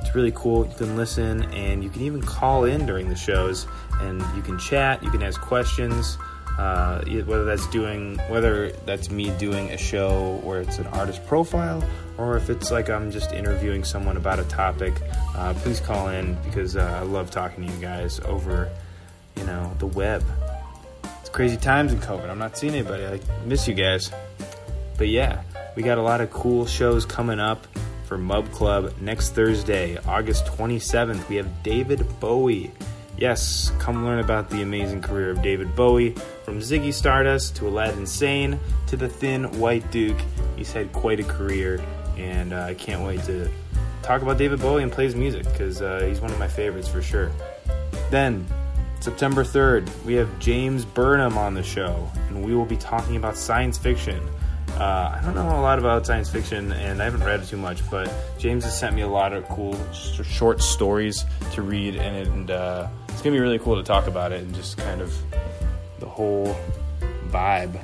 [0.00, 0.64] It's really cool.
[0.64, 3.66] You can listen and you can even call in during the shows
[4.00, 6.16] and you can chat, you can ask questions.
[6.56, 11.84] Uh, whether that's doing, whether that's me doing a show where it's an artist profile,
[12.16, 14.94] or if it's like I'm just interviewing someone about a topic,
[15.36, 18.68] uh, please call in because uh, I love talking to you guys over,
[19.38, 20.24] you know, the web.
[21.20, 22.28] It's crazy times in COVID.
[22.28, 23.06] I'm not seeing anybody.
[23.06, 24.10] I miss you guys.
[24.96, 25.42] But yeah,
[25.76, 27.66] we got a lot of cool shows coming up
[28.06, 31.28] for Mub Club next Thursday, August 27th.
[31.28, 32.72] We have David Bowie.
[33.16, 36.14] Yes, come learn about the amazing career of David Bowie.
[36.44, 40.18] From Ziggy Stardust to Aladdin Sane to the Thin White Duke.
[40.56, 41.84] He's had quite a career,
[42.16, 43.48] and uh, I can't wait to
[44.02, 46.88] talk about David Bowie and play his music because uh, he's one of my favorites
[46.88, 47.30] for sure.
[48.10, 48.46] Then,
[49.00, 53.36] September 3rd, we have James Burnham on the show, and we will be talking about
[53.36, 54.20] science fiction.
[54.70, 57.88] Uh, I don't know a lot about science fiction, and I haven't read too much,
[57.90, 62.28] but James has sent me a lot of cool sh- short stories to read, and,
[62.28, 65.00] and uh, it's going to be really cool to talk about it and just kind
[65.00, 65.16] of
[66.00, 66.56] the whole
[67.28, 67.80] vibe.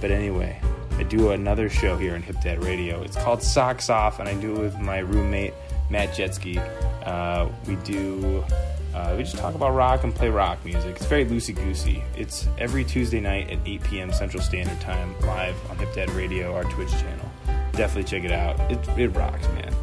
[0.00, 0.60] But anyway,
[0.98, 3.02] I do another show here on Hip Dad Radio.
[3.02, 5.54] It's called Socks Off, and I do it with my roommate
[5.90, 6.58] Matt Jetsky.
[7.06, 8.44] Uh, we do
[8.94, 10.96] uh, we just talk about rock and play rock music.
[10.96, 12.02] It's very loosey goosey.
[12.16, 14.12] It's every Tuesday night at 8 p.m.
[14.12, 17.30] Central Standard Time, live on Hip Dad Radio, our Twitch channel.
[17.72, 18.58] Definitely check it out.
[18.70, 19.74] It, it rocks, man.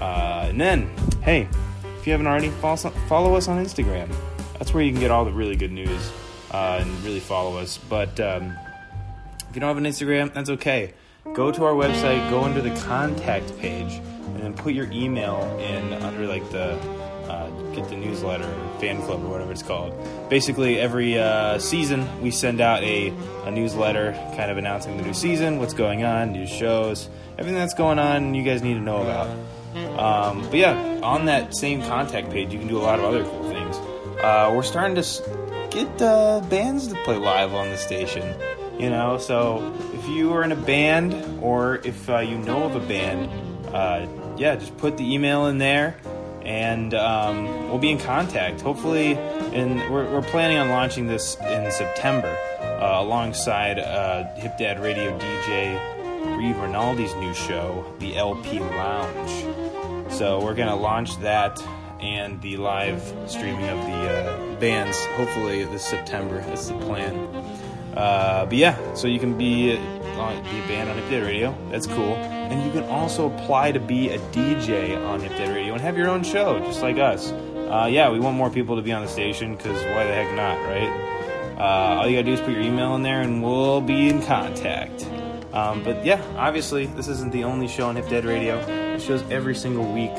[0.00, 0.90] Uh, and then,
[1.22, 1.48] hey,
[1.98, 2.76] if you haven't already, follow,
[3.08, 4.12] follow us on Instagram.
[4.58, 6.10] That's where you can get all the really good news
[6.50, 7.78] uh, and really follow us.
[7.78, 8.56] But um,
[9.48, 10.94] if you don't have an Instagram, that's okay.
[11.34, 15.92] Go to our website, go under the contact page, and then put your email in
[16.02, 16.78] under like the
[17.74, 18.48] get the newsletter,
[18.80, 19.94] fan club, or whatever it's called.
[20.28, 23.12] Basically, every uh, season we send out a,
[23.44, 27.74] a newsletter, kind of announcing the new season, what's going on, new shows, everything that's
[27.74, 28.34] going on.
[28.34, 29.28] You guys need to know about.
[29.98, 33.24] Um, but yeah, on that same contact page, you can do a lot of other
[33.24, 33.76] cool things.
[34.20, 38.34] Uh, we're starting to get uh, bands to play live on the station.
[38.78, 42.76] You know, so if you are in a band or if uh, you know of
[42.76, 43.30] a band,
[43.74, 44.06] uh,
[44.36, 45.96] yeah, just put the email in there,
[46.50, 48.60] and um, we'll be in contact.
[48.60, 49.12] Hopefully,
[49.52, 55.16] in we're, we're planning on launching this in September uh, alongside uh, Hip Dad Radio
[55.16, 60.12] DJ Reed Rinaldi's new show, the LP Lounge.
[60.12, 61.62] So we're gonna launch that
[62.00, 66.40] and the live streaming of the uh, bands hopefully this September.
[66.40, 67.14] That's the plan.
[67.94, 69.78] Uh, but yeah, so you can be,
[70.28, 71.56] be a band on Hip Dad Radio.
[71.70, 72.14] That's cool.
[72.14, 75.96] And you can also apply to be a DJ on Hip Dad Radio and have
[75.96, 77.32] your own show, just like us.
[77.32, 80.34] Uh, yeah, we want more people to be on the station because why the heck
[80.34, 81.56] not, right?
[81.58, 84.22] Uh, all you gotta do is put your email in there and we'll be in
[84.22, 85.06] contact.
[85.52, 88.58] Um, but yeah, obviously, this isn't the only show on Hip Dad Radio.
[88.94, 90.12] It shows every single week.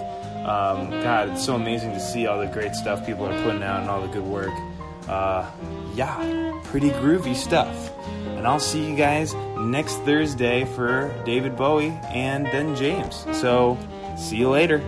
[0.45, 3.82] Um, God, it's so amazing to see all the great stuff people are putting out
[3.82, 4.52] and all the good work.
[5.07, 5.49] Uh,
[5.94, 7.91] yeah, pretty groovy stuff.
[8.26, 13.25] And I'll see you guys next Thursday for David Bowie and then James.
[13.31, 13.77] So,
[14.17, 14.81] see you later.